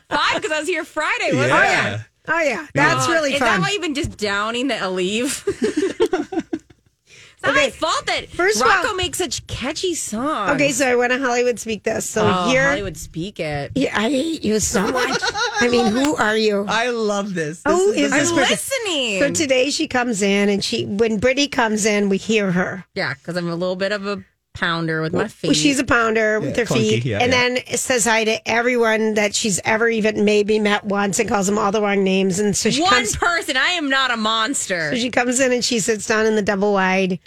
five 0.09 0.35
because 0.35 0.51
I 0.51 0.59
was 0.59 0.67
here 0.67 0.83
Friday. 0.83 1.29
Wasn't 1.35 1.51
Oh 1.51 1.55
I? 1.55 1.63
yeah. 1.65 2.01
Oh 2.27 2.41
yeah. 2.41 2.67
That's 2.73 3.07
Oh, 3.07 3.11
really 3.11 3.33
fun. 3.33 3.35
Is 3.35 3.39
that 3.41 3.59
why 3.61 3.69
you've 3.69 3.81
been 3.83 3.93
just 3.93 4.17
downing 4.17 4.67
the 4.67 4.73
Aleve? 4.75 5.45
it's 6.41 7.43
not 7.43 7.53
my 7.55 7.69
fault 7.69 8.05
that 8.07 8.29
First 8.29 8.61
of 8.61 8.67
Rocco 8.67 8.87
all- 8.89 8.95
makes 8.95 9.17
such 9.19 9.45
catchy 9.45 9.93
songs. 9.93 10.51
okay, 10.51 10.71
so 10.71 10.87
I 10.87 10.95
want 10.95 11.11
to 11.11 11.19
Hollywood 11.19 11.59
speak 11.59 11.83
this. 11.83 12.09
So 12.09 12.25
oh, 12.25 12.49
here 12.49 12.67
Hollywood 12.69 12.97
speak 12.97 13.39
it. 13.39 13.73
Yeah, 13.75 13.95
I 13.95 14.09
hate 14.09 14.43
you 14.43 14.59
so 14.59 14.87
much. 14.91 15.21
I 15.59 15.67
mean, 15.69 15.85
who 15.87 16.15
are 16.15 16.35
you? 16.37 16.65
I 16.69 16.89
love 16.89 17.33
this. 17.35 17.61
Who 17.67 17.73
oh, 17.73 17.91
is 17.91 18.11
I'm 18.11 18.19
this 18.19 18.31
person? 18.31 18.49
listening. 18.49 19.19
So 19.19 19.31
today 19.31 19.69
she 19.69 19.87
comes 19.87 20.21
in, 20.23 20.49
and 20.49 20.63
she 20.63 20.85
when 20.85 21.19
Brittany 21.19 21.47
comes 21.47 21.85
in, 21.85 22.09
we 22.09 22.17
hear 22.17 22.51
her. 22.53 22.85
yeah, 22.95 23.13
because 23.13 23.35
I'm 23.37 23.49
a 23.49 23.55
little 23.55 23.75
bit 23.75 23.91
of 23.91 24.07
a 24.07 24.23
pounder 24.53 25.01
with 25.01 25.13
my 25.13 25.27
feet. 25.27 25.49
Well, 25.49 25.55
she's 25.55 25.79
a 25.79 25.83
pounder 25.83 26.39
with 26.39 26.55
her 26.55 26.65
clunky, 26.65 26.89
feet, 26.89 27.05
yeah, 27.05 27.19
and 27.19 27.31
yeah. 27.31 27.49
then 27.49 27.77
says 27.77 28.05
hi 28.05 28.23
to 28.23 28.47
everyone 28.49 29.15
that 29.15 29.35
she's 29.35 29.59
ever 29.65 29.89
even 29.89 30.23
maybe 30.25 30.59
met 30.59 30.85
once, 30.85 31.19
and 31.19 31.27
calls 31.27 31.47
them 31.47 31.57
all 31.57 31.71
the 31.71 31.81
wrong 31.81 32.03
names. 32.03 32.39
And 32.39 32.55
so 32.55 32.69
she 32.69 32.81
one 32.81 32.91
comes, 32.91 33.15
person. 33.15 33.57
I 33.57 33.69
am 33.69 33.89
not 33.89 34.11
a 34.11 34.17
monster. 34.17 34.91
so 34.91 34.97
she 34.97 35.09
comes 35.09 35.39
in 35.39 35.51
and 35.51 35.63
she 35.63 35.79
sits 35.79 36.07
down 36.07 36.25
in 36.25 36.35
the 36.35 36.41
double 36.41 36.73
wide, 36.73 37.19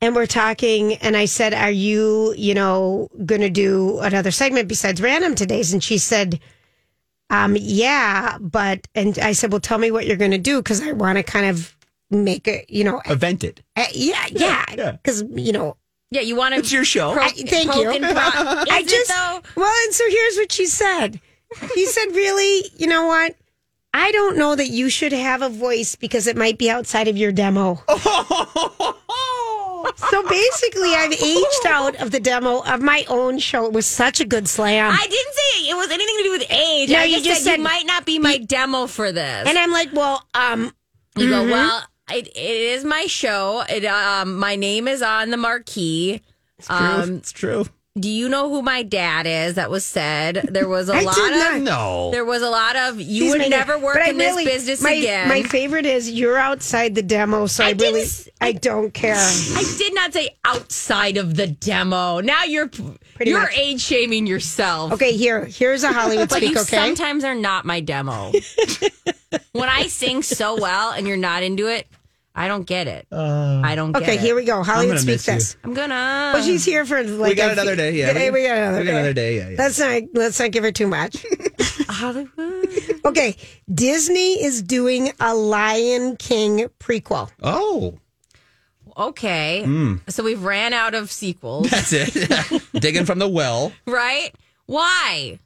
and 0.00 0.14
we're 0.14 0.26
talking. 0.26 0.94
And 0.94 1.16
I 1.16 1.24
said, 1.24 1.54
"Are 1.54 1.70
you, 1.70 2.34
you 2.36 2.54
know, 2.54 3.08
going 3.26 3.40
to 3.40 3.50
do 3.50 3.98
another 4.00 4.30
segment 4.30 4.68
besides 4.68 5.02
random 5.02 5.34
today's?" 5.34 5.72
And 5.72 5.82
she 5.82 5.98
said. 5.98 6.40
Um, 7.30 7.56
yeah, 7.58 8.36
but 8.38 8.86
and 8.94 9.18
I 9.18 9.32
said, 9.32 9.52
well, 9.52 9.60
tell 9.60 9.78
me 9.78 9.90
what 9.90 10.06
you're 10.06 10.18
going 10.18 10.32
to 10.32 10.38
do 10.38 10.58
because 10.58 10.82
I 10.82 10.92
want 10.92 11.16
to 11.16 11.22
kind 11.22 11.46
of 11.46 11.74
make 12.10 12.46
it, 12.46 12.68
you 12.68 12.84
know, 12.84 13.00
Event 13.06 13.42
it. 13.42 13.62
uh, 13.74 13.86
yeah, 13.92 14.26
yeah, 14.30 14.64
yeah. 14.76 14.92
because 14.92 15.22
you 15.30 15.50
know, 15.50 15.78
yeah, 16.12 16.20
you 16.22 16.36
want 16.36 16.54
to? 16.54 16.60
It's 16.60 16.72
your 16.72 16.84
show. 16.84 17.12
I, 17.18 17.28
thank 17.30 17.74
you. 17.74 17.90
I 18.02 18.64
I 18.70 18.82
just 18.82 19.10
well, 19.56 19.72
and 19.84 19.94
so 19.94 20.04
here's 20.08 20.36
what 20.36 20.52
she 20.52 20.66
said. 20.66 21.20
She 21.74 21.86
said, 21.86 22.06
really, 22.14 22.64
you 22.76 22.86
know 22.86 23.06
what? 23.06 23.34
I 23.94 24.10
don't 24.12 24.38
know 24.38 24.54
that 24.56 24.68
you 24.68 24.88
should 24.88 25.12
have 25.12 25.42
a 25.42 25.50
voice 25.50 25.96
because 25.96 26.26
it 26.26 26.34
might 26.36 26.56
be 26.56 26.70
outside 26.70 27.08
of 27.08 27.16
your 27.18 27.30
demo. 27.30 27.82
so 27.88 27.98
basically, 30.28 30.94
I've 30.94 31.12
aged 31.12 31.66
out 31.66 31.96
of 32.00 32.10
the 32.10 32.20
demo 32.20 32.62
of 32.62 32.80
my 32.80 33.04
own 33.08 33.38
show. 33.38 33.66
It 33.66 33.72
was 33.72 33.86
such 33.86 34.20
a 34.20 34.24
good 34.24 34.48
slam. 34.48 34.90
I 34.92 35.06
didn't 35.06 35.34
say 35.34 35.70
it 35.70 35.76
was 35.76 35.90
anything 35.90 36.16
to 36.18 36.22
do 36.24 36.30
with 36.32 36.50
age. 36.50 36.90
No, 36.90 36.98
I 37.00 37.04
you 37.04 37.14
just, 37.16 37.24
just 37.26 37.44
said, 37.44 37.50
said- 37.52 37.56
you 37.58 37.64
might 37.64 37.86
not 37.86 38.06
be 38.06 38.18
my 38.18 38.38
demo 38.38 38.86
for 38.86 39.12
this. 39.12 39.48
and 39.48 39.58
I'm 39.58 39.72
like, 39.72 39.90
well, 39.92 40.24
um, 40.34 40.72
You 41.16 41.28
go, 41.28 41.44
Mhm. 41.44 41.50
well, 41.50 41.82
it, 42.10 42.28
it 42.28 42.36
is 42.36 42.84
my 42.84 43.06
show. 43.06 43.62
It, 43.68 43.84
um, 43.84 44.38
my 44.38 44.56
name 44.56 44.88
is 44.88 45.02
on 45.02 45.30
the 45.30 45.36
marquee. 45.36 46.20
It's 46.58 46.66
true. 46.68 46.76
Um, 46.76 47.10
it's 47.16 47.32
true. 47.32 47.64
do 47.98 48.08
you 48.08 48.28
know 48.28 48.48
who 48.48 48.62
my 48.62 48.82
dad 48.82 49.26
is? 49.26 49.54
That 49.54 49.70
was 49.70 49.84
said. 49.84 50.48
There 50.50 50.68
was 50.68 50.88
a 50.88 50.94
I 50.96 51.00
lot 51.02 51.14
did 51.14 51.32
of 51.32 51.38
not. 51.38 51.60
No. 51.62 52.10
There 52.12 52.24
was 52.24 52.42
a 52.42 52.50
lot 52.50 52.76
of 52.76 53.00
you 53.00 53.24
She's 53.24 53.32
would 53.38 53.50
never 53.50 53.78
work 53.78 53.94
but 53.94 54.02
I 54.02 54.10
in 54.10 54.18
this 54.18 54.30
really- 54.30 54.44
business 54.44 54.82
my, 54.82 54.92
again. 54.92 55.28
My 55.28 55.42
favorite 55.42 55.86
is 55.86 56.10
you're 56.10 56.38
outside 56.38 56.94
the 56.94 57.02
demo, 57.02 57.46
so 57.46 57.64
I, 57.64 57.68
I 57.68 57.72
didn't 57.72 57.94
really, 57.94 58.04
s- 58.06 58.28
I 58.40 58.52
don't 58.52 58.92
care. 58.94 59.14
I 59.16 59.74
did 59.78 59.94
not 59.94 60.12
say 60.12 60.30
outside 60.44 61.16
of 61.16 61.34
the 61.36 61.46
demo. 61.48 62.20
Now 62.20 62.44
you're 62.44 62.70
you're 63.26 63.40
much. 63.40 63.56
age 63.58 63.80
shaming 63.80 64.26
yourself. 64.26 64.92
Okay, 64.92 65.12
here, 65.16 65.44
here's 65.44 65.82
a 65.84 65.92
Hollywood 65.92 66.28
But 66.28 66.38
speak. 66.38 66.50
you 66.54 66.60
Okay, 66.60 66.76
sometimes 66.76 67.24
are 67.24 67.34
not 67.34 67.64
my 67.64 67.80
demo. 67.80 68.32
when 69.52 69.68
I 69.68 69.86
sing 69.88 70.22
so 70.22 70.60
well 70.60 70.92
and 70.92 71.06
you're 71.06 71.16
not 71.16 71.42
into 71.42 71.68
it, 71.68 71.86
I 72.34 72.48
don't 72.48 72.64
get 72.66 72.86
it. 72.88 73.06
Uh, 73.12 73.60
I 73.62 73.74
don't 73.74 73.92
get 73.92 74.02
okay, 74.04 74.14
it. 74.14 74.20
here 74.20 74.34
we 74.34 74.44
go. 74.44 74.62
Hollywood 74.62 74.96
gonna 74.96 75.18
speak 75.18 75.20
this. 75.22 75.54
I'm 75.64 75.74
gonna. 75.74 76.30
Well, 76.34 76.42
she's 76.42 76.64
here 76.64 76.86
for 76.86 77.02
like 77.04 77.28
we 77.30 77.34
got 77.34 77.50
a- 77.50 77.52
another 77.52 77.76
day. 77.76 77.92
Yeah, 77.92 78.14
we, 78.14 78.30
we 78.30 78.46
got 78.46 78.56
another 78.56 78.78
we 78.78 78.84
day. 78.84 78.90
got 78.90 78.96
another 78.96 79.12
day. 79.12 79.36
Yeah, 79.36 79.48
yeah. 79.50 79.56
Let's 79.58 79.78
not 79.78 80.02
let's 80.14 80.40
not 80.40 80.50
give 80.50 80.64
her 80.64 80.72
too 80.72 80.86
much. 80.86 81.26
Hollywood. 81.88 82.68
Okay, 83.04 83.36
Disney 83.72 84.42
is 84.42 84.62
doing 84.62 85.12
a 85.20 85.34
Lion 85.34 86.16
King 86.16 86.68
prequel. 86.80 87.30
oh, 87.42 87.98
Okay. 88.96 89.62
Hmm. 89.64 89.96
So 90.08 90.22
we've 90.22 90.42
ran 90.42 90.72
out 90.72 90.94
of 90.94 91.10
sequels, 91.10 91.70
that's 91.70 91.92
it. 91.92 92.62
Digging 92.80 93.04
from 93.04 93.18
the 93.18 93.28
well. 93.28 93.72
right? 93.86 94.30
Why? 94.66 95.38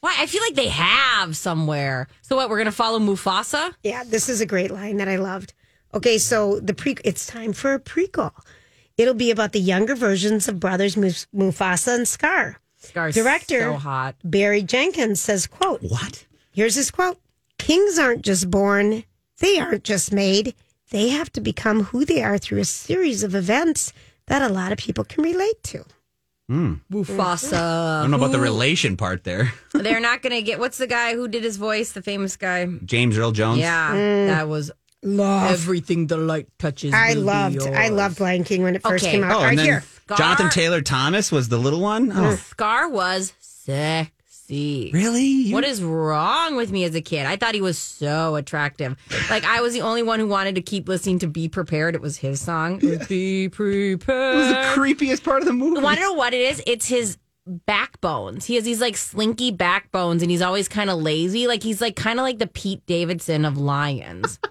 Why? 0.00 0.14
I 0.18 0.26
feel 0.26 0.42
like 0.42 0.54
they 0.54 0.68
have 0.68 1.36
somewhere. 1.36 2.08
So 2.22 2.36
what? 2.36 2.48
We're 2.50 2.58
gonna 2.58 2.72
follow 2.72 2.98
Mufasa? 2.98 3.74
Yeah, 3.82 4.04
this 4.04 4.28
is 4.28 4.40
a 4.40 4.46
great 4.46 4.70
line 4.70 4.96
that 4.98 5.08
I 5.08 5.16
loved. 5.16 5.52
Okay, 5.92 6.18
so 6.18 6.60
the 6.60 6.74
pre 6.74 6.96
it's 7.04 7.26
time 7.26 7.52
for 7.52 7.74
a 7.74 7.80
prequel. 7.80 8.32
It'll 8.96 9.14
be 9.14 9.30
about 9.30 9.52
the 9.52 9.60
younger 9.60 9.94
versions 9.94 10.46
of 10.48 10.60
brothers 10.60 10.96
Muf- 10.96 11.26
Mufasa 11.34 11.94
and 11.94 12.06
Scar. 12.08 12.58
Scar's 12.76 13.14
Director 13.14 13.60
so 13.60 13.74
hot. 13.74 14.14
Barry 14.24 14.62
Jenkins 14.62 15.20
says, 15.20 15.46
quote, 15.46 15.82
What? 15.82 16.26
Here's 16.52 16.74
his 16.74 16.90
quote 16.90 17.18
Kings 17.58 17.98
aren't 17.98 18.22
just 18.22 18.50
born, 18.50 19.04
they 19.38 19.58
aren't 19.58 19.84
just 19.84 20.12
made. 20.12 20.54
They 20.90 21.08
have 21.08 21.32
to 21.32 21.40
become 21.40 21.84
who 21.84 22.04
they 22.04 22.22
are 22.22 22.38
through 22.38 22.58
a 22.60 22.64
series 22.64 23.22
of 23.22 23.34
events 23.34 23.92
that 24.26 24.42
a 24.42 24.48
lot 24.48 24.72
of 24.72 24.78
people 24.78 25.04
can 25.04 25.22
relate 25.24 25.62
to. 25.64 25.84
Hmm. 26.48 26.74
Mufasa. 26.92 27.52
I 27.98 28.02
don't 28.02 28.10
know 28.10 28.16
about 28.16 28.32
the 28.32 28.40
relation 28.40 28.96
part 28.96 29.22
there. 29.22 29.52
They're 29.72 30.00
not 30.00 30.20
gonna 30.20 30.42
get. 30.42 30.58
What's 30.58 30.78
the 30.78 30.88
guy 30.88 31.14
who 31.14 31.28
did 31.28 31.44
his 31.44 31.56
voice? 31.56 31.92
The 31.92 32.02
famous 32.02 32.36
guy. 32.36 32.66
James 32.84 33.16
Earl 33.16 33.30
Jones. 33.30 33.60
Yeah, 33.60 33.92
mm. 33.94 34.26
that 34.26 34.48
was 34.48 34.72
Love. 35.02 35.52
everything 35.52 36.08
the 36.08 36.16
light 36.16 36.48
touches. 36.58 36.92
I 36.92 37.12
loved 37.12 37.62
I 37.62 37.88
loved 37.88 38.18
Lion 38.18 38.42
King 38.42 38.64
when 38.64 38.74
it 38.74 38.82
first 38.82 39.04
Okay. 39.04 39.12
came 39.12 39.24
out. 39.24 39.30
Oh, 39.30 39.34
All 39.36 39.40
right, 39.42 39.50
and 39.50 39.58
then 39.58 39.66
here. 39.66 39.84
Jonathan 40.16 40.50
Taylor 40.50 40.80
Thomas 40.80 41.30
was 41.30 41.48
the 41.48 41.56
little 41.56 41.80
one. 41.80 42.10
Oh, 42.12 42.34
Scar 42.34 42.88
was 42.88 43.32
sexy. 44.50 44.90
really? 44.92 45.50
What 45.52 45.64
is 45.64 45.82
wrong 45.82 46.56
with 46.56 46.70
me 46.72 46.84
as 46.84 46.94
a 46.94 47.00
kid? 47.00 47.26
I 47.26 47.36
thought 47.36 47.54
he 47.54 47.60
was 47.60 47.78
so 47.78 48.36
attractive. 48.36 48.96
Like 49.30 49.44
I 49.44 49.60
was 49.60 49.72
the 49.72 49.82
only 49.82 50.02
one 50.02 50.18
who 50.18 50.26
wanted 50.26 50.54
to 50.56 50.62
keep 50.62 50.88
listening 50.88 51.18
to 51.20 51.26
"Be 51.26 51.48
Prepared." 51.48 51.94
It 51.94 52.00
was 52.00 52.16
his 52.16 52.40
song. 52.40 52.78
Be 53.08 53.48
prepared. 53.48 54.34
It 54.34 54.38
was 54.38 54.48
the 54.48 54.80
creepiest 54.80 55.24
part 55.24 55.40
of 55.42 55.46
the 55.46 55.52
movie. 55.52 55.80
Want 55.80 55.96
to 55.98 56.02
know 56.02 56.12
what 56.14 56.34
it 56.34 56.40
is? 56.40 56.62
It's 56.66 56.86
his 56.86 57.18
backbones. 57.46 58.44
He 58.44 58.54
has 58.56 58.64
these 58.64 58.80
like 58.80 58.96
slinky 58.96 59.50
backbones, 59.50 60.22
and 60.22 60.30
he's 60.30 60.42
always 60.42 60.68
kind 60.68 60.90
of 60.90 60.98
lazy. 60.98 61.46
Like 61.46 61.62
he's 61.62 61.80
like 61.80 61.96
kind 61.96 62.18
of 62.18 62.24
like 62.24 62.38
the 62.38 62.46
Pete 62.46 62.84
Davidson 62.86 63.44
of 63.44 63.56
lions. 63.58 64.38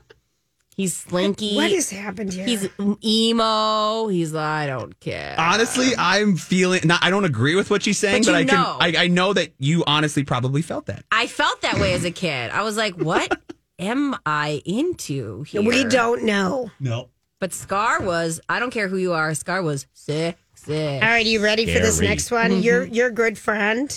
he's 0.80 0.96
slinky. 0.96 1.56
What 1.56 1.72
has 1.72 1.90
happened 1.90 2.32
here? 2.34 2.46
He's 2.46 2.70
emo. 3.04 4.08
He's 4.08 4.32
like, 4.34 4.44
I 4.46 4.68
don't 4.68 4.98
care. 5.00 5.36
Honestly, 5.38 5.90
I'm 5.98 6.38
feeling. 6.38 6.82
Not, 6.86 7.04
I 7.04 7.10
don't 7.10 7.26
agree 7.26 7.56
with 7.56 7.70
what 7.70 7.84
she's 7.84 7.98
saying, 7.98 8.24
But 8.24 8.32
but, 8.32 8.54
you 8.54 8.58
I 8.60 8.92
can. 8.92 8.96
I, 9.02 9.04
I 9.04 9.08
know 9.08 9.34
that 9.34 9.54
you 9.60 9.84
honestly 9.86 10.24
probably 10.24 10.62
felt 10.62 10.86
that. 10.86 11.04
I 11.12 11.28
felt 11.28 11.62
that 11.62 11.76
way 11.80 11.94
as 11.94 12.06
a 12.06 12.12
kid. 12.12 12.52
I 12.52 12.62
was 12.64 12.78
like, 12.78 12.96
what 12.96 13.38
am 13.78 14.16
I 14.26 14.62
into 14.66 15.44
here? 15.44 15.62
we 15.62 15.84
don't 15.84 16.24
know. 16.24 16.72
No. 16.80 17.10
But 17.40 17.54
Scar 17.54 18.02
was, 18.02 18.40
I 18.50 18.60
don't 18.60 18.72
care 18.72 18.88
who 18.88 18.98
you 18.98 19.14
are, 19.14 19.34
Scar 19.34 19.62
was 19.62 19.86
sick, 19.94 20.38
sick. 20.56 21.02
All 21.02 21.08
right, 21.10 21.26
are 21.26 21.30
you 21.30 21.42
ready 21.42 21.66
for 21.66 21.80
this 21.80 22.00
next 22.02 22.32
one? 22.32 22.62
Your 22.62 22.84
your 22.84 23.12
good 23.12 23.38
friend 23.38 23.88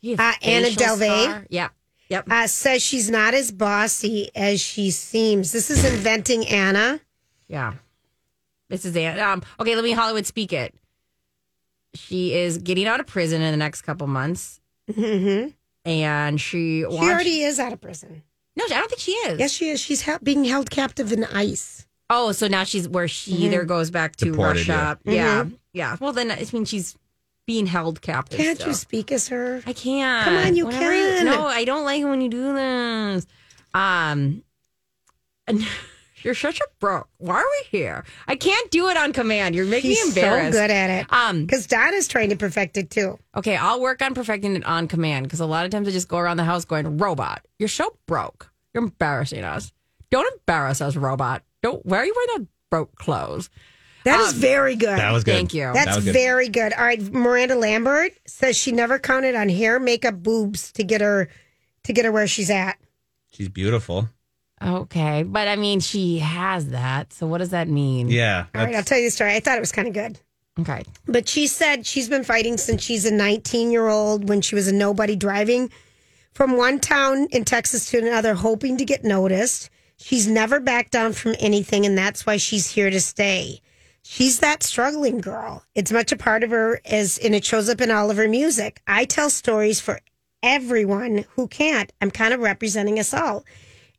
He 0.00 0.14
Uh, 0.14 0.32
Anna 0.42 0.66
facial 0.66 0.82
Delvey? 0.82 1.24
scar. 1.24 1.46
Yeah. 1.48 1.68
Yep. 2.10 2.26
uh, 2.30 2.46
says 2.46 2.82
she's 2.82 3.10
not 3.10 3.34
as 3.34 3.52
bossy 3.52 4.30
as 4.34 4.60
she 4.60 4.90
seems. 4.90 5.52
This 5.52 5.70
is 5.70 5.84
inventing 5.84 6.46
Anna. 6.46 7.00
Yeah. 7.48 7.74
This 8.70 8.84
is 8.84 8.96
Anna. 8.96 9.22
Um, 9.22 9.42
okay, 9.60 9.74
let 9.74 9.84
me 9.84 9.92
Hollywood 9.92 10.26
speak 10.26 10.52
it. 10.52 10.74
She 11.94 12.34
is 12.34 12.58
getting 12.58 12.86
out 12.86 13.00
of 13.00 13.06
prison 13.06 13.40
in 13.42 13.50
the 13.52 13.56
next 13.56 13.82
couple 13.82 14.06
months. 14.06 14.60
Mm-hmm. 14.90 15.50
And 15.84 16.40
she 16.40 16.80
She 16.80 16.84
already 16.84 17.42
is 17.42 17.58
out 17.58 17.72
of 17.72 17.80
prison. 17.80 18.22
no, 18.56 18.64
I 18.64 18.68
don't 18.68 18.88
think 18.88 19.00
she 19.00 19.12
is. 19.12 19.38
Yes, 19.38 19.52
she 19.52 19.68
is. 19.70 19.80
She's 19.80 20.02
hel- 20.02 20.18
being 20.22 20.44
held 20.44 20.70
captive 20.70 21.12
in 21.12 21.24
ice. 21.24 21.86
Oh, 22.10 22.32
so 22.32 22.46
now 22.48 22.64
she's 22.64 22.88
where 22.88 23.08
she 23.08 23.32
Mm-hmm. 23.32 23.42
either 23.44 23.64
goes 23.64 23.90
back 23.90 24.16
to 24.16 24.26
Deported, 24.26 24.68
Russia. 24.68 24.98
Yeah. 25.04 25.44
yeah. 25.72 25.96
Well, 26.00 26.12
then 26.12 26.30
I 26.30 26.44
mean 26.52 26.64
she's 26.64 26.96
being 27.48 27.64
held 27.66 28.02
captive. 28.02 28.38
Can't 28.38 28.58
still. 28.58 28.68
you 28.68 28.74
speak 28.74 29.10
as 29.10 29.28
her? 29.28 29.62
I 29.66 29.72
can't. 29.72 30.22
Come 30.24 30.36
on, 30.36 30.54
you 30.54 30.66
Whenever 30.66 30.92
can. 30.92 31.24
no, 31.24 31.46
I 31.46 31.64
don't 31.64 31.82
like 31.84 32.02
it 32.02 32.04
when 32.04 32.20
you 32.20 32.28
do 32.28 32.52
this. 32.54 33.26
Um, 33.72 34.42
and 35.46 35.66
You're 36.22 36.34
such 36.34 36.60
a 36.60 36.64
broke. 36.78 37.08
Why 37.18 37.36
are 37.36 37.44
we 37.44 37.78
here? 37.78 38.04
I 38.26 38.34
can't 38.36 38.70
do 38.72 38.88
it 38.88 38.96
on 38.96 39.12
command. 39.12 39.54
You're 39.54 39.64
making 39.66 39.90
He's 39.92 40.02
me 40.14 40.20
embarrassed. 40.20 40.52
so 40.52 40.60
good 40.62 40.70
at 40.70 40.90
it. 40.90 41.06
Um, 41.12 41.46
because 41.46 41.66
Donna's 41.68 42.06
trying 42.08 42.28
to 42.30 42.36
perfect 42.36 42.76
it 42.76 42.90
too. 42.90 43.18
Okay, 43.36 43.56
I'll 43.56 43.80
work 43.80 44.02
on 44.02 44.14
perfecting 44.14 44.56
it 44.56 44.64
on 44.66 44.88
command 44.88 45.24
because 45.26 45.40
a 45.40 45.46
lot 45.46 45.64
of 45.64 45.70
times 45.70 45.86
I 45.88 45.92
just 45.92 46.08
go 46.08 46.18
around 46.18 46.36
the 46.36 46.44
house 46.44 46.64
going, 46.66 46.98
"Robot, 46.98 47.46
you're 47.58 47.68
so 47.68 47.96
broke. 48.06 48.50
You're 48.74 48.82
embarrassing 48.82 49.44
us. 49.44 49.72
Don't 50.10 50.30
embarrass 50.34 50.80
us, 50.82 50.96
robot. 50.96 51.44
Don't. 51.62 51.86
Why 51.86 51.98
are 51.98 52.04
you 52.04 52.12
wearing 52.14 52.40
those 52.42 52.48
broke 52.68 52.94
clothes?" 52.96 53.48
That 54.04 54.20
is 54.20 54.34
Um, 54.34 54.40
very 54.40 54.76
good. 54.76 54.98
That 54.98 55.12
was 55.12 55.24
good. 55.24 55.34
Thank 55.34 55.54
you. 55.54 55.70
That's 55.74 55.86
That 55.86 55.96
was 55.96 56.04
good. 56.04 56.14
very 56.14 56.48
good. 56.48 56.72
All 56.72 56.84
right, 56.84 57.00
Miranda 57.12 57.54
Lambert 57.56 58.12
says 58.26 58.56
she 58.56 58.72
never 58.72 58.98
counted 58.98 59.34
on 59.34 59.48
hair, 59.48 59.78
makeup, 59.80 60.22
boobs 60.22 60.72
to 60.72 60.84
get 60.84 61.00
her 61.00 61.28
to 61.84 61.92
get 61.92 62.04
her 62.04 62.12
where 62.12 62.26
she's 62.26 62.50
at. 62.50 62.78
She's 63.32 63.48
beautiful. 63.48 64.08
Okay, 64.60 65.22
but 65.22 65.46
I 65.48 65.56
mean, 65.56 65.80
she 65.80 66.18
has 66.18 66.68
that. 66.68 67.12
So 67.12 67.26
what 67.26 67.38
does 67.38 67.50
that 67.50 67.68
mean? 67.68 68.08
Yeah. 68.08 68.46
All 68.54 68.64
right, 68.64 68.74
I'll 68.74 68.82
tell 68.82 68.98
you 68.98 69.04
the 69.04 69.10
story. 69.10 69.34
I 69.34 69.40
thought 69.40 69.56
it 69.56 69.60
was 69.60 69.72
kind 69.72 69.86
of 69.88 69.94
good. 69.94 70.18
Okay. 70.60 70.82
But 71.06 71.28
she 71.28 71.46
said 71.46 71.86
she's 71.86 72.08
been 72.08 72.24
fighting 72.24 72.56
since 72.56 72.82
she's 72.82 73.04
a 73.04 73.12
19 73.14 73.70
year 73.70 73.86
old 73.86 74.28
when 74.28 74.40
she 74.40 74.54
was 74.56 74.66
a 74.66 74.72
nobody 74.74 75.14
driving 75.14 75.70
from 76.32 76.56
one 76.56 76.80
town 76.80 77.28
in 77.30 77.44
Texas 77.44 77.88
to 77.90 77.98
another, 77.98 78.34
hoping 78.34 78.76
to 78.78 78.84
get 78.84 79.04
noticed. 79.04 79.70
She's 79.96 80.26
never 80.26 80.58
backed 80.60 80.92
down 80.92 81.12
from 81.12 81.34
anything, 81.38 81.86
and 81.86 81.96
that's 81.96 82.26
why 82.26 82.36
she's 82.36 82.70
here 82.70 82.90
to 82.90 83.00
stay. 83.00 83.60
She's 84.10 84.38
that 84.38 84.62
struggling 84.62 85.18
girl. 85.18 85.64
It's 85.74 85.92
much 85.92 86.12
a 86.12 86.16
part 86.16 86.42
of 86.42 86.48
her 86.48 86.80
as 86.86 87.18
and 87.18 87.34
it 87.34 87.44
shows 87.44 87.68
up 87.68 87.82
in 87.82 87.90
all 87.90 88.10
of 88.10 88.16
her 88.16 88.26
music. 88.26 88.80
I 88.86 89.04
tell 89.04 89.28
stories 89.28 89.80
for 89.80 90.00
everyone 90.42 91.26
who 91.36 91.46
can't. 91.46 91.92
I'm 92.00 92.10
kind 92.10 92.32
of 92.32 92.40
representing 92.40 92.98
us 92.98 93.12
all. 93.12 93.44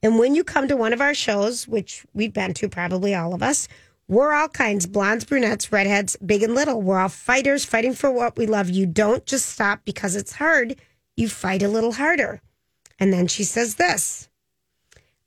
And 0.02 0.18
when 0.18 0.34
you 0.34 0.44
come 0.44 0.68
to 0.68 0.76
one 0.76 0.94
of 0.94 1.00
our 1.00 1.14
shows, 1.14 1.68
which 1.68 2.08
we've 2.12 2.34
been 2.34 2.56
to 2.56 2.68
probably 2.68 3.14
all 3.14 3.36
of 3.36 3.44
us, 3.44 3.68
we're 4.08 4.34
all 4.34 4.50
kinds 4.50 4.88
blondes, 4.88 5.26
brunettes, 5.26 5.72
redheads, 5.72 6.18
big 6.26 6.42
and 6.42 6.56
little. 6.56 6.82
We're 6.82 6.98
all 6.98 7.10
fighters 7.10 7.64
fighting 7.64 7.94
for 7.94 8.10
what 8.10 8.36
we 8.36 8.48
love. 8.48 8.68
You 8.72 8.88
don't 8.88 9.28
just 9.28 9.48
stop 9.48 9.82
because 9.86 10.16
it's 10.16 10.34
hard, 10.34 10.76
you 11.18 11.30
fight 11.30 11.62
a 11.62 11.70
little 11.70 11.94
harder. 11.94 12.42
And 12.98 13.14
then 13.14 13.28
she 13.28 13.44
says 13.44 13.76
this 13.76 14.28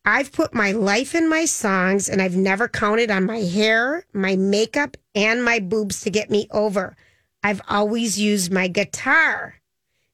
I've 0.04 0.32
put 0.32 0.52
my 0.52 0.72
life 0.72 1.14
in 1.14 1.28
my 1.28 1.44
songs 1.44 2.08
and 2.08 2.20
I've 2.20 2.36
never 2.36 2.68
counted 2.68 3.10
on 3.10 3.24
my 3.24 3.38
hair, 3.38 4.04
my 4.12 4.36
makeup, 4.36 4.96
and 5.14 5.44
my 5.44 5.60
boobs 5.60 6.00
to 6.02 6.10
get 6.10 6.30
me 6.30 6.48
over. 6.50 6.96
I've 7.42 7.62
always 7.68 8.18
used 8.18 8.52
my 8.52 8.68
guitar. 8.68 9.56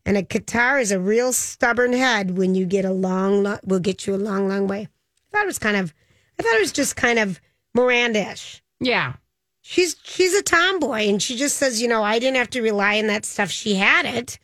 And 0.05 0.17
a 0.17 0.23
guitar 0.23 0.79
is 0.79 0.91
a 0.91 1.01
real 1.01 1.33
stubborn 1.33 1.93
head 1.93 2.37
when 2.37 2.55
you 2.55 2.67
get 2.67 2.85
a 2.85 2.93
long, 2.93 3.43
lo- 3.43 3.59
will 3.65 3.81
get 3.81 4.07
you 4.07 4.15
a 4.15 4.17
long, 4.17 4.49
long 4.49 4.67
way. 4.67 4.89
I 4.89 5.37
thought 5.37 5.45
it 5.45 5.47
was 5.47 5.59
kind 5.59 5.77
of, 5.77 5.95
I 6.39 6.43
thought 6.43 6.57
it 6.57 6.61
was 6.61 6.73
just 6.73 6.97
kind 6.97 7.19
of 7.19 7.41
Miranda-ish. 7.75 8.63
Yeah. 8.81 9.15
She's 9.61 9.97
she's 10.03 10.33
a 10.33 10.43
tomboy, 10.43 11.09
and 11.09 11.23
she 11.23 11.37
just 11.37 11.59
says, 11.59 11.83
you 11.83 11.89
know, 11.89 12.03
I 12.03 12.19
didn't 12.19 12.37
have 12.37 12.49
to 12.51 12.63
rely 12.63 12.99
on 12.99 13.07
that 13.09 13.27
stuff. 13.27 13.51
She 13.51 13.75
had 13.75 14.07
it, 14.07 14.39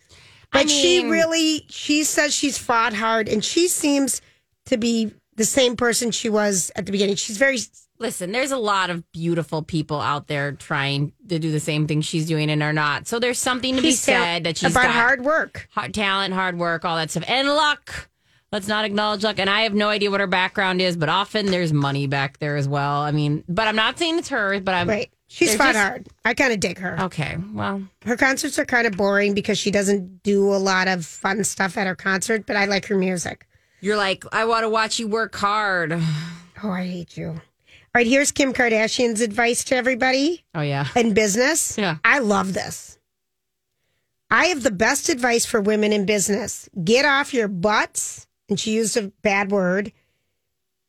but 0.52 0.64
I 0.64 0.66
she 0.66 1.08
really, 1.08 1.64
she 1.70 2.04
says 2.04 2.34
she's 2.34 2.58
fought 2.58 2.92
hard, 2.92 3.26
and 3.30 3.42
she 3.42 3.68
seems 3.68 4.20
to 4.66 4.76
be 4.76 5.14
the 5.36 5.44
same 5.44 5.76
person 5.76 6.10
she 6.10 6.28
was 6.28 6.70
at 6.76 6.86
the 6.86 6.92
beginning. 6.92 7.16
She's 7.16 7.38
very 7.38 7.58
Listen, 8.00 8.32
there's 8.32 8.50
a 8.50 8.58
lot 8.58 8.90
of 8.90 9.10
beautiful 9.12 9.62
people 9.62 10.00
out 10.00 10.26
there 10.26 10.50
trying 10.52 11.12
to 11.28 11.38
do 11.38 11.52
the 11.52 11.60
same 11.60 11.86
thing 11.86 12.00
she's 12.00 12.26
doing 12.26 12.50
and 12.50 12.60
are 12.60 12.72
not. 12.72 13.06
So 13.06 13.20
there's 13.20 13.38
something 13.38 13.76
to 13.76 13.82
be 13.82 13.92
said 13.92 14.44
that 14.44 14.58
she's 14.58 14.72
about 14.72 14.90
hard 14.90 15.24
work. 15.24 15.68
hard 15.70 15.94
talent, 15.94 16.34
hard 16.34 16.58
work, 16.58 16.84
all 16.84 16.96
that 16.96 17.12
stuff, 17.12 17.22
and 17.28 17.48
luck. 17.48 18.10
Let's 18.50 18.66
not 18.66 18.84
acknowledge 18.84 19.22
luck. 19.22 19.38
And 19.38 19.48
I 19.48 19.62
have 19.62 19.74
no 19.74 19.88
idea 19.88 20.10
what 20.10 20.18
her 20.20 20.26
background 20.26 20.80
is, 20.80 20.96
but 20.96 21.08
often 21.08 21.46
there's 21.46 21.72
money 21.72 22.08
back 22.08 22.38
there 22.38 22.56
as 22.56 22.68
well. 22.68 23.00
I 23.00 23.12
mean, 23.12 23.44
but 23.48 23.68
I'm 23.68 23.76
not 23.76 23.96
saying 23.98 24.18
it's 24.18 24.28
hers, 24.28 24.60
but 24.60 24.74
I'm 24.74 24.88
right. 24.88 25.10
She's 25.28 25.54
fought 25.56 25.72
just- 25.74 25.78
hard. 25.78 26.08
I 26.24 26.34
kind 26.34 26.52
of 26.52 26.60
dig 26.60 26.78
her. 26.78 27.00
Okay, 27.00 27.36
well, 27.52 27.82
Her 28.04 28.16
concerts 28.16 28.58
are 28.58 28.64
kind 28.66 28.86
of 28.88 28.96
boring 28.96 29.34
because 29.34 29.56
she 29.56 29.70
doesn't 29.70 30.22
do 30.24 30.52
a 30.52 30.58
lot 30.58 30.88
of 30.88 31.06
fun 31.06 31.42
stuff 31.44 31.76
at 31.76 31.86
her 31.86 31.94
concert, 31.96 32.44
but 32.44 32.56
I 32.56 32.64
like 32.66 32.86
her 32.86 32.96
music. 32.96 33.46
You're 33.84 33.96
like, 33.96 34.24
I 34.32 34.46
want 34.46 34.64
to 34.64 34.68
watch 34.68 34.98
you 34.98 35.06
work 35.06 35.34
hard. 35.36 35.92
Oh, 36.62 36.70
I 36.70 36.84
hate 36.84 37.16
you. 37.16 37.28
All 37.28 37.40
right, 37.94 38.06
here's 38.06 38.32
Kim 38.32 38.52
Kardashian's 38.52 39.20
advice 39.20 39.62
to 39.64 39.76
everybody. 39.76 40.42
Oh 40.54 40.62
yeah, 40.62 40.88
in 40.96 41.14
business. 41.14 41.76
Yeah. 41.76 41.98
I 42.02 42.20
love 42.20 42.54
this. 42.54 42.98
I 44.30 44.46
have 44.46 44.62
the 44.62 44.70
best 44.70 45.08
advice 45.10 45.44
for 45.44 45.60
women 45.60 45.92
in 45.92 46.06
business. 46.06 46.68
Get 46.82 47.04
off 47.04 47.34
your 47.34 47.46
butts, 47.46 48.26
and 48.48 48.58
she 48.58 48.72
used 48.72 48.96
a 48.96 49.12
bad 49.22 49.50
word, 49.50 49.92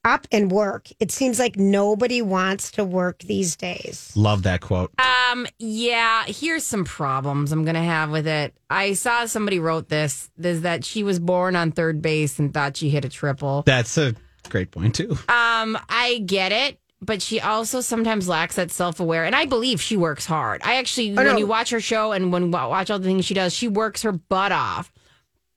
up 0.05 0.27
and 0.31 0.51
work. 0.51 0.87
It 1.01 1.11
seems 1.11 1.39
like 1.39 1.57
nobody 1.57 2.21
wants 2.21 2.71
to 2.71 2.85
work 2.85 3.19
these 3.19 3.55
days. 3.57 4.13
Love 4.15 4.43
that 4.43 4.61
quote. 4.61 4.91
Um, 4.99 5.45
yeah, 5.59 6.23
here's 6.27 6.63
some 6.63 6.85
problems 6.85 7.51
I'm 7.51 7.65
gonna 7.65 7.83
have 7.83 8.11
with 8.11 8.27
it. 8.27 8.55
I 8.69 8.93
saw 8.93 9.25
somebody 9.25 9.59
wrote 9.59 9.89
this, 9.89 10.29
is 10.41 10.61
that 10.61 10.85
she 10.85 11.03
was 11.03 11.19
born 11.19 11.55
on 11.57 11.71
third 11.71 12.01
base 12.01 12.39
and 12.39 12.53
thought 12.53 12.77
she 12.77 12.89
hit 12.89 13.03
a 13.03 13.09
triple. 13.09 13.63
That's 13.65 13.97
a 13.97 14.15
great 14.49 14.71
point 14.71 14.95
too. 14.95 15.11
Um, 15.27 15.77
I 15.89 16.21
get 16.25 16.51
it, 16.51 16.79
but 17.01 17.21
she 17.21 17.41
also 17.41 17.81
sometimes 17.81 18.27
lacks 18.29 18.55
that 18.55 18.69
self 18.71 18.99
aware, 18.99 19.25
and 19.25 19.35
I 19.35 19.45
believe 19.45 19.81
she 19.81 19.97
works 19.97 20.25
hard. 20.25 20.61
I 20.63 20.75
actually, 20.75 21.11
Oh, 21.11 21.15
when 21.15 21.25
no. 21.25 21.37
you 21.37 21.47
watch 21.47 21.71
her 21.71 21.81
show 21.81 22.11
and 22.11 22.31
when 22.31 22.51
wa- 22.51 22.69
watch 22.69 22.89
all 22.91 22.99
the 22.99 23.05
things 23.05 23.25
she 23.25 23.33
does, 23.33 23.53
she 23.53 23.67
works 23.67 24.03
her 24.03 24.11
butt 24.11 24.51
off. 24.51 24.91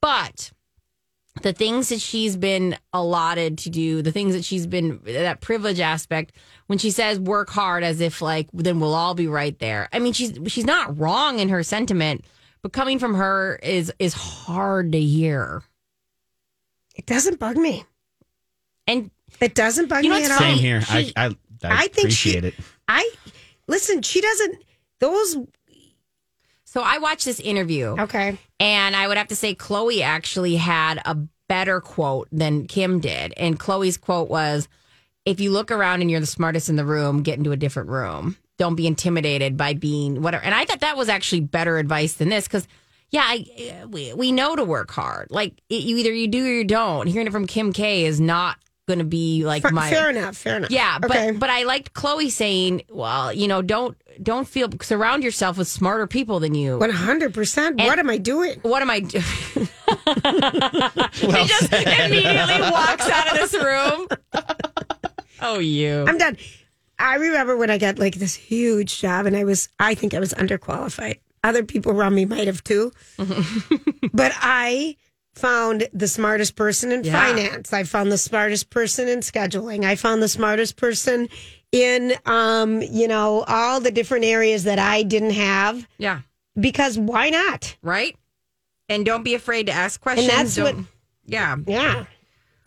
But 0.00 0.52
the 1.42 1.52
things 1.52 1.88
that 1.90 2.00
she's 2.00 2.36
been 2.36 2.76
allotted 2.92 3.58
to 3.58 3.70
do, 3.70 4.02
the 4.02 4.12
things 4.12 4.34
that 4.34 4.44
she's 4.44 4.66
been 4.66 5.00
that 5.04 5.40
privilege 5.40 5.80
aspect, 5.80 6.32
when 6.66 6.78
she 6.78 6.90
says 6.90 7.18
work 7.18 7.50
hard, 7.50 7.82
as 7.84 8.00
if 8.00 8.20
like 8.22 8.48
then 8.52 8.80
we'll 8.80 8.94
all 8.94 9.14
be 9.14 9.26
right 9.28 9.58
there. 9.58 9.88
I 9.92 9.98
mean, 9.98 10.12
she's 10.12 10.38
she's 10.46 10.64
not 10.64 10.98
wrong 10.98 11.38
in 11.38 11.48
her 11.48 11.62
sentiment, 11.62 12.24
but 12.62 12.72
coming 12.72 12.98
from 12.98 13.14
her 13.14 13.58
is 13.62 13.92
is 13.98 14.14
hard 14.14 14.92
to 14.92 15.00
hear. 15.00 15.62
It 16.94 17.06
doesn't 17.06 17.38
bug 17.38 17.56
me. 17.56 17.84
And 18.86 19.10
it 19.40 19.54
doesn't 19.54 19.88
bug 19.88 20.02
You 20.04 20.10
know 20.10 20.16
me 20.16 20.22
what's 20.22 20.34
at 20.34 20.42
all. 20.42 20.48
Same 20.54 20.58
here. 20.58 20.80
She- 20.80 21.12
I 21.16 21.26
I, 21.26 21.26
I, 21.26 21.34
I 21.62 21.88
think 21.88 22.10
she- 22.10 22.30
appreciate 22.38 22.44
it. 22.44 22.54
I 22.88 23.08
listen. 23.66 24.02
She 24.02 24.20
doesn't. 24.20 24.64
Those. 25.00 25.36
So 26.68 26.82
I 26.82 26.98
watched 26.98 27.24
this 27.24 27.40
interview. 27.40 27.96
Okay. 27.98 28.36
And 28.60 28.94
I 28.94 29.08
would 29.08 29.16
have 29.16 29.28
to 29.28 29.36
say 29.36 29.54
Khloé 29.54 30.02
actually 30.02 30.56
had 30.56 31.00
a 31.06 31.14
better 31.48 31.80
quote 31.80 32.28
than 32.30 32.66
Kim 32.66 33.00
did. 33.00 33.32
And 33.38 33.58
Khloé's 33.58 33.96
quote 33.96 34.28
was 34.28 34.68
if 35.24 35.40
you 35.40 35.50
look 35.50 35.70
around 35.70 36.02
and 36.02 36.10
you're 36.10 36.20
the 36.20 36.26
smartest 36.26 36.68
in 36.68 36.76
the 36.76 36.84
room, 36.84 37.22
get 37.22 37.38
into 37.38 37.52
a 37.52 37.56
different 37.56 37.88
room. 37.88 38.36
Don't 38.58 38.74
be 38.74 38.86
intimidated 38.86 39.56
by 39.56 39.72
being 39.72 40.20
whatever. 40.20 40.44
And 40.44 40.54
I 40.54 40.66
thought 40.66 40.80
that 40.80 40.98
was 40.98 41.08
actually 41.08 41.40
better 41.40 41.78
advice 41.78 42.12
than 42.14 42.28
this 42.28 42.46
because 42.46 42.68
yeah, 43.10 43.24
I, 43.24 43.86
we, 43.88 44.12
we 44.12 44.30
know 44.30 44.54
to 44.54 44.62
work 44.62 44.90
hard. 44.90 45.28
Like 45.30 45.62
it, 45.70 45.84
you 45.84 45.96
either 45.96 46.12
you 46.12 46.28
do 46.28 46.44
or 46.44 46.50
you 46.50 46.64
don't. 46.64 47.06
Hearing 47.06 47.28
it 47.28 47.32
from 47.32 47.46
Kim 47.46 47.72
K 47.72 48.04
is 48.04 48.20
not 48.20 48.58
going 48.88 48.98
to 48.98 49.04
be 49.04 49.44
like 49.44 49.62
Fa- 49.62 49.70
my 49.72 49.88
fair 49.88 50.10
enough. 50.10 50.36
Fair 50.36 50.56
enough. 50.56 50.70
yeah, 50.72 50.98
Okay. 51.04 51.30
but 51.30 51.38
but 51.38 51.50
I 51.50 51.62
liked 51.62 51.94
Khloé 51.94 52.28
saying, 52.32 52.82
"Well, 52.90 53.32
you 53.32 53.46
know, 53.46 53.62
don't 53.62 53.96
don't 54.20 54.48
feel 54.48 54.68
surround 54.82 55.22
yourself 55.22 55.56
with 55.58 55.68
smarter 55.68 56.08
people 56.08 56.40
than 56.40 56.56
you." 56.56 56.76
One 56.78 56.90
hundred 56.90 57.32
percent. 57.32 57.76
What 57.76 58.00
am 58.00 58.10
I 58.10 58.18
doing? 58.18 58.58
What 58.62 58.82
am 58.82 58.90
I 58.90 58.98
doing? 59.00 59.22
he 59.54 61.46
just 61.46 61.72
immediately 61.72 62.60
walks 62.72 63.08
out 63.08 63.28
of 63.32 63.34
this 63.38 63.54
room. 63.62 64.08
Oh, 65.40 65.58
you! 65.60 66.04
I'm 66.08 66.18
done. 66.18 66.36
I 66.98 67.14
remember 67.14 67.56
when 67.56 67.70
I 67.70 67.78
got 67.78 67.98
like 68.00 68.16
this 68.16 68.34
huge 68.34 68.98
job, 69.00 69.26
and 69.26 69.36
I 69.36 69.44
was, 69.44 69.68
I 69.78 69.94
think 69.94 70.14
I 70.14 70.18
was 70.18 70.34
underqualified. 70.34 71.20
Other 71.44 71.62
people 71.62 71.92
around 71.92 72.16
me 72.16 72.24
might 72.24 72.48
have 72.48 72.64
too, 72.64 72.90
but 74.12 74.32
I 74.34 74.96
found 75.38 75.88
the 75.92 76.08
smartest 76.08 76.56
person 76.56 76.92
in 76.92 77.04
Yeah. 77.04 77.12
finance. 77.20 77.72
I 77.72 77.84
found 77.84 78.10
the 78.12 78.18
smartest 78.18 78.70
person 78.70 79.08
in 79.08 79.20
scheduling. 79.20 79.84
I 79.84 79.94
found 79.96 80.22
the 80.22 80.28
smartest 80.28 80.76
person 80.76 81.28
in, 81.72 82.14
um, 82.26 82.82
you 82.82 83.08
know, 83.08 83.44
all 83.46 83.80
the 83.80 83.90
different 83.90 84.24
areas 84.24 84.64
that 84.64 84.78
I 84.78 85.02
didn't 85.02 85.32
have. 85.32 85.86
Yeah, 85.98 86.20
because 86.58 86.98
why 86.98 87.30
not? 87.30 87.76
right. 87.82 88.16
And 88.90 89.04
don't 89.04 89.22
be 89.22 89.34
afraid 89.34 89.66
to 89.66 89.72
ask 89.72 90.00
questions. 90.00 90.28
that's 90.28 90.54
Don't- 90.54 90.76
what- 90.76 90.84
Yeah, 91.26 91.56
Yeah. 91.66 92.04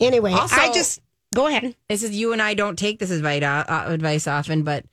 Anyway, 0.00 0.32
Also- 0.32 0.54
I 0.56 0.72
just 0.72 1.00
go 1.34 1.48
ahead. 1.48 1.74
This 1.88 2.02
is 2.04 2.10
you 2.12 2.32
and 2.32 2.40
I 2.40 2.54
don't 2.54 2.76
take 2.78 2.98
this 3.00 3.10
advice 3.10 3.42
uh, 3.42 3.84
advice 3.88 4.26
often, 4.28 4.62
but 4.62 4.84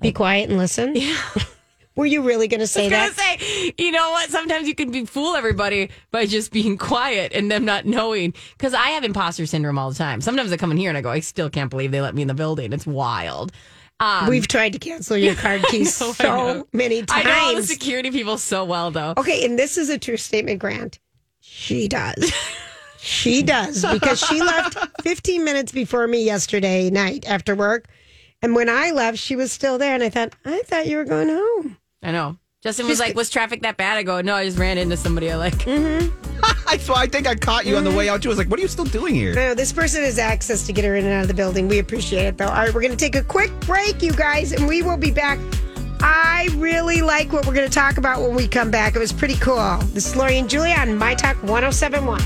Be 0.00 0.10
quiet 0.12 0.48
and 0.50 0.58
listen. 0.58 0.94
Yeah. 0.96 1.16
Were 1.96 2.06
you 2.06 2.22
really 2.22 2.46
going 2.46 2.60
to 2.60 2.66
say 2.66 2.86
I 2.86 2.90
that? 2.90 3.12
say, 3.14 3.74
you 3.78 3.90
know 3.90 4.10
what? 4.10 4.30
Sometimes 4.30 4.68
you 4.68 4.74
can 4.74 4.90
be 4.90 5.06
fool 5.06 5.34
everybody 5.34 5.90
by 6.10 6.26
just 6.26 6.52
being 6.52 6.76
quiet 6.76 7.32
and 7.32 7.50
them 7.50 7.64
not 7.64 7.86
knowing. 7.86 8.34
Because 8.56 8.74
I 8.74 8.90
have 8.90 9.02
imposter 9.02 9.46
syndrome 9.46 9.78
all 9.78 9.88
the 9.90 9.96
time. 9.96 10.20
Sometimes 10.20 10.52
I 10.52 10.56
come 10.58 10.70
in 10.70 10.76
here 10.76 10.90
and 10.90 10.98
I 10.98 11.00
go, 11.00 11.10
I 11.10 11.20
still 11.20 11.48
can't 11.50 11.70
believe 11.70 11.90
they 11.92 12.00
let 12.02 12.14
me 12.14 12.22
in 12.22 12.28
the 12.28 12.34
building. 12.34 12.72
It's 12.72 12.86
wild. 12.86 13.50
Um, 13.98 14.28
We've 14.28 14.46
tried 14.46 14.74
to 14.74 14.78
cancel 14.78 15.16
your 15.16 15.34
card 15.34 15.62
keys 15.70 15.98
know, 16.00 16.12
so 16.12 16.68
many 16.74 17.00
I 17.10 17.22
times. 17.22 17.24
know 17.54 17.54
the 17.60 17.66
security 17.66 18.10
people 18.10 18.36
so 18.36 18.64
well, 18.64 18.90
though. 18.90 19.14
Okay, 19.16 19.44
and 19.46 19.58
this 19.58 19.78
is 19.78 19.88
a 19.88 19.98
true 19.98 20.18
statement, 20.18 20.60
Grant. 20.60 20.98
She 21.40 21.88
does. 21.88 22.32
She 22.98 23.44
does 23.44 23.84
because 23.92 24.18
she 24.18 24.40
left 24.42 24.76
15 25.02 25.44
minutes 25.44 25.70
before 25.70 26.08
me 26.08 26.24
yesterday 26.24 26.90
night 26.90 27.24
after 27.28 27.54
work. 27.54 27.86
And 28.42 28.52
when 28.56 28.68
I 28.68 28.90
left, 28.90 29.18
she 29.18 29.36
was 29.36 29.52
still 29.52 29.78
there. 29.78 29.94
And 29.94 30.02
I 30.02 30.08
thought, 30.08 30.34
I 30.44 30.62
thought 30.64 30.88
you 30.88 30.96
were 30.96 31.04
going 31.04 31.28
home. 31.28 31.76
I 32.02 32.12
know. 32.12 32.36
Justin 32.62 32.88
was 32.88 32.98
like, 32.98 33.14
"Was 33.14 33.30
traffic 33.30 33.62
that 33.62 33.76
bad?" 33.76 33.96
I 33.96 34.02
go, 34.02 34.20
"No, 34.20 34.34
I 34.34 34.44
just 34.44 34.58
ran 34.58 34.78
into 34.78 34.96
somebody 34.96 35.30
I 35.30 35.36
like." 35.36 35.54
Mm-hmm. 35.54 36.78
so 36.80 36.94
I 36.94 37.06
think 37.06 37.26
I 37.26 37.34
caught 37.34 37.64
you 37.64 37.76
on 37.76 37.84
the 37.84 37.92
way 37.92 38.08
out 38.08 38.22
too. 38.22 38.28
I 38.28 38.30
was 38.30 38.38
like, 38.38 38.48
"What 38.48 38.58
are 38.58 38.62
you 38.62 38.68
still 38.68 38.84
doing 38.84 39.14
here?" 39.14 39.34
No, 39.34 39.54
this 39.54 39.72
person 39.72 40.02
has 40.02 40.18
access 40.18 40.66
to 40.66 40.72
get 40.72 40.84
her 40.84 40.96
in 40.96 41.04
and 41.04 41.14
out 41.14 41.22
of 41.22 41.28
the 41.28 41.34
building. 41.34 41.68
We 41.68 41.78
appreciate 41.78 42.24
it, 42.24 42.38
though. 42.38 42.46
All 42.46 42.54
right, 42.54 42.74
we're 42.74 42.80
going 42.80 42.90
to 42.90 42.96
take 42.96 43.14
a 43.14 43.22
quick 43.22 43.52
break, 43.60 44.02
you 44.02 44.12
guys, 44.12 44.52
and 44.52 44.66
we 44.66 44.82
will 44.82 44.96
be 44.96 45.10
back. 45.10 45.38
I 46.00 46.48
really 46.56 47.02
like 47.02 47.32
what 47.32 47.46
we're 47.46 47.54
going 47.54 47.68
to 47.68 47.74
talk 47.74 47.98
about 47.98 48.20
when 48.20 48.34
we 48.34 48.46
come 48.46 48.70
back. 48.70 48.96
It 48.96 48.98
was 48.98 49.12
pretty 49.12 49.36
cool. 49.36 49.78
This 49.92 50.06
is 50.06 50.16
Lori 50.16 50.38
and 50.38 50.48
Julia 50.48 50.74
on 50.74 50.96
My 50.96 51.14
Talk 51.14 51.36
1071. 51.42 52.20